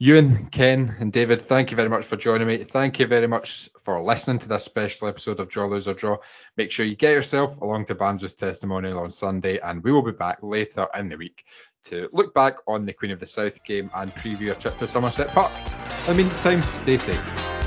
Euan, 0.00 0.48
Ken, 0.52 0.94
and 1.00 1.12
David, 1.12 1.42
thank 1.42 1.72
you 1.72 1.76
very 1.76 1.88
much 1.88 2.04
for 2.04 2.16
joining 2.16 2.46
me. 2.46 2.58
Thank 2.58 3.00
you 3.00 3.08
very 3.08 3.26
much 3.26 3.68
for 3.80 4.00
listening 4.00 4.38
to 4.38 4.48
this 4.48 4.62
special 4.62 5.08
episode 5.08 5.40
of 5.40 5.48
Draw, 5.48 5.66
Loser 5.66 5.92
Draw. 5.92 6.18
Make 6.56 6.70
sure 6.70 6.86
you 6.86 6.94
get 6.94 7.14
yourself 7.14 7.60
along 7.60 7.86
to 7.86 7.96
Banzo's 7.96 8.34
testimonial 8.34 9.00
on 9.00 9.10
Sunday, 9.10 9.58
and 9.58 9.82
we 9.82 9.90
will 9.90 10.02
be 10.02 10.12
back 10.12 10.38
later 10.40 10.86
in 10.96 11.08
the 11.08 11.16
week 11.16 11.46
to 11.86 12.08
look 12.12 12.32
back 12.32 12.58
on 12.68 12.86
the 12.86 12.92
Queen 12.92 13.10
of 13.10 13.18
the 13.18 13.26
South 13.26 13.64
game 13.64 13.90
and 13.92 14.14
preview 14.14 14.52
a 14.52 14.54
trip 14.54 14.78
to 14.78 14.86
Somerset 14.86 15.30
Park. 15.30 15.50
In 16.06 16.16
the 16.16 16.22
meantime, 16.22 16.62
stay 16.62 16.96
safe. 16.96 17.57